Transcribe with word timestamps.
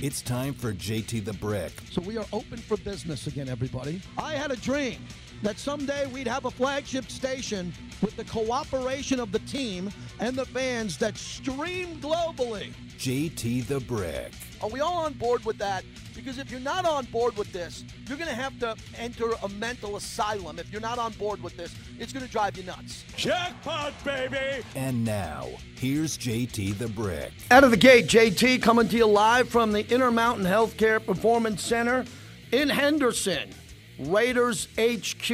It's 0.00 0.22
time 0.22 0.54
for 0.54 0.72
JT 0.72 1.24
the 1.24 1.32
Brick. 1.32 1.72
So 1.90 2.00
we 2.00 2.16
are 2.18 2.26
open 2.32 2.58
for 2.58 2.76
business 2.76 3.26
again, 3.26 3.48
everybody. 3.48 4.00
I 4.16 4.34
had 4.34 4.52
a 4.52 4.56
dream 4.56 4.98
that 5.42 5.58
someday 5.58 6.06
we'd 6.06 6.26
have 6.26 6.44
a 6.44 6.50
flagship 6.50 7.10
station 7.10 7.72
with 8.02 8.16
the 8.16 8.24
cooperation 8.24 9.20
of 9.20 9.32
the 9.32 9.38
team 9.40 9.90
and 10.20 10.36
the 10.36 10.46
fans 10.46 10.96
that 10.98 11.16
stream 11.16 12.00
globally. 12.00 12.72
JT 12.98 13.66
the 13.66 13.80
Brick. 13.80 14.32
Are 14.60 14.68
we 14.68 14.80
all 14.80 15.04
on 15.04 15.12
board 15.12 15.44
with 15.44 15.56
that? 15.58 15.84
Because 16.16 16.38
if 16.38 16.50
you're 16.50 16.58
not 16.58 16.84
on 16.84 17.04
board 17.06 17.36
with 17.36 17.52
this, 17.52 17.84
you're 18.08 18.18
going 18.18 18.28
to 18.28 18.34
have 18.34 18.58
to 18.58 18.74
enter 18.98 19.30
a 19.44 19.48
mental 19.50 19.96
asylum. 19.96 20.58
If 20.58 20.72
you're 20.72 20.80
not 20.80 20.98
on 20.98 21.12
board 21.12 21.40
with 21.40 21.56
this, 21.56 21.72
it's 22.00 22.12
going 22.12 22.26
to 22.26 22.30
drive 22.30 22.56
you 22.56 22.64
nuts. 22.64 23.04
Jackpot, 23.16 23.92
baby! 24.04 24.64
And 24.74 25.04
now, 25.04 25.46
here's 25.76 26.18
JT 26.18 26.76
the 26.78 26.88
Brick. 26.88 27.32
Out 27.52 27.62
of 27.62 27.70
the 27.70 27.76
gate, 27.76 28.08
JT 28.08 28.60
coming 28.62 28.88
to 28.88 28.96
you 28.96 29.06
live 29.06 29.48
from 29.48 29.70
the 29.70 29.88
Intermountain 29.88 30.44
Healthcare 30.44 31.04
Performance 31.04 31.62
Center 31.62 32.04
in 32.50 32.68
Henderson. 32.68 33.50
Raiders 33.98 34.66
HQ. 34.76 35.28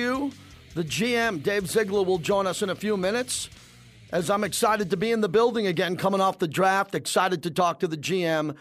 The 0.74 0.82
GM, 0.82 1.42
Dave 1.42 1.68
Ziegler, 1.68 2.02
will 2.02 2.18
join 2.18 2.46
us 2.46 2.62
in 2.62 2.70
a 2.70 2.74
few 2.74 2.96
minutes. 2.96 3.48
As 4.10 4.30
I'm 4.30 4.42
excited 4.42 4.90
to 4.90 4.96
be 4.96 5.12
in 5.12 5.20
the 5.20 5.28
building 5.28 5.66
again, 5.66 5.96
coming 5.96 6.20
off 6.20 6.38
the 6.38 6.48
draft, 6.48 6.94
excited 6.94 7.42
to 7.42 7.50
talk 7.50 7.80
to 7.80 7.88
the 7.88 7.96
GM 7.96 8.56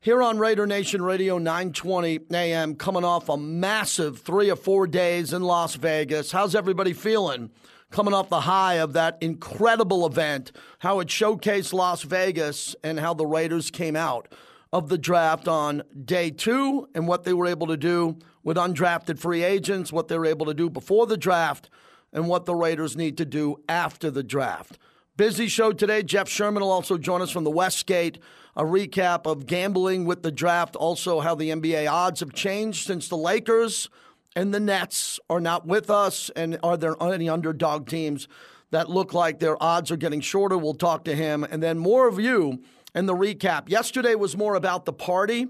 here 0.00 0.22
on 0.22 0.38
Raider 0.38 0.66
Nation 0.66 1.02
Radio 1.02 1.38
920 1.38 2.20
AM, 2.32 2.74
coming 2.76 3.04
off 3.04 3.28
a 3.28 3.36
massive 3.36 4.20
three 4.20 4.50
or 4.50 4.56
four 4.56 4.86
days 4.86 5.32
in 5.32 5.42
Las 5.42 5.74
Vegas. 5.74 6.32
How's 6.32 6.54
everybody 6.54 6.92
feeling? 6.92 7.50
Coming 7.90 8.14
off 8.14 8.30
the 8.30 8.40
high 8.40 8.74
of 8.74 8.94
that 8.94 9.18
incredible 9.20 10.06
event, 10.06 10.50
how 10.78 11.00
it 11.00 11.08
showcased 11.08 11.72
Las 11.72 12.02
Vegas 12.02 12.74
and 12.82 12.98
how 12.98 13.12
the 13.12 13.26
Raiders 13.26 13.70
came 13.70 13.96
out 13.96 14.32
of 14.72 14.88
the 14.88 14.98
draft 14.98 15.46
on 15.46 15.82
day 16.04 16.30
two 16.30 16.88
and 16.94 17.06
what 17.06 17.24
they 17.24 17.34
were 17.34 17.46
able 17.46 17.66
to 17.66 17.76
do 17.76 18.16
with 18.42 18.56
undrafted 18.56 19.18
free 19.18 19.42
agents, 19.42 19.92
what 19.92 20.08
they're 20.08 20.26
able 20.26 20.46
to 20.46 20.54
do 20.54 20.68
before 20.68 21.06
the 21.06 21.16
draft, 21.16 21.70
and 22.12 22.28
what 22.28 22.44
the 22.44 22.54
Raiders 22.54 22.96
need 22.96 23.16
to 23.18 23.24
do 23.24 23.56
after 23.68 24.10
the 24.10 24.22
draft. 24.22 24.78
Busy 25.16 25.46
show 25.46 25.72
today. 25.72 26.02
Jeff 26.02 26.28
Sherman 26.28 26.62
will 26.62 26.70
also 26.70 26.98
join 26.98 27.22
us 27.22 27.30
from 27.30 27.44
the 27.44 27.50
Westgate 27.50 28.18
a 28.54 28.64
recap 28.64 29.26
of 29.26 29.46
gambling 29.46 30.04
with 30.04 30.22
the 30.22 30.30
draft, 30.30 30.76
also 30.76 31.20
how 31.20 31.34
the 31.34 31.50
NBA 31.50 31.90
odds 31.90 32.20
have 32.20 32.32
changed 32.32 32.86
since 32.86 33.08
the 33.08 33.16
Lakers 33.16 33.88
and 34.34 34.52
the 34.52 34.60
Nets 34.60 35.20
are 35.28 35.40
not 35.40 35.66
with 35.66 35.90
us, 35.90 36.30
and 36.36 36.58
are 36.62 36.76
there 36.76 36.96
any 37.02 37.28
underdog 37.28 37.86
teams 37.86 38.28
that 38.70 38.88
look 38.88 39.12
like 39.12 39.38
their 39.38 39.62
odds 39.62 39.90
are 39.90 39.96
getting 39.96 40.20
shorter? 40.20 40.56
We'll 40.56 40.74
talk 40.74 41.04
to 41.04 41.14
him, 41.14 41.44
and 41.44 41.62
then 41.62 41.78
more 41.78 42.08
of 42.08 42.18
you 42.18 42.62
and 42.94 43.08
the 43.08 43.14
recap. 43.14 43.68
Yesterday 43.68 44.14
was 44.14 44.36
more 44.36 44.54
about 44.54 44.84
the 44.84 44.92
party. 44.92 45.48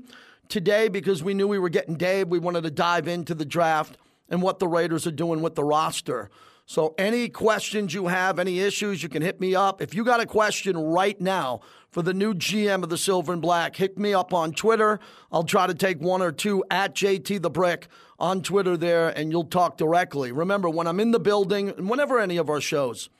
Today, 0.48 0.89
because 0.89 1.23
we 1.23 1.35
knew 1.35 1.48
we 1.48 1.59
were 1.59 1.69
getting 1.69 1.97
Dave, 1.97 2.29
we 2.29 2.39
wanted 2.39 2.65
to 2.65 2.71
dive 2.71 3.09
into 3.09 3.35
the 3.35 3.45
draft 3.45 3.97
and 4.29 4.43
what 4.43 4.59
the 4.59 4.69
Raiders 4.69 5.07
are 5.07 5.12
doing 5.12 5.43
with 5.43 5.55
the 5.55 5.65
roster. 5.65 6.31
So, 6.67 6.95
any 6.97 7.29
questions 7.29 7.93
you 7.93 8.07
have, 8.07 8.39
any 8.39 8.61
issues, 8.61 9.03
you 9.03 9.09
can 9.09 9.23
hit 9.23 9.41
me 9.41 9.55
up. 9.55 9.83
If 9.83 9.95
you 9.95 10.05
got 10.05 10.20
a 10.20 10.27
question 10.27 10.77
right 10.79 11.20
now 11.20 11.61
for 11.91 12.03
the 12.03 12.15
new 12.15 12.35
GM 12.35 12.83
of 12.83 12.89
the 12.89 12.97
Silver 12.97 13.33
and 13.33 13.43
Black, 13.43 13.77
hit 13.77 13.98
me 13.98 14.15
up 14.15 14.33
on 14.33 14.53
Twitter. 14.53 15.01
I'll 15.33 15.43
try 15.43 15.67
to 15.67 15.75
take 15.75 16.01
one 16.01 16.23
or 16.23 16.33
two 16.33 16.65
at 16.70 16.95
JT 16.95 17.43
the 17.43 17.51
Brick 17.51 17.89
on 18.19 18.43
Twitter 18.43 18.77
there, 18.77 19.09
and 19.09 19.33
you'll 19.33 19.45
talk 19.45 19.77
directly. 19.77 20.33
Remember, 20.33 20.70
when 20.70 20.87
I'm 20.87 21.01
in 21.01 21.11
the 21.11 21.20
building, 21.20 21.70
and 21.70 21.91
whenever 21.91 22.20
any 22.20 22.37
of 22.37 22.48
our 22.48 22.61
shows 22.61 23.11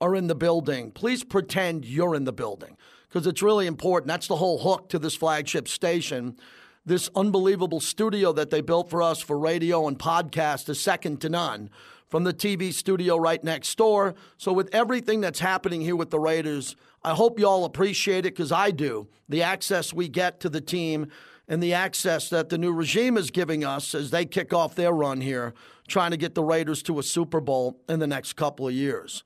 are 0.00 0.14
in 0.14 0.28
the 0.28 0.34
building, 0.34 0.90
please 0.90 1.24
pretend 1.24 1.84
you're 1.84 2.14
in 2.14 2.24
the 2.24 2.32
building 2.32 2.76
because 3.08 3.26
it's 3.26 3.42
really 3.42 3.66
important. 3.66 4.08
That's 4.08 4.26
the 4.26 4.36
whole 4.36 4.58
hook 4.58 4.88
to 4.90 4.98
this 4.98 5.14
flagship 5.14 5.68
station. 5.68 6.36
This 6.84 7.08
unbelievable 7.14 7.78
studio 7.78 8.32
that 8.32 8.50
they 8.50 8.60
built 8.60 8.90
for 8.90 9.02
us 9.02 9.20
for 9.20 9.38
radio 9.38 9.86
and 9.86 9.96
podcast 9.96 10.68
is 10.68 10.80
second 10.80 11.20
to 11.20 11.28
none 11.28 11.70
from 12.08 12.24
the 12.24 12.34
TV 12.34 12.72
studio 12.72 13.16
right 13.16 13.42
next 13.44 13.78
door. 13.78 14.16
So, 14.36 14.52
with 14.52 14.68
everything 14.74 15.20
that's 15.20 15.38
happening 15.38 15.80
here 15.80 15.94
with 15.94 16.10
the 16.10 16.18
Raiders, 16.18 16.74
I 17.04 17.14
hope 17.14 17.38
you 17.38 17.46
all 17.46 17.64
appreciate 17.64 18.26
it 18.26 18.34
because 18.34 18.50
I 18.50 18.72
do. 18.72 19.06
The 19.28 19.42
access 19.42 19.92
we 19.92 20.08
get 20.08 20.40
to 20.40 20.48
the 20.48 20.60
team 20.60 21.06
and 21.46 21.62
the 21.62 21.72
access 21.72 22.28
that 22.30 22.48
the 22.48 22.58
new 22.58 22.72
regime 22.72 23.16
is 23.16 23.30
giving 23.30 23.64
us 23.64 23.94
as 23.94 24.10
they 24.10 24.24
kick 24.24 24.52
off 24.52 24.74
their 24.74 24.92
run 24.92 25.20
here, 25.20 25.54
trying 25.86 26.10
to 26.10 26.16
get 26.16 26.34
the 26.34 26.42
Raiders 26.42 26.82
to 26.84 26.98
a 26.98 27.02
Super 27.04 27.40
Bowl 27.40 27.80
in 27.88 28.00
the 28.00 28.08
next 28.08 28.32
couple 28.32 28.66
of 28.66 28.74
years. 28.74 29.22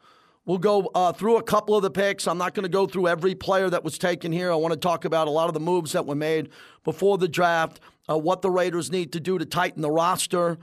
We'll 0.46 0.58
go 0.58 0.90
uh, 0.94 1.12
through 1.12 1.36
a 1.36 1.42
couple 1.42 1.76
of 1.76 1.82
the 1.82 1.90
picks. 1.90 2.26
I'm 2.26 2.38
not 2.38 2.54
going 2.54 2.62
to 2.62 2.68
go 2.68 2.86
through 2.86 3.08
every 3.08 3.34
player 3.34 3.68
that 3.68 3.84
was 3.84 3.98
taken 3.98 4.32
here. 4.32 4.50
I 4.50 4.54
want 4.54 4.72
to 4.72 4.80
talk 4.80 5.04
about 5.04 5.26
a 5.26 5.30
lot 5.30 5.48
of 5.48 5.54
the 5.54 5.60
moves 5.60 5.92
that 5.92 6.06
were 6.06 6.14
made 6.14 6.48
before 6.84 7.18
the 7.18 7.28
draft, 7.28 7.80
uh, 8.08 8.16
what 8.16 8.42
the 8.42 8.50
Raiders 8.50 8.90
need 8.90 9.12
to 9.12 9.20
do 9.20 9.36
to 9.36 9.44
tighten 9.44 9.82
the 9.82 9.90
roster 9.90 10.56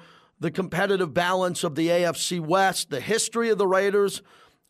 the 0.43 0.51
competitive 0.51 1.13
balance 1.13 1.63
of 1.63 1.75
the 1.75 1.87
AFC 1.87 2.39
West, 2.39 2.89
the 2.89 2.99
history 2.99 3.49
of 3.49 3.57
the 3.57 3.65
Raiders, 3.65 4.21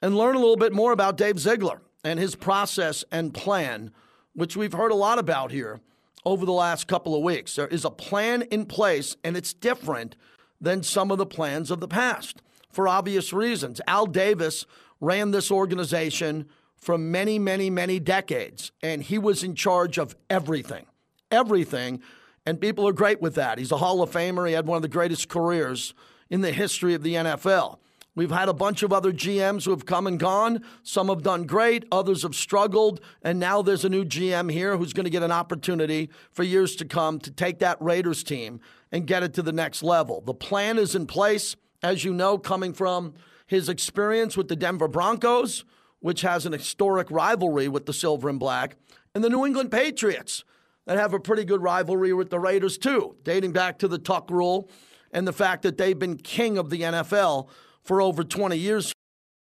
and 0.04 0.16
learn 0.16 0.36
a 0.36 0.40
little 0.40 0.56
bit 0.56 0.72
more 0.72 0.92
about 0.92 1.18
Dave 1.18 1.40
Ziegler 1.40 1.82
and 2.04 2.20
his 2.20 2.36
process 2.36 3.04
and 3.12 3.34
plan, 3.34 3.92
which 4.34 4.56
we've 4.56 4.74
heard 4.74 4.92
a 4.92 4.96
lot 4.96 5.18
about 5.18 5.52
here 5.52 5.82
over 6.26 6.46
the 6.46 6.52
last 6.52 6.88
couple 6.88 7.16
of 7.16 7.24
weeks. 7.24 7.56
There 7.56 7.68
is 7.68 7.86
a 7.86 7.90
plan 7.90 8.44
in 8.44 8.68
place, 8.68 9.18
and 9.24 9.36
it's 9.36 9.52
different 9.52 10.16
than 10.62 10.84
some 10.84 11.10
of 11.10 11.18
the 11.18 11.26
plans 11.26 11.72
of 11.72 11.80
the 11.80 11.88
past 11.88 12.44
for 12.72 12.88
obvious 12.88 13.34
reasons. 13.34 13.82
Al 13.88 14.06
Davis 14.06 14.68
ran 15.04 15.32
this 15.32 15.52
organization 15.52 16.48
for 16.76 16.98
many, 16.98 17.38
many, 17.40 17.70
many 17.70 18.00
decades, 18.00 18.72
and 18.82 19.04
he 19.04 19.18
was 19.18 19.44
in 19.44 19.56
charge 19.56 19.98
of 19.98 20.16
everything. 20.30 20.86
Everything 21.32 22.02
and 22.46 22.60
people 22.60 22.88
are 22.88 22.94
great 22.94 23.22
with 23.22 23.36
that. 23.36 23.58
He's 23.58 23.72
a 23.72 23.78
Hall 23.78 24.02
of 24.02 24.12
Famer. 24.12 24.48
He 24.48 24.54
had 24.54 24.68
one 24.68 24.76
of 24.76 24.82
the 24.82 24.88
greatest 24.88 25.30
careers 25.30 25.94
in 26.30 26.42
the 26.42 26.52
history 26.52 26.94
of 26.94 27.04
the 27.04 27.16
NFL. 27.16 27.80
We've 28.16 28.32
had 28.32 28.48
a 28.48 28.54
bunch 28.54 28.84
of 28.84 28.94
other 28.94 29.12
GMs 29.12 29.66
who 29.66 29.72
have 29.72 29.86
come 29.86 30.06
and 30.06 30.20
gone. 30.20 30.64
Some 30.84 31.08
have 31.08 31.24
done 31.24 31.46
great, 31.46 31.86
others 31.92 32.22
have 32.22 32.36
struggled, 32.36 33.02
and 33.24 33.40
now 33.40 33.64
there's 33.64 33.86
a 33.86 33.90
new 33.90 34.06
GM 34.06 34.52
here 34.52 34.78
who's 34.78 34.94
going 34.94 35.06
to 35.06 35.10
get 35.10 35.24
an 35.24 35.32
opportunity 35.32 36.12
for 36.32 36.44
years 36.44 36.76
to 36.76 36.86
come 36.86 37.18
to 37.20 37.32
take 37.32 37.60
that 37.60 37.82
Raiders 37.82 38.24
team 38.24 38.60
and 38.92 39.08
get 39.08 39.24
it 39.24 39.34
to 39.34 39.42
the 39.42 39.52
next 39.52 39.82
level. 39.82 40.22
The 40.22 40.34
plan 40.34 40.78
is 40.78 40.94
in 40.94 41.08
place, 41.08 41.56
as 41.82 42.04
you 42.04 42.14
know, 42.14 42.38
coming 42.38 42.74
from 42.74 43.16
his 43.48 43.70
experience 43.70 44.38
with 44.38 44.48
the 44.48 44.56
Denver 44.56 44.88
Broncos, 44.88 45.66
which 46.00 46.22
has 46.22 46.46
an 46.46 46.54
historic 46.54 47.10
rivalry 47.10 47.68
with 47.68 47.86
the 47.86 47.94
Silver 47.94 48.30
and 48.30 48.40
Black, 48.40 48.76
and 49.16 49.24
the 49.24 49.30
New 49.30 49.46
England 49.46 49.72
Patriots 49.72 50.44
that 50.86 50.98
have 50.98 51.14
a 51.14 51.20
pretty 51.20 51.46
good 51.46 51.62
rivalry 51.62 52.14
with 52.14 52.30
the 52.30 52.40
Raiders, 52.40 52.78
too, 52.78 53.16
dating 53.24 53.54
back 53.54 53.80
to 53.80 53.88
the 53.88 53.98
Tuck 53.98 54.30
rule 54.30 54.70
and 55.12 55.28
the 55.28 55.34
fact 55.34 55.62
that 55.62 55.78
they've 55.78 55.98
been 55.98 56.18
king 56.18 56.58
of 56.58 56.70
the 56.70 56.82
NFL 56.82 57.48
for 57.84 58.02
over 58.02 58.24
20 58.24 58.58
years, 58.58 58.92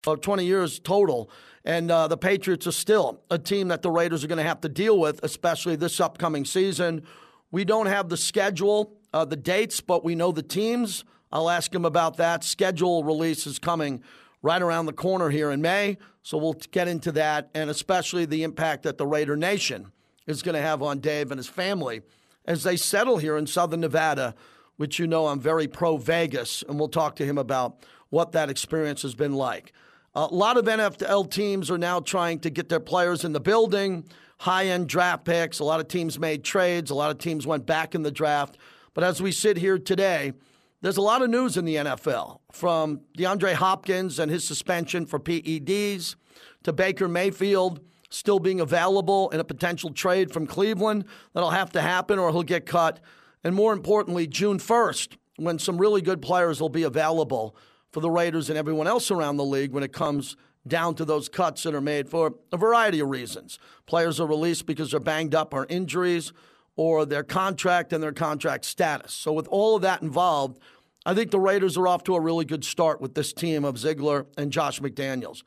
uh, 0.06 0.16
20 0.16 0.44
years 0.44 0.78
total. 0.78 1.30
And 1.64 1.90
uh, 1.90 2.08
the 2.08 2.16
Patriots 2.16 2.66
are 2.66 2.72
still 2.72 3.22
a 3.30 3.38
team 3.38 3.68
that 3.68 3.82
the 3.82 3.90
Raiders 3.90 4.22
are 4.22 4.28
going 4.28 4.38
to 4.38 4.44
have 4.44 4.60
to 4.62 4.68
deal 4.68 4.98
with, 4.98 5.20
especially 5.22 5.76
this 5.76 6.00
upcoming 6.00 6.44
season. 6.44 7.04
We 7.50 7.64
don't 7.64 7.86
have 7.86 8.08
the 8.08 8.16
schedule, 8.16 8.94
uh, 9.12 9.24
the 9.24 9.36
dates, 9.36 9.80
but 9.80 10.04
we 10.04 10.14
know 10.14 10.32
the 10.32 10.42
teams. 10.42 11.04
I'll 11.32 11.48
ask 11.48 11.74
him 11.74 11.84
about 11.84 12.18
that. 12.18 12.44
Schedule 12.44 13.04
release 13.04 13.46
is 13.46 13.58
coming 13.58 14.02
right 14.42 14.60
around 14.60 14.86
the 14.86 14.92
corner 14.92 15.30
here 15.30 15.50
in 15.50 15.62
May, 15.62 15.96
so 16.22 16.36
we'll 16.36 16.56
get 16.70 16.88
into 16.88 17.12
that 17.12 17.50
and 17.54 17.70
especially 17.70 18.24
the 18.24 18.42
impact 18.42 18.82
that 18.82 18.98
the 18.98 19.06
Raider 19.06 19.36
Nation 19.36 19.92
is 20.26 20.42
going 20.42 20.54
to 20.54 20.60
have 20.60 20.82
on 20.82 20.98
Dave 20.98 21.30
and 21.30 21.38
his 21.38 21.48
family 21.48 22.02
as 22.44 22.64
they 22.64 22.76
settle 22.76 23.18
here 23.18 23.36
in 23.36 23.46
Southern 23.46 23.80
Nevada, 23.80 24.34
which 24.76 24.98
you 24.98 25.06
know 25.06 25.28
I'm 25.28 25.40
very 25.40 25.68
pro 25.68 25.96
Vegas, 25.96 26.62
and 26.68 26.78
we'll 26.78 26.88
talk 26.88 27.16
to 27.16 27.24
him 27.24 27.38
about 27.38 27.84
what 28.10 28.32
that 28.32 28.50
experience 28.50 29.02
has 29.02 29.14
been 29.14 29.34
like. 29.34 29.72
A 30.14 30.26
lot 30.26 30.58
of 30.58 30.66
NFL 30.66 31.30
teams 31.30 31.70
are 31.70 31.78
now 31.78 32.00
trying 32.00 32.40
to 32.40 32.50
get 32.50 32.68
their 32.68 32.80
players 32.80 33.24
in 33.24 33.32
the 33.32 33.40
building, 33.40 34.04
high 34.38 34.66
end 34.66 34.88
draft 34.88 35.24
picks. 35.24 35.60
A 35.60 35.64
lot 35.64 35.80
of 35.80 35.88
teams 35.88 36.18
made 36.18 36.44
trades, 36.44 36.90
a 36.90 36.94
lot 36.94 37.10
of 37.10 37.18
teams 37.18 37.46
went 37.46 37.64
back 37.64 37.94
in 37.94 38.02
the 38.02 38.10
draft. 38.10 38.58
But 38.92 39.04
as 39.04 39.22
we 39.22 39.32
sit 39.32 39.56
here 39.56 39.78
today, 39.78 40.34
there's 40.82 40.96
a 40.96 41.02
lot 41.02 41.22
of 41.22 41.30
news 41.30 41.56
in 41.56 41.64
the 41.64 41.76
NFL 41.76 42.40
from 42.50 43.00
DeAndre 43.16 43.54
Hopkins 43.54 44.18
and 44.18 44.30
his 44.30 44.44
suspension 44.46 45.06
for 45.06 45.18
PEDs 45.18 46.16
to 46.64 46.72
Baker 46.72 47.08
Mayfield 47.08 47.80
still 48.10 48.40
being 48.40 48.60
available 48.60 49.30
in 49.30 49.40
a 49.40 49.44
potential 49.44 49.90
trade 49.90 50.32
from 50.32 50.46
Cleveland. 50.46 51.04
That'll 51.32 51.50
have 51.50 51.70
to 51.72 51.80
happen 51.80 52.18
or 52.18 52.30
he'll 52.30 52.42
get 52.42 52.66
cut. 52.66 53.00
And 53.44 53.54
more 53.54 53.72
importantly, 53.72 54.26
June 54.26 54.58
1st, 54.58 55.16
when 55.36 55.58
some 55.58 55.78
really 55.78 56.02
good 56.02 56.20
players 56.20 56.60
will 56.60 56.68
be 56.68 56.82
available 56.82 57.56
for 57.92 58.00
the 58.00 58.10
Raiders 58.10 58.50
and 58.50 58.58
everyone 58.58 58.86
else 58.86 59.10
around 59.10 59.36
the 59.36 59.44
league 59.44 59.72
when 59.72 59.82
it 59.82 59.92
comes 59.92 60.36
down 60.66 60.94
to 60.96 61.04
those 61.04 61.28
cuts 61.28 61.62
that 61.62 61.74
are 61.74 61.80
made 61.80 62.08
for 62.08 62.34
a 62.52 62.56
variety 62.56 63.00
of 63.00 63.08
reasons. 63.08 63.58
Players 63.86 64.20
are 64.20 64.26
released 64.26 64.66
because 64.66 64.90
they're 64.90 65.00
banged 65.00 65.34
up 65.34 65.54
or 65.54 65.66
injuries 65.68 66.32
or 66.76 67.04
their 67.04 67.22
contract 67.22 67.92
and 67.92 68.02
their 68.02 68.12
contract 68.12 68.64
status. 68.64 69.12
So, 69.12 69.32
with 69.32 69.46
all 69.48 69.76
of 69.76 69.82
that 69.82 70.02
involved, 70.02 70.58
I 71.04 71.14
think 71.14 71.30
the 71.30 71.40
Raiders 71.40 71.76
are 71.76 71.88
off 71.88 72.04
to 72.04 72.14
a 72.14 72.20
really 72.20 72.44
good 72.44 72.64
start 72.64 73.00
with 73.00 73.14
this 73.14 73.32
team 73.32 73.64
of 73.64 73.78
Ziegler 73.78 74.26
and 74.36 74.52
Josh 74.52 74.80
McDaniels. 74.80 75.42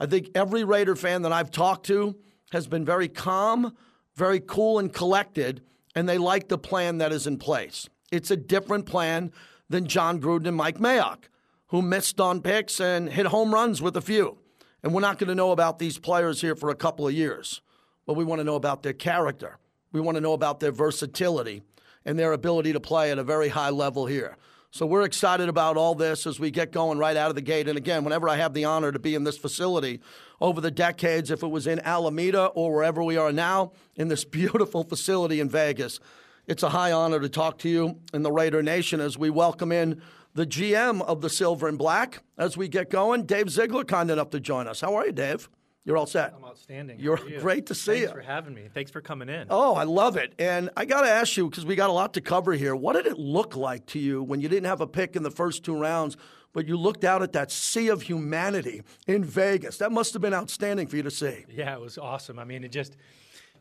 I 0.00 0.06
think 0.06 0.30
every 0.34 0.64
Raider 0.64 0.96
fan 0.96 1.22
that 1.22 1.32
I've 1.32 1.50
talked 1.50 1.86
to 1.86 2.16
has 2.52 2.66
been 2.66 2.84
very 2.84 3.08
calm, 3.08 3.76
very 4.14 4.40
cool 4.40 4.78
and 4.78 4.92
collected, 4.92 5.62
and 5.94 6.08
they 6.08 6.18
like 6.18 6.48
the 6.48 6.58
plan 6.58 6.98
that 6.98 7.12
is 7.12 7.26
in 7.26 7.38
place. 7.38 7.88
It's 8.12 8.30
a 8.30 8.36
different 8.36 8.86
plan 8.86 9.32
than 9.68 9.86
John 9.86 10.20
Gruden 10.20 10.48
and 10.48 10.56
Mike 10.56 10.78
Mayock, 10.78 11.24
who 11.68 11.82
missed 11.82 12.20
on 12.20 12.42
picks 12.42 12.80
and 12.80 13.10
hit 13.10 13.26
home 13.26 13.52
runs 13.52 13.80
with 13.80 13.96
a 13.96 14.02
few. 14.02 14.38
And 14.82 14.92
we're 14.92 15.00
not 15.00 15.18
going 15.18 15.28
to 15.28 15.34
know 15.34 15.52
about 15.52 15.78
these 15.78 15.98
players 15.98 16.40
here 16.40 16.54
for 16.54 16.70
a 16.70 16.76
couple 16.76 17.08
of 17.08 17.14
years, 17.14 17.60
but 18.06 18.14
we 18.14 18.24
want 18.24 18.40
to 18.40 18.44
know 18.44 18.54
about 18.54 18.82
their 18.82 18.92
character. 18.92 19.58
We 19.92 20.00
want 20.00 20.16
to 20.16 20.20
know 20.20 20.32
about 20.32 20.60
their 20.60 20.72
versatility 20.72 21.62
and 22.04 22.18
their 22.18 22.32
ability 22.32 22.72
to 22.72 22.80
play 22.80 23.10
at 23.10 23.18
a 23.18 23.24
very 23.24 23.48
high 23.48 23.70
level 23.70 24.06
here. 24.06 24.36
So 24.70 24.84
we're 24.84 25.04
excited 25.04 25.48
about 25.48 25.76
all 25.76 25.94
this 25.94 26.26
as 26.26 26.38
we 26.38 26.50
get 26.50 26.70
going 26.70 26.98
right 26.98 27.16
out 27.16 27.30
of 27.30 27.34
the 27.34 27.40
gate. 27.40 27.66
And 27.66 27.78
again, 27.78 28.04
whenever 28.04 28.28
I 28.28 28.36
have 28.36 28.52
the 28.52 28.64
honor 28.64 28.92
to 28.92 28.98
be 28.98 29.14
in 29.14 29.24
this 29.24 29.38
facility 29.38 30.00
over 30.40 30.60
the 30.60 30.70
decades, 30.70 31.30
if 31.30 31.42
it 31.42 31.48
was 31.48 31.66
in 31.66 31.80
Alameda 31.80 32.46
or 32.46 32.74
wherever 32.74 33.02
we 33.02 33.16
are 33.16 33.32
now, 33.32 33.72
in 33.94 34.08
this 34.08 34.24
beautiful 34.26 34.84
facility 34.84 35.40
in 35.40 35.48
Vegas, 35.48 35.98
it's 36.46 36.62
a 36.62 36.68
high 36.68 36.92
honor 36.92 37.20
to 37.20 37.28
talk 37.28 37.58
to 37.58 37.68
you 37.68 38.00
in 38.12 38.22
the 38.22 38.30
Raider 38.30 38.62
Nation 38.62 39.00
as 39.00 39.16
we 39.16 39.30
welcome 39.30 39.72
in 39.72 40.02
the 40.34 40.46
GM 40.46 41.00
of 41.00 41.22
the 41.22 41.30
Silver 41.30 41.66
and 41.66 41.78
Black 41.78 42.22
as 42.36 42.56
we 42.56 42.68
get 42.68 42.90
going. 42.90 43.24
Dave 43.24 43.48
Ziegler, 43.48 43.84
kind 43.84 44.10
enough 44.10 44.28
to 44.30 44.40
join 44.40 44.68
us. 44.68 44.82
How 44.82 44.94
are 44.94 45.06
you, 45.06 45.12
Dave? 45.12 45.48
You're 45.86 45.96
all 45.96 46.06
set. 46.06 46.34
I'm 46.36 46.44
outstanding. 46.44 46.98
You're 46.98 47.20
you? 47.28 47.38
great 47.38 47.66
to 47.66 47.74
see 47.74 47.92
Thanks 47.92 48.00
you. 48.00 48.06
Thanks 48.08 48.26
for 48.26 48.32
having 48.32 48.54
me. 48.54 48.68
Thanks 48.74 48.90
for 48.90 49.00
coming 49.00 49.28
in. 49.28 49.46
Oh, 49.50 49.76
I 49.76 49.84
love 49.84 50.16
it. 50.16 50.34
And 50.36 50.68
I 50.76 50.84
got 50.84 51.02
to 51.02 51.08
ask 51.08 51.36
you, 51.36 51.48
because 51.48 51.64
we 51.64 51.76
got 51.76 51.90
a 51.90 51.92
lot 51.92 52.12
to 52.14 52.20
cover 52.20 52.54
here, 52.54 52.74
what 52.74 52.94
did 52.94 53.06
it 53.06 53.20
look 53.20 53.54
like 53.54 53.86
to 53.86 54.00
you 54.00 54.20
when 54.20 54.40
you 54.40 54.48
didn't 54.48 54.66
have 54.66 54.80
a 54.80 54.86
pick 54.88 55.14
in 55.14 55.22
the 55.22 55.30
first 55.30 55.64
two 55.64 55.78
rounds, 55.78 56.16
but 56.52 56.66
you 56.66 56.76
looked 56.76 57.04
out 57.04 57.22
at 57.22 57.32
that 57.34 57.52
sea 57.52 57.86
of 57.86 58.02
humanity 58.02 58.82
in 59.06 59.22
Vegas? 59.22 59.78
That 59.78 59.92
must 59.92 60.12
have 60.14 60.20
been 60.20 60.34
outstanding 60.34 60.88
for 60.88 60.96
you 60.96 61.04
to 61.04 61.10
see. 61.10 61.44
Yeah, 61.48 61.74
it 61.74 61.80
was 61.80 61.98
awesome. 61.98 62.40
I 62.40 62.44
mean, 62.44 62.64
it 62.64 62.72
just, 62.72 62.96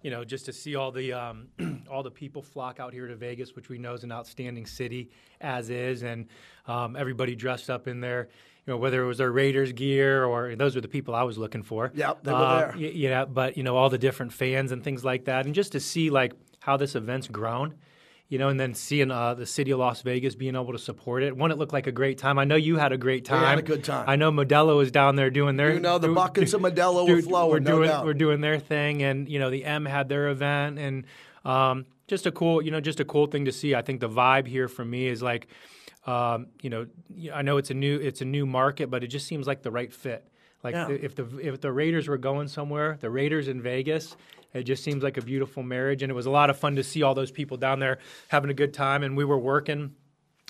you 0.01 0.09
know, 0.09 0.23
just 0.23 0.45
to 0.45 0.53
see 0.53 0.75
all 0.75 0.91
the 0.91 1.13
um, 1.13 1.49
all 1.91 2.01
the 2.01 2.09
people 2.09 2.41
flock 2.41 2.79
out 2.79 2.91
here 2.91 3.07
to 3.07 3.15
Vegas, 3.15 3.55
which 3.55 3.69
we 3.69 3.77
know 3.77 3.93
is 3.93 4.03
an 4.03 4.11
outstanding 4.11 4.65
city 4.65 5.11
as 5.41 5.69
is, 5.69 6.01
and 6.01 6.25
um, 6.65 6.95
everybody 6.95 7.35
dressed 7.35 7.69
up 7.69 7.87
in 7.87 8.01
their 8.01 8.29
you 8.65 8.73
know, 8.73 8.77
whether 8.77 9.03
it 9.03 9.07
was 9.07 9.19
their 9.19 9.31
Raiders 9.31 9.71
gear 9.73 10.25
or 10.25 10.55
those 10.55 10.75
were 10.75 10.81
the 10.81 10.87
people 10.87 11.13
I 11.15 11.23
was 11.23 11.37
looking 11.37 11.63
for. 11.63 11.91
Yep, 11.93 12.23
they 12.23 12.31
were 12.31 12.37
uh, 12.37 12.57
there. 12.59 12.73
y- 12.75 12.91
Yeah, 12.95 13.25
but 13.25 13.57
you 13.57 13.63
know, 13.63 13.75
all 13.77 13.89
the 13.89 13.97
different 13.97 14.33
fans 14.33 14.71
and 14.71 14.83
things 14.83 15.05
like 15.05 15.25
that, 15.25 15.45
and 15.45 15.53
just 15.53 15.73
to 15.73 15.79
see 15.79 16.09
like 16.09 16.33
how 16.59 16.77
this 16.77 16.95
event's 16.95 17.27
grown. 17.27 17.75
You 18.27 18.39
know, 18.39 18.49
and 18.49 18.59
then 18.59 18.73
seeing 18.73 19.11
uh, 19.11 19.35
the 19.35 19.45
city 19.45 19.69
of 19.69 19.77
Las 19.77 20.01
Vegas 20.01 20.33
being 20.33 20.55
able 20.55 20.71
to 20.71 20.79
support 20.79 21.21
it. 21.21 21.37
One, 21.37 21.51
it 21.51 21.59
looked 21.59 21.73
like 21.73 21.85
a 21.85 21.91
great 21.91 22.17
time. 22.17 22.39
I 22.39 22.43
know 22.43 22.55
you 22.55 22.75
had 22.75 22.91
a 22.91 22.97
great 22.97 23.23
time. 23.23 23.43
had 23.45 23.59
a 23.59 23.61
good 23.61 23.83
time. 23.83 24.05
I 24.09 24.15
know 24.15 24.31
Modelo 24.31 24.81
is 24.81 24.89
down 24.89 25.15
there 25.15 25.29
doing 25.29 25.57
their. 25.57 25.75
You 25.75 25.79
know, 25.79 25.99
the 25.99 26.07
do- 26.07 26.15
buckets 26.15 26.51
of 26.53 26.61
Modelo 26.61 27.07
were 27.07 27.21
flowing, 27.21 27.51
We're 27.51 27.59
no 27.59 27.71
doing, 27.75 27.89
doubt. 27.89 28.03
we're 28.03 28.15
doing 28.15 28.41
their 28.41 28.57
thing, 28.57 29.03
and 29.03 29.29
you 29.29 29.37
know, 29.37 29.51
the 29.51 29.63
M 29.63 29.85
had 29.85 30.09
their 30.09 30.29
event, 30.29 30.79
and 30.79 31.05
um, 31.45 31.85
just 32.07 32.25
a 32.25 32.31
cool, 32.31 32.63
you 32.63 32.71
know, 32.71 32.81
just 32.81 32.99
a 32.99 33.05
cool 33.05 33.27
thing 33.27 33.45
to 33.45 33.51
see. 33.51 33.75
I 33.75 33.83
think 33.83 33.99
the 33.99 34.09
vibe 34.09 34.47
here 34.47 34.67
for 34.67 34.83
me 34.83 35.05
is 35.05 35.21
like, 35.21 35.45
um, 36.05 36.47
you 36.61 36.69
know, 36.69 36.85
I 37.33 37.41
know 37.41 37.57
it's 37.57 37.71
a 37.71 37.73
new 37.73 37.97
it's 37.99 38.21
a 38.21 38.25
new 38.25 38.45
market, 38.45 38.89
but 38.89 39.03
it 39.03 39.07
just 39.07 39.27
seems 39.27 39.47
like 39.47 39.63
the 39.63 39.71
right 39.71 39.91
fit. 39.91 40.27
Like 40.63 40.73
Yeah. 40.75 40.89
if 40.89 41.15
the 41.15 41.25
if 41.37 41.61
the 41.61 41.71
Raiders 41.71 42.07
were 42.07 42.17
going 42.17 42.47
somewhere, 42.47 42.97
the 43.01 43.09
Raiders 43.09 43.47
in 43.47 43.61
Vegas, 43.61 44.15
it 44.53 44.63
just 44.63 44.83
seems 44.83 45.03
like 45.03 45.17
a 45.17 45.21
beautiful 45.21 45.63
marriage, 45.63 46.01
and 46.03 46.09
it 46.11 46.15
was 46.15 46.25
a 46.25 46.31
lot 46.31 46.49
of 46.49 46.57
fun 46.57 46.75
to 46.75 46.83
see 46.83 47.03
all 47.03 47.13
those 47.15 47.31
people 47.31 47.57
down 47.57 47.79
there 47.79 47.99
having 48.29 48.49
a 48.49 48.53
good 48.53 48.73
time, 48.73 49.03
and 49.03 49.17
we 49.17 49.25
were 49.25 49.37
working. 49.37 49.95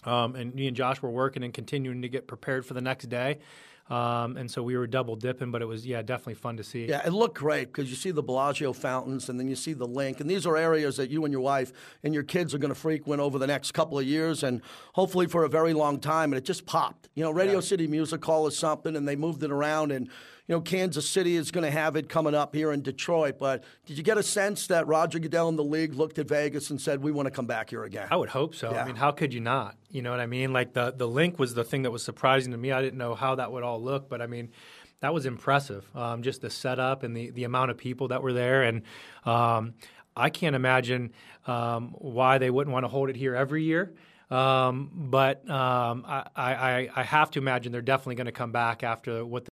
Um, 0.04 0.36
and 0.36 0.54
me 0.54 0.68
and 0.68 0.76
Josh 0.78 1.02
were 1.02 1.10
working 1.10 1.44
and 1.44 1.52
continuing 1.54 2.04
to 2.04 2.10
get 2.10 2.28
prepared 2.28 2.66
for 2.66 2.76
the 2.76 2.82
next 2.82 3.08
day. 3.08 3.40
Um, 3.88 4.36
and 4.38 4.50
so 4.50 4.64
we 4.64 4.76
were 4.76 4.88
double 4.88 5.16
dipping, 5.16 5.52
but 5.52 5.62
it 5.62 5.66
was, 5.66 5.86
yeah, 5.86 6.02
definitely 6.02 6.34
fun 6.34 6.58
to 6.58 6.64
see. 6.64 6.88
Yeah, 6.88 7.06
it 7.06 7.14
looked 7.14 7.38
great 7.38 7.68
because 7.72 7.90
you 7.90 7.96
see 7.96 8.10
the 8.10 8.24
Bellagio 8.24 8.74
fountains 8.74 9.30
and 9.30 9.40
then 9.40 9.48
you 9.48 9.56
see 9.56 9.74
the 9.74 9.88
LINQ. 9.88 10.22
And 10.22 10.30
these 10.30 10.48
are 10.48 10.58
areas 10.58 10.98
that 10.98 11.12
you 11.12 11.24
and 11.24 11.32
your 11.32 11.42
wife 11.42 11.72
and 12.04 12.12
your 12.12 12.24
kids 12.24 12.56
are 12.56 12.58
going 12.58 12.74
to 12.74 12.80
frequent 12.80 13.22
over 13.22 13.38
the 13.38 13.46
next 13.46 13.74
couple 13.74 14.00
of 14.00 14.06
years 14.06 14.42
and 14.42 14.62
hopefully 14.94 15.28
for 15.28 15.44
a 15.44 15.50
very 15.50 15.74
long 15.74 16.00
time. 16.00 16.34
And 16.34 16.38
it 16.38 16.46
just 16.46 16.66
popped. 16.66 17.10
You 17.14 17.24
know, 17.24 17.32
Radio 17.32 17.62
City 17.62 17.86
Music 17.86 18.26
Hall 18.26 18.48
is 18.48 18.58
something 18.58 18.96
and 18.96 19.08
they 19.08 19.16
moved 19.16 19.44
it 19.44 19.52
around. 19.52 19.92
And, 19.92 20.10
you 20.48 20.56
know, 20.56 20.62
Kansas 20.62 21.10
City 21.10 21.36
is 21.36 21.50
going 21.50 21.64
to 21.64 21.72
have 21.72 21.96
it 21.96 22.08
coming 22.08 22.36
up 22.36 22.54
here 22.54 22.72
in 22.72 22.82
Detroit. 22.82 23.38
But 23.40 23.64
did 23.86 23.98
you 23.98 24.04
get 24.04 24.18
a 24.18 24.24
sense 24.24 24.68
that 24.68 24.86
Roger 24.86 25.18
Goodell 25.18 25.50
and 25.50 25.58
the 25.58 25.64
league 25.64 25.96
looked 25.96 26.20
at 26.20 26.28
Vegas 26.28 26.70
and 26.70 26.80
said, 26.80 27.02
we 27.02 27.12
want 27.12 27.26
to 27.26 27.32
come 27.32 27.48
back 27.48 27.72
here 27.72 27.84
again? 27.84 28.08
I 28.12 28.16
would 28.16 28.30
hope 28.30 28.54
so. 28.54 28.72
Yeah. 28.72 28.84
I 28.84 28.86
mean, 28.86 28.96
how 28.96 29.12
could 29.12 29.34
you 29.34 29.42
not? 29.42 29.76
You 29.90 30.04
know 30.04 30.12
what 30.12 30.20
I 30.20 30.28
mean? 30.28 30.54
Like 30.54 30.74
the 30.74 30.94
the 30.96 31.08
LINQ 31.08 31.40
was 31.40 31.54
the 31.54 31.64
thing 31.64 31.84
that 31.84 31.92
was 31.92 32.04
surprising 32.04 32.52
to 32.52 32.58
me. 32.58 32.72
I 32.72 32.82
didn't 32.82 32.98
know 32.98 33.16
how 33.16 33.36
that 33.36 33.52
would 33.52 33.64
all 33.64 33.82
look, 33.82 34.10
but 34.10 34.22
I 34.22 34.28
mean, 34.28 34.52
that 35.00 35.14
was 35.14 35.26
impressive. 35.26 35.86
Um, 35.96 36.22
just 36.22 36.42
the 36.42 36.50
setup 36.50 37.04
and 37.04 37.16
the 37.16 37.32
the 37.32 37.44
amount 37.44 37.72
of 37.72 37.78
people 37.78 38.10
that 38.10 38.22
were 38.22 38.34
there, 38.34 38.64
and 38.64 38.84
um, 39.26 39.74
I 40.16 40.30
can't 40.30 40.56
imagine 40.56 41.12
um, 41.48 41.96
why 41.98 42.38
they 42.38 42.50
wouldn't 42.50 42.74
want 42.74 42.84
to 42.84 42.88
hold 42.88 43.10
it 43.10 43.16
here 43.16 43.36
every 43.36 43.64
year. 43.64 43.94
Um, 44.30 44.92
but 44.94 45.48
um, 45.50 46.04
I, 46.08 46.26
I 46.36 46.90
I 46.96 47.04
have 47.04 47.32
to 47.32 47.40
imagine 47.40 47.72
they're 47.72 47.82
definitely 47.82 48.16
going 48.16 48.26
to 48.26 48.32
come 48.32 48.52
back 48.52 48.84
after 48.84 49.26
what. 49.26 49.44
And 49.44 49.50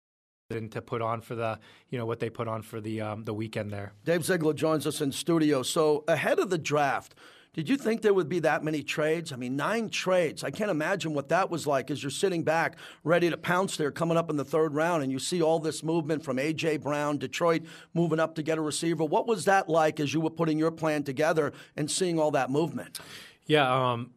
to 0.51 0.81
put 0.81 1.01
on 1.01 1.21
for 1.21 1.35
the, 1.35 1.59
you 1.89 1.97
know, 1.97 2.05
what 2.05 2.19
they 2.19 2.29
put 2.29 2.47
on 2.47 2.61
for 2.61 2.81
the 2.81 3.01
um, 3.01 3.23
the 3.23 3.33
weekend 3.33 3.71
there. 3.71 3.93
Dave 4.05 4.25
Ziegler 4.25 4.53
joins 4.53 4.85
us 4.85 5.01
in 5.01 5.11
studio. 5.11 5.63
So 5.63 6.03
ahead 6.07 6.39
of 6.39 6.49
the 6.49 6.57
draft, 6.57 7.15
did 7.53 7.67
you 7.67 7.75
think 7.75 8.01
there 8.01 8.13
would 8.13 8.29
be 8.29 8.39
that 8.39 8.63
many 8.63 8.81
trades? 8.81 9.33
I 9.33 9.35
mean, 9.35 9.57
nine 9.57 9.89
trades. 9.89 10.41
I 10.41 10.51
can't 10.51 10.71
imagine 10.71 11.13
what 11.13 11.27
that 11.29 11.49
was 11.49 11.67
like 11.67 11.91
as 11.91 12.01
you're 12.01 12.09
sitting 12.09 12.43
back, 12.43 12.77
ready 13.03 13.29
to 13.29 13.35
pounce 13.35 13.75
there, 13.75 13.91
coming 13.91 14.15
up 14.15 14.29
in 14.29 14.37
the 14.37 14.45
third 14.45 14.73
round, 14.73 15.03
and 15.03 15.11
you 15.11 15.19
see 15.19 15.41
all 15.41 15.59
this 15.59 15.83
movement 15.83 16.23
from 16.23 16.39
A.J. 16.39 16.77
Brown, 16.77 17.17
Detroit 17.17 17.63
moving 17.93 18.21
up 18.21 18.35
to 18.35 18.43
get 18.43 18.57
a 18.57 18.61
receiver. 18.61 19.03
What 19.03 19.27
was 19.27 19.45
that 19.45 19.67
like 19.67 19.99
as 19.99 20.13
you 20.13 20.21
were 20.21 20.29
putting 20.29 20.57
your 20.57 20.71
plan 20.71 21.03
together 21.03 21.51
and 21.75 21.91
seeing 21.91 22.17
all 22.17 22.31
that 22.31 22.49
movement? 22.49 23.01
Yeah, 23.47 23.91
um, 23.91 24.11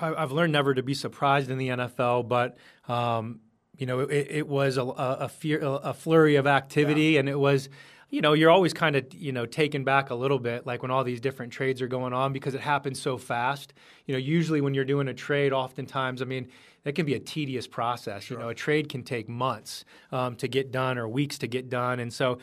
I've 0.00 0.30
learned 0.30 0.52
never 0.52 0.72
to 0.72 0.82
be 0.84 0.94
surprised 0.94 1.50
in 1.50 1.58
the 1.58 1.68
NFL, 1.68 2.28
but 2.28 2.56
um, 2.88 3.40
you 3.80 3.86
know, 3.86 4.00
it, 4.00 4.26
it 4.30 4.46
was 4.46 4.76
a, 4.76 4.82
a, 4.82 5.16
a, 5.20 5.28
fear, 5.28 5.58
a 5.62 5.94
flurry 5.94 6.36
of 6.36 6.46
activity, 6.46 7.16
and 7.16 7.30
it 7.30 7.38
was, 7.38 7.70
you 8.10 8.20
know, 8.20 8.34
you're 8.34 8.50
always 8.50 8.74
kind 8.74 8.94
of 8.94 9.12
you 9.14 9.32
know 9.32 9.46
taken 9.46 9.84
back 9.84 10.10
a 10.10 10.14
little 10.14 10.38
bit, 10.38 10.66
like 10.66 10.82
when 10.82 10.90
all 10.90 11.02
these 11.02 11.20
different 11.20 11.50
trades 11.50 11.80
are 11.80 11.88
going 11.88 12.12
on 12.12 12.34
because 12.34 12.54
it 12.54 12.60
happens 12.60 13.00
so 13.00 13.16
fast. 13.16 13.72
You 14.04 14.12
know, 14.12 14.18
usually 14.18 14.60
when 14.60 14.74
you're 14.74 14.84
doing 14.84 15.08
a 15.08 15.14
trade, 15.14 15.52
oftentimes, 15.52 16.22
I 16.22 16.26
mean. 16.26 16.48
That 16.82 16.94
can 16.94 17.04
be 17.04 17.12
a 17.12 17.20
tedious 17.20 17.66
process. 17.66 18.30
You 18.30 18.38
know, 18.38 18.48
a 18.48 18.54
trade 18.54 18.88
can 18.88 19.02
take 19.02 19.28
months 19.28 19.84
um, 20.12 20.34
to 20.36 20.48
get 20.48 20.72
done 20.72 20.96
or 20.96 21.06
weeks 21.06 21.36
to 21.40 21.46
get 21.46 21.68
done, 21.68 22.00
and 22.00 22.10
so 22.10 22.38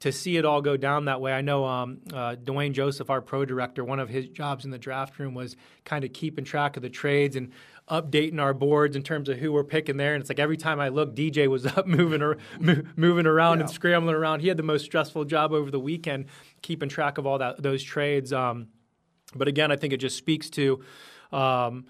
to 0.00 0.12
see 0.12 0.36
it 0.36 0.44
all 0.44 0.60
go 0.60 0.76
down 0.76 1.06
that 1.06 1.20
way. 1.20 1.32
I 1.32 1.40
know 1.40 1.64
um, 1.64 1.98
uh, 2.12 2.36
Dwayne 2.36 2.72
Joseph, 2.72 3.08
our 3.10 3.22
pro 3.22 3.44
director, 3.44 3.84
one 3.84 3.98
of 3.98 4.08
his 4.08 4.26
jobs 4.28 4.64
in 4.64 4.70
the 4.70 4.78
draft 4.78 5.18
room 5.18 5.34
was 5.34 5.56
kind 5.84 6.04
of 6.04 6.12
keeping 6.12 6.44
track 6.44 6.76
of 6.76 6.82
the 6.82 6.90
trades 6.90 7.36
and 7.36 7.52
updating 7.88 8.40
our 8.40 8.52
boards 8.52 8.96
in 8.96 9.02
terms 9.02 9.28
of 9.28 9.38
who 9.38 9.52
we're 9.52 9.64
picking 9.64 9.96
there. 9.96 10.14
And 10.14 10.20
it's 10.20 10.28
like 10.28 10.40
every 10.40 10.56
time 10.56 10.80
I 10.80 10.88
look, 10.88 11.14
DJ 11.14 11.48
was 11.48 11.66
up 11.78 11.86
moving 11.86 12.22
ar- 12.22 12.38
mo- 12.58 12.82
moving 12.96 13.26
around 13.26 13.60
and 13.60 13.70
scrambling 13.70 14.14
around. 14.14 14.40
He 14.40 14.48
had 14.48 14.56
the 14.56 14.62
most 14.62 14.84
stressful 14.84 15.24
job 15.24 15.52
over 15.52 15.70
the 15.70 15.80
weekend, 15.80 16.26
keeping 16.62 16.88
track 16.88 17.18
of 17.18 17.26
all 17.26 17.38
that 17.38 17.62
those 17.62 17.82
trades. 17.82 18.32
Um, 18.32 18.68
but 19.34 19.48
again, 19.48 19.70
I 19.70 19.76
think 19.76 19.92
it 19.92 19.98
just 19.98 20.16
speaks 20.16 20.50
to. 20.50 20.82
Um, 21.32 21.86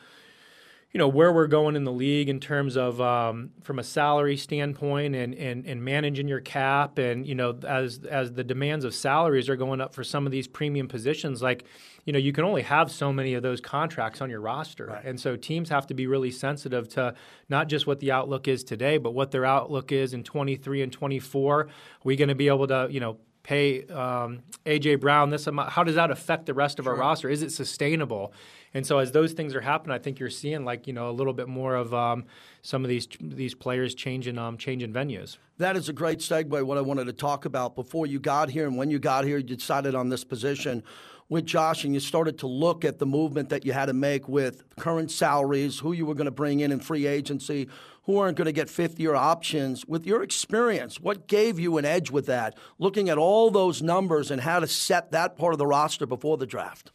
you 0.92 0.98
know 0.98 1.08
where 1.08 1.30
we're 1.30 1.46
going 1.46 1.76
in 1.76 1.84
the 1.84 1.92
league 1.92 2.30
in 2.30 2.40
terms 2.40 2.74
of 2.74 3.02
um, 3.02 3.50
from 3.62 3.78
a 3.78 3.82
salary 3.82 4.38
standpoint 4.38 5.14
and, 5.14 5.34
and 5.34 5.66
and 5.66 5.84
managing 5.84 6.26
your 6.26 6.40
cap 6.40 6.96
and 6.96 7.26
you 7.26 7.34
know 7.34 7.58
as 7.68 8.00
as 8.10 8.32
the 8.32 8.42
demands 8.42 8.82
of 8.82 8.94
salaries 8.94 9.50
are 9.50 9.56
going 9.56 9.82
up 9.82 9.92
for 9.92 10.02
some 10.02 10.24
of 10.24 10.32
these 10.32 10.48
premium 10.48 10.88
positions 10.88 11.42
like 11.42 11.66
you 12.06 12.12
know 12.12 12.18
you 12.18 12.32
can 12.32 12.44
only 12.44 12.62
have 12.62 12.90
so 12.90 13.12
many 13.12 13.34
of 13.34 13.42
those 13.42 13.60
contracts 13.60 14.22
on 14.22 14.30
your 14.30 14.40
roster 14.40 14.86
and 15.04 15.20
so 15.20 15.36
teams 15.36 15.68
have 15.68 15.86
to 15.86 15.94
be 15.94 16.06
really 16.06 16.30
sensitive 16.30 16.88
to 16.88 17.14
not 17.50 17.68
just 17.68 17.86
what 17.86 18.00
the 18.00 18.10
outlook 18.10 18.48
is 18.48 18.64
today 18.64 18.96
but 18.96 19.12
what 19.12 19.30
their 19.30 19.44
outlook 19.44 19.92
is 19.92 20.14
in 20.14 20.24
23 20.24 20.82
and 20.82 20.92
24 20.92 21.60
are 21.60 21.68
we 22.04 22.16
going 22.16 22.28
to 22.28 22.34
be 22.34 22.48
able 22.48 22.66
to 22.66 22.88
you 22.90 23.00
know 23.00 23.18
pay 23.46 23.84
um, 23.86 24.42
AJ 24.64 25.00
Brown 25.00 25.30
this 25.30 25.46
amount. 25.46 25.70
How 25.70 25.84
does 25.84 25.94
that 25.94 26.10
affect 26.10 26.46
the 26.46 26.54
rest 26.54 26.80
of 26.80 26.88
our 26.88 26.96
roster? 26.96 27.28
Is 27.28 27.44
it 27.44 27.52
sustainable? 27.52 28.32
And 28.74 28.84
so 28.84 28.98
as 28.98 29.12
those 29.12 29.34
things 29.34 29.54
are 29.54 29.60
happening, 29.60 29.94
I 29.94 30.00
think 30.00 30.18
you're 30.18 30.30
seeing 30.30 30.64
like 30.64 30.88
you 30.88 30.92
know 30.92 31.08
a 31.08 31.12
little 31.12 31.32
bit 31.32 31.46
more 31.46 31.76
of 31.76 31.94
um, 31.94 32.24
some 32.62 32.82
of 32.82 32.88
these 32.88 33.06
these 33.20 33.54
players 33.54 33.94
changing 33.94 34.36
um, 34.36 34.58
changing 34.58 34.92
venues. 34.92 35.38
That 35.58 35.76
is 35.76 35.88
a 35.88 35.92
great 35.92 36.18
segue. 36.18 36.60
What 36.66 36.76
I 36.76 36.80
wanted 36.80 37.04
to 37.04 37.12
talk 37.12 37.44
about 37.44 37.76
before 37.76 38.06
you 38.06 38.18
got 38.18 38.50
here 38.50 38.66
and 38.66 38.76
when 38.76 38.90
you 38.90 38.98
got 38.98 39.24
here, 39.24 39.38
you 39.38 39.44
decided 39.44 39.94
on 39.94 40.08
this 40.08 40.24
position 40.24 40.82
with 41.28 41.46
Josh, 41.46 41.84
and 41.84 41.92
you 41.92 42.00
started 42.00 42.38
to 42.38 42.46
look 42.46 42.84
at 42.84 42.98
the 42.98 43.06
movement 43.06 43.48
that 43.48 43.64
you 43.64 43.72
had 43.72 43.86
to 43.86 43.92
make 43.92 44.28
with 44.28 44.64
current 44.76 45.10
salaries, 45.10 45.80
who 45.80 45.92
you 45.92 46.06
were 46.06 46.14
going 46.14 46.26
to 46.26 46.30
bring 46.30 46.60
in 46.60 46.70
in 46.70 46.80
free 46.80 47.06
agency, 47.06 47.68
who 48.04 48.18
aren't 48.18 48.36
going 48.36 48.46
to 48.46 48.52
get 48.52 48.70
fifth 48.70 49.00
year 49.00 49.16
options. 49.16 49.84
With 49.86 50.06
your 50.06 50.22
experience, 50.22 51.00
what 51.00 51.26
gave 51.26 51.58
you 51.58 51.78
an 51.78 51.84
edge 51.84 52.10
with 52.10 52.26
that, 52.26 52.56
looking 52.78 53.08
at 53.08 53.18
all 53.18 53.50
those 53.50 53.82
numbers 53.82 54.30
and 54.30 54.40
how 54.40 54.60
to 54.60 54.68
set 54.68 55.10
that 55.10 55.36
part 55.36 55.52
of 55.52 55.58
the 55.58 55.66
roster 55.66 56.06
before 56.06 56.36
the 56.36 56.46
draft? 56.46 56.92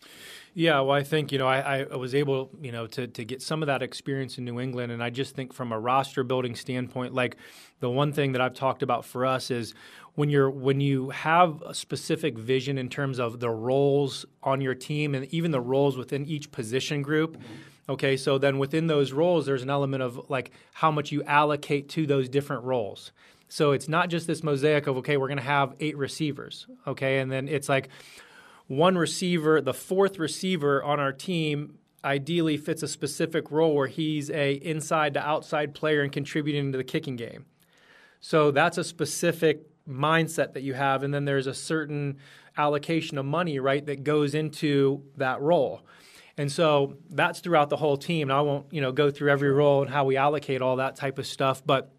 Yeah, 0.54 0.82
well, 0.82 0.92
I 0.98 1.04
think 1.04 1.32
you 1.32 1.38
know 1.38 1.48
I, 1.48 1.86
I, 1.90 1.96
was 1.96 2.14
able 2.14 2.50
you 2.62 2.74
know 2.74 2.86
to 2.88 3.08
to 3.08 3.24
get 3.24 3.42
some 3.42 3.64
of 3.64 3.68
that 3.68 3.82
experience 3.82 4.38
in 4.38 4.44
New 4.44 4.60
England, 4.60 4.92
and 4.92 5.02
I 5.02 5.10
just 5.10 5.34
think 5.34 5.54
from 5.54 5.72
a 5.72 5.80
roster 5.80 6.24
building 6.24 6.56
standpoint, 6.56 7.14
like 7.14 7.38
the 7.80 7.90
one 7.90 8.12
thing 8.12 8.34
that 8.34 8.42
I've 8.42 8.54
talked 8.54 8.84
about 8.84 9.06
for 9.06 9.26
us 9.26 9.50
is 9.50 9.74
when 10.16 10.30
you're 10.30 10.50
when 10.50 10.82
you 10.82 11.10
have 11.12 11.62
a 11.62 11.74
specific 11.74 12.38
vision 12.38 12.78
in 12.78 12.90
terms 12.90 13.18
of 13.18 13.40
the 13.40 13.50
roles 13.50 14.26
on 14.44 14.60
your 14.60 14.76
team 14.76 15.16
and 15.16 15.26
even 15.34 15.52
the 15.52 15.62
roles 15.62 15.96
within 15.96 16.26
each 16.26 16.52
position 16.52 17.02
group. 17.02 17.38
Okay, 17.88 18.18
so 18.18 18.38
then 18.38 18.60
within 18.60 18.88
those 18.88 19.14
roles, 19.14 19.46
there's 19.46 19.64
an 19.64 19.70
element 19.70 20.04
of 20.04 20.30
like 20.30 20.52
how 20.74 20.92
much 20.92 21.14
you 21.14 21.24
allocate 21.24 21.88
to 21.90 22.06
those 22.06 22.28
different 22.28 22.64
roles. 22.64 23.12
So 23.48 23.72
it's 23.72 23.90
not 23.90 24.10
just 24.10 24.28
this 24.28 24.44
mosaic 24.44 24.88
of 24.88 24.98
okay, 24.98 25.16
we're 25.16 25.28
going 25.28 25.38
to 25.38 25.44
have 25.44 25.76
eight 25.80 25.98
receivers, 25.98 26.68
okay, 26.86 27.20
and 27.20 27.32
then 27.32 27.48
it's 27.48 27.70
like 27.70 27.90
one 28.72 28.98
receiver, 28.98 29.60
the 29.60 29.74
fourth 29.74 30.18
receiver 30.18 30.82
on 30.82 30.98
our 30.98 31.12
team 31.12 31.78
ideally 32.06 32.56
fits 32.56 32.82
a 32.82 32.88
specific 32.88 33.52
role 33.52 33.76
where 33.76 33.88
he's 33.88 34.30
a 34.32 34.54
inside 34.54 35.14
to 35.16 35.20
outside 35.20 35.74
player 35.74 36.02
and 36.02 36.12
contributing 36.12 36.72
to 36.72 36.78
the 36.78 36.84
kicking 36.84 37.18
game. 37.18 37.46
So 38.22 38.50
that's 38.50 38.78
a 38.78 38.84
specific 38.86 39.66
mindset 39.86 40.54
that 40.54 40.64
you 40.64 40.74
have 40.74 41.04
and 41.04 41.14
then 41.14 41.26
there's 41.26 41.48
a 41.48 41.54
certain 41.54 42.18
allocation 42.58 43.18
of 43.18 43.26
money, 43.26 43.60
right, 43.60 43.86
that 43.86 44.06
goes 44.06 44.34
into 44.34 45.04
that 45.18 45.42
role. 45.42 45.82
And 46.38 46.50
so 46.50 46.96
that's 47.10 47.42
throughout 47.42 47.70
the 47.70 47.78
whole 47.78 47.98
team. 47.98 48.30
And 48.30 48.38
I 48.38 48.40
won't, 48.40 48.68
you 48.72 48.80
know, 48.80 48.94
go 48.94 49.12
through 49.12 49.32
every 49.32 49.52
role 49.52 49.82
and 49.82 49.92
how 49.92 50.06
we 50.06 50.16
allocate 50.16 50.62
all 50.62 50.78
that 50.78 50.96
type 50.96 51.20
of 51.20 51.28
stuff, 51.28 51.62
but 51.66 51.92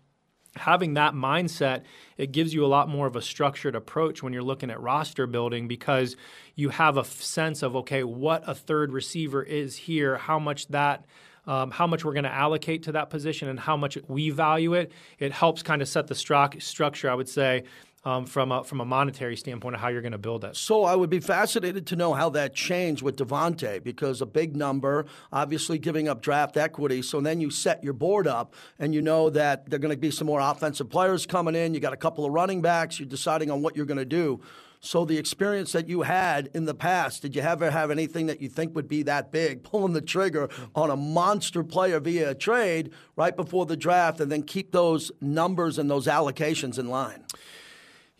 having 0.57 0.95
that 0.95 1.15
mindset 1.15 1.83
it 2.19 2.31
gives 2.31 2.53
you 2.53 2.65
a 2.65 2.69
lot 2.69 2.89
more 2.89 3.07
of 3.07 3.17
a 3.17 3.23
structured 3.23 3.75
approach 3.75 4.23
when 4.23 4.33
you're 4.33 4.43
looking 4.43 4.71
at 4.71 4.81
roster 4.81 5.27
building 5.27 5.67
because 5.67 6.17
you 6.55 6.69
have 6.69 6.97
a 6.97 7.05
sense 7.05 7.63
of 7.63 7.75
okay 7.75 8.05
what 8.05 8.43
a 8.47 8.55
third 8.55 8.93
receiver 8.93 9.43
is 9.43 9.77
here 9.77 10.17
how 10.17 10.39
much 10.39 10.69
that 10.69 11.05
um, 11.47 11.71
how 11.71 11.87
much 11.87 12.05
we're 12.05 12.13
going 12.13 12.25
to 12.25 12.33
allocate 12.33 12.85
to 12.85 12.93
that 12.93 13.11
position 13.11 13.49
and 13.49 13.59
how 13.59 13.77
much 13.77 13.99
we 14.07 14.31
value 14.31 14.75
it. 14.75 14.93
It 15.19 15.33
helps 15.33 15.61
kind 15.61 15.83
of 15.83 15.89
set 15.89 16.07
the 16.07 16.15
stru- 16.15 16.63
structure 16.63 17.11
i 17.11 17.15
would 17.15 17.29
say 17.29 17.65
um, 18.05 18.27
from 18.27 18.51
a 18.51 18.65
from 18.65 18.81
a 18.81 18.85
monetary 18.85 19.37
standpoint 19.37 19.75
of 19.75 19.81
how 19.81 19.89
you're 19.89 20.03
going 20.03 20.13
to 20.13 20.19
build 20.19 20.45
it. 20.45 20.57
So 20.57 20.85
I 20.85 20.97
would 20.97 21.11
be 21.11 21.21
fascinated 21.21 21.87
to 21.89 21.97
know 21.97 22.15
how 22.15 22.31
that 22.31 22.55
changed 22.55 23.03
with 23.03 23.17
Davante 23.17 23.83
because 23.83 24.21
a 24.21 24.27
big 24.27 24.57
number, 24.57 25.07
obviously 25.33 25.79
giving 25.79 26.09
up 26.09 26.21
draft 26.21 26.57
equity. 26.57 27.03
So 27.03 27.21
then 27.21 27.41
you 27.41 27.51
set 27.51 27.83
your 27.85 27.93
board 27.93 28.27
up 28.27 28.55
and 28.79 28.95
you 28.95 29.03
know 29.03 29.31
that 29.31 29.71
there 29.71 29.77
are 29.77 29.81
going 29.81 29.95
to 29.95 30.01
be 30.01 30.11
some 30.11 30.27
more 30.27 30.41
offensive 30.41 30.91
players 30.91 31.27
coming 31.27 31.55
in. 31.55 31.75
You 31.75 31.81
got 31.81 31.93
a 31.93 31.99
couple 31.99 32.25
of 32.25 32.33
running 32.33 32.61
backs. 32.61 32.99
You're 32.99 33.09
deciding 33.09 33.51
on 33.51 33.63
what 33.63 33.77
you're 33.77 33.87
going 33.87 33.99
to 33.99 34.05
do. 34.05 34.41
So 34.85 35.05
the 35.05 35.17
experience 35.17 35.71
that 35.73 35.89
you 35.89 36.03
had 36.03 36.51
in 36.55 36.65
the 36.65 36.75
past, 36.75 37.23
did 37.23 37.37
you 37.37 37.43
ever 37.43 37.71
have 37.71 37.93
anything 37.93 38.27
that 38.27 38.43
you 38.43 38.49
think 38.49 38.75
would 38.75 38.89
be 38.89 39.05
that 39.05 39.31
big, 39.31 39.63
pulling 39.63 39.93
the 39.93 40.01
trigger 40.01 40.49
on 40.75 40.91
a 40.91 40.97
monster 40.97 41.63
player 41.63 42.01
via 42.01 42.31
a 42.31 42.35
trade 42.35 42.91
right 43.15 43.37
before 43.37 43.65
the 43.65 43.77
draft, 43.77 44.19
and 44.19 44.33
then 44.33 44.43
keep 44.43 44.73
those 44.73 45.13
numbers 45.21 45.79
and 45.79 45.89
those 45.89 46.09
allocations 46.09 46.81
in 46.81 46.89
line? 46.89 47.25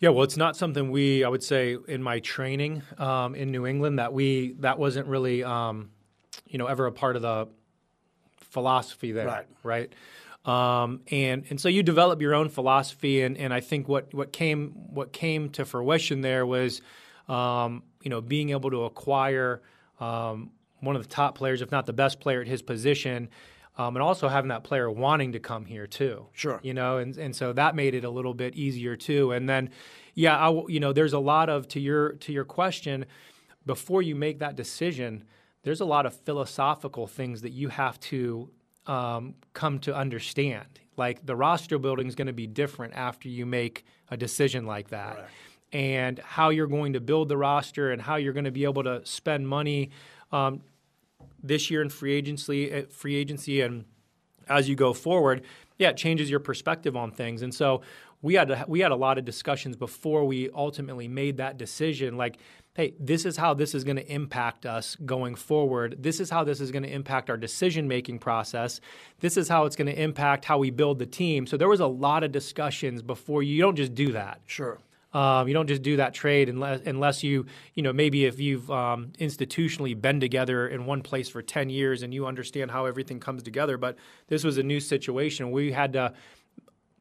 Yeah, 0.03 0.09
well, 0.09 0.25
it's 0.25 0.35
not 0.35 0.57
something 0.57 0.91
we, 0.91 1.23
I 1.23 1.29
would 1.29 1.43
say, 1.43 1.77
in 1.87 2.03
my 2.03 2.19
training 2.19 2.83
um, 2.97 3.35
in 3.35 3.51
New 3.51 3.65
England, 3.65 3.99
that 3.99 4.11
we 4.11 4.53
that 4.59 4.77
wasn't 4.77 5.07
really, 5.07 5.45
um, 5.45 5.91
you 6.45 6.57
know, 6.57 6.65
ever 6.65 6.87
a 6.87 6.91
part 6.91 7.15
of 7.15 7.21
the 7.21 7.47
philosophy 8.35 9.13
there, 9.13 9.25
right? 9.25 9.47
Right. 9.63 9.93
Um, 10.43 11.03
and 11.09 11.45
and 11.49 11.57
so 11.57 11.69
you 11.69 11.83
develop 11.83 12.21
your 12.21 12.35
own 12.35 12.49
philosophy, 12.49 13.21
and, 13.21 13.37
and 13.37 13.53
I 13.53 13.61
think 13.61 13.87
what 13.87 14.13
what 14.13 14.33
came 14.33 14.71
what 14.93 15.13
came 15.13 15.49
to 15.51 15.63
fruition 15.63 16.19
there 16.19 16.45
was, 16.45 16.81
um, 17.29 17.83
you 18.01 18.09
know, 18.09 18.19
being 18.19 18.49
able 18.49 18.71
to 18.71 18.83
acquire 18.83 19.61
um, 20.01 20.51
one 20.81 20.97
of 20.97 21.01
the 21.01 21.07
top 21.07 21.37
players, 21.37 21.61
if 21.61 21.71
not 21.71 21.85
the 21.85 21.93
best 21.93 22.19
player 22.19 22.41
at 22.41 22.47
his 22.47 22.61
position, 22.61 23.29
um, 23.77 23.95
and 23.95 24.03
also 24.03 24.27
having 24.27 24.49
that 24.49 24.63
player 24.63 24.89
wanting 24.89 25.31
to 25.31 25.39
come 25.39 25.65
here 25.65 25.87
too. 25.87 26.27
Sure. 26.33 26.59
You 26.63 26.73
know, 26.73 26.97
and 26.97 27.17
and 27.17 27.35
so 27.35 27.53
that 27.53 27.75
made 27.75 27.95
it 27.95 28.03
a 28.03 28.09
little 28.09 28.33
bit 28.33 28.55
easier 28.55 28.95
too. 28.95 29.31
And 29.31 29.49
then, 29.49 29.69
yeah, 30.13 30.37
I, 30.37 30.63
you 30.67 30.79
know, 30.79 30.93
there's 30.93 31.13
a 31.13 31.19
lot 31.19 31.49
of 31.49 31.67
to 31.69 31.79
your 31.79 32.13
to 32.13 32.31
your 32.31 32.45
question, 32.45 33.05
before 33.65 34.01
you 34.01 34.15
make 34.15 34.39
that 34.39 34.55
decision, 34.55 35.23
there's 35.63 35.81
a 35.81 35.85
lot 35.85 36.05
of 36.05 36.13
philosophical 36.13 37.07
things 37.07 37.41
that 37.41 37.51
you 37.51 37.69
have 37.69 37.99
to 38.01 38.49
um, 38.85 39.35
come 39.53 39.79
to 39.79 39.95
understand. 39.95 40.67
Like 40.97 41.25
the 41.25 41.35
roster 41.35 41.79
building 41.79 42.07
is 42.07 42.15
going 42.15 42.27
to 42.27 42.33
be 42.33 42.47
different 42.47 42.93
after 42.93 43.29
you 43.29 43.45
make 43.45 43.85
a 44.11 44.17
decision 44.17 44.65
like 44.65 44.89
that. 44.89 45.15
Right. 45.15 45.25
And 45.71 46.19
how 46.19 46.49
you're 46.49 46.67
going 46.67 46.93
to 46.93 46.99
build 46.99 47.29
the 47.29 47.37
roster 47.37 47.91
and 47.91 47.99
how 47.99 48.17
you're 48.17 48.33
going 48.33 48.45
to 48.45 48.51
be 48.51 48.65
able 48.65 48.83
to 48.83 49.03
spend 49.05 49.47
money 49.47 49.89
um, 50.31 50.61
this 51.41 51.69
year 51.69 51.81
in 51.81 51.89
free 51.89 52.13
agency, 52.13 52.71
eh, 52.71 52.83
free 52.89 53.15
agency, 53.15 53.61
and 53.61 53.85
as 54.47 54.67
you 54.69 54.75
go 54.75 54.93
forward, 54.93 55.43
yeah, 55.77 55.89
it 55.89 55.97
changes 55.97 56.29
your 56.29 56.39
perspective 56.39 56.95
on 56.95 57.11
things. 57.11 57.41
And 57.41 57.53
so 57.53 57.81
we 58.21 58.35
had 58.35 58.65
we 58.67 58.79
had 58.79 58.91
a 58.91 58.95
lot 58.95 59.17
of 59.17 59.25
discussions 59.25 59.75
before 59.75 60.25
we 60.25 60.49
ultimately 60.51 61.07
made 61.07 61.37
that 61.37 61.57
decision. 61.57 62.17
Like, 62.17 62.37
hey, 62.73 62.93
this 62.99 63.25
is 63.25 63.37
how 63.37 63.53
this 63.53 63.75
is 63.75 63.83
going 63.83 63.97
to 63.97 64.11
impact 64.11 64.65
us 64.65 64.95
going 65.05 65.35
forward. 65.35 65.97
This 65.99 66.19
is 66.19 66.29
how 66.29 66.43
this 66.43 66.61
is 66.61 66.71
going 66.71 66.83
to 66.83 66.91
impact 66.91 67.29
our 67.29 67.37
decision 67.37 67.87
making 67.87 68.19
process. 68.19 68.79
This 69.19 69.37
is 69.37 69.49
how 69.49 69.65
it's 69.65 69.75
going 69.75 69.93
to 69.93 70.01
impact 70.01 70.45
how 70.45 70.57
we 70.57 70.71
build 70.71 70.99
the 70.99 71.05
team. 71.05 71.45
So 71.45 71.57
there 71.57 71.67
was 71.67 71.81
a 71.81 71.87
lot 71.87 72.23
of 72.23 72.31
discussions 72.31 73.01
before 73.01 73.43
you 73.43 73.61
don't 73.61 73.75
just 73.75 73.93
do 73.93 74.13
that. 74.13 74.39
Sure. 74.45 74.79
Um, 75.13 75.47
you 75.47 75.53
don't 75.53 75.67
just 75.67 75.83
do 75.83 75.97
that 75.97 76.13
trade 76.13 76.49
unless, 76.49 76.81
unless 76.85 77.23
you, 77.23 77.45
you 77.75 77.83
know, 77.83 77.93
maybe 77.93 78.25
if 78.25 78.39
you've 78.39 78.69
um, 78.71 79.13
institutionally 79.19 79.99
been 79.99 80.19
together 80.19 80.67
in 80.67 80.85
one 80.85 81.01
place 81.01 81.29
for 81.29 81.41
10 81.41 81.69
years 81.69 82.01
and 82.01 82.13
you 82.13 82.25
understand 82.25 82.71
how 82.71 82.85
everything 82.85 83.19
comes 83.19 83.43
together. 83.43 83.77
But 83.77 83.97
this 84.27 84.43
was 84.43 84.57
a 84.57 84.63
new 84.63 84.79
situation. 84.79 85.51
We 85.51 85.71
had 85.71 85.93
to 85.93 86.13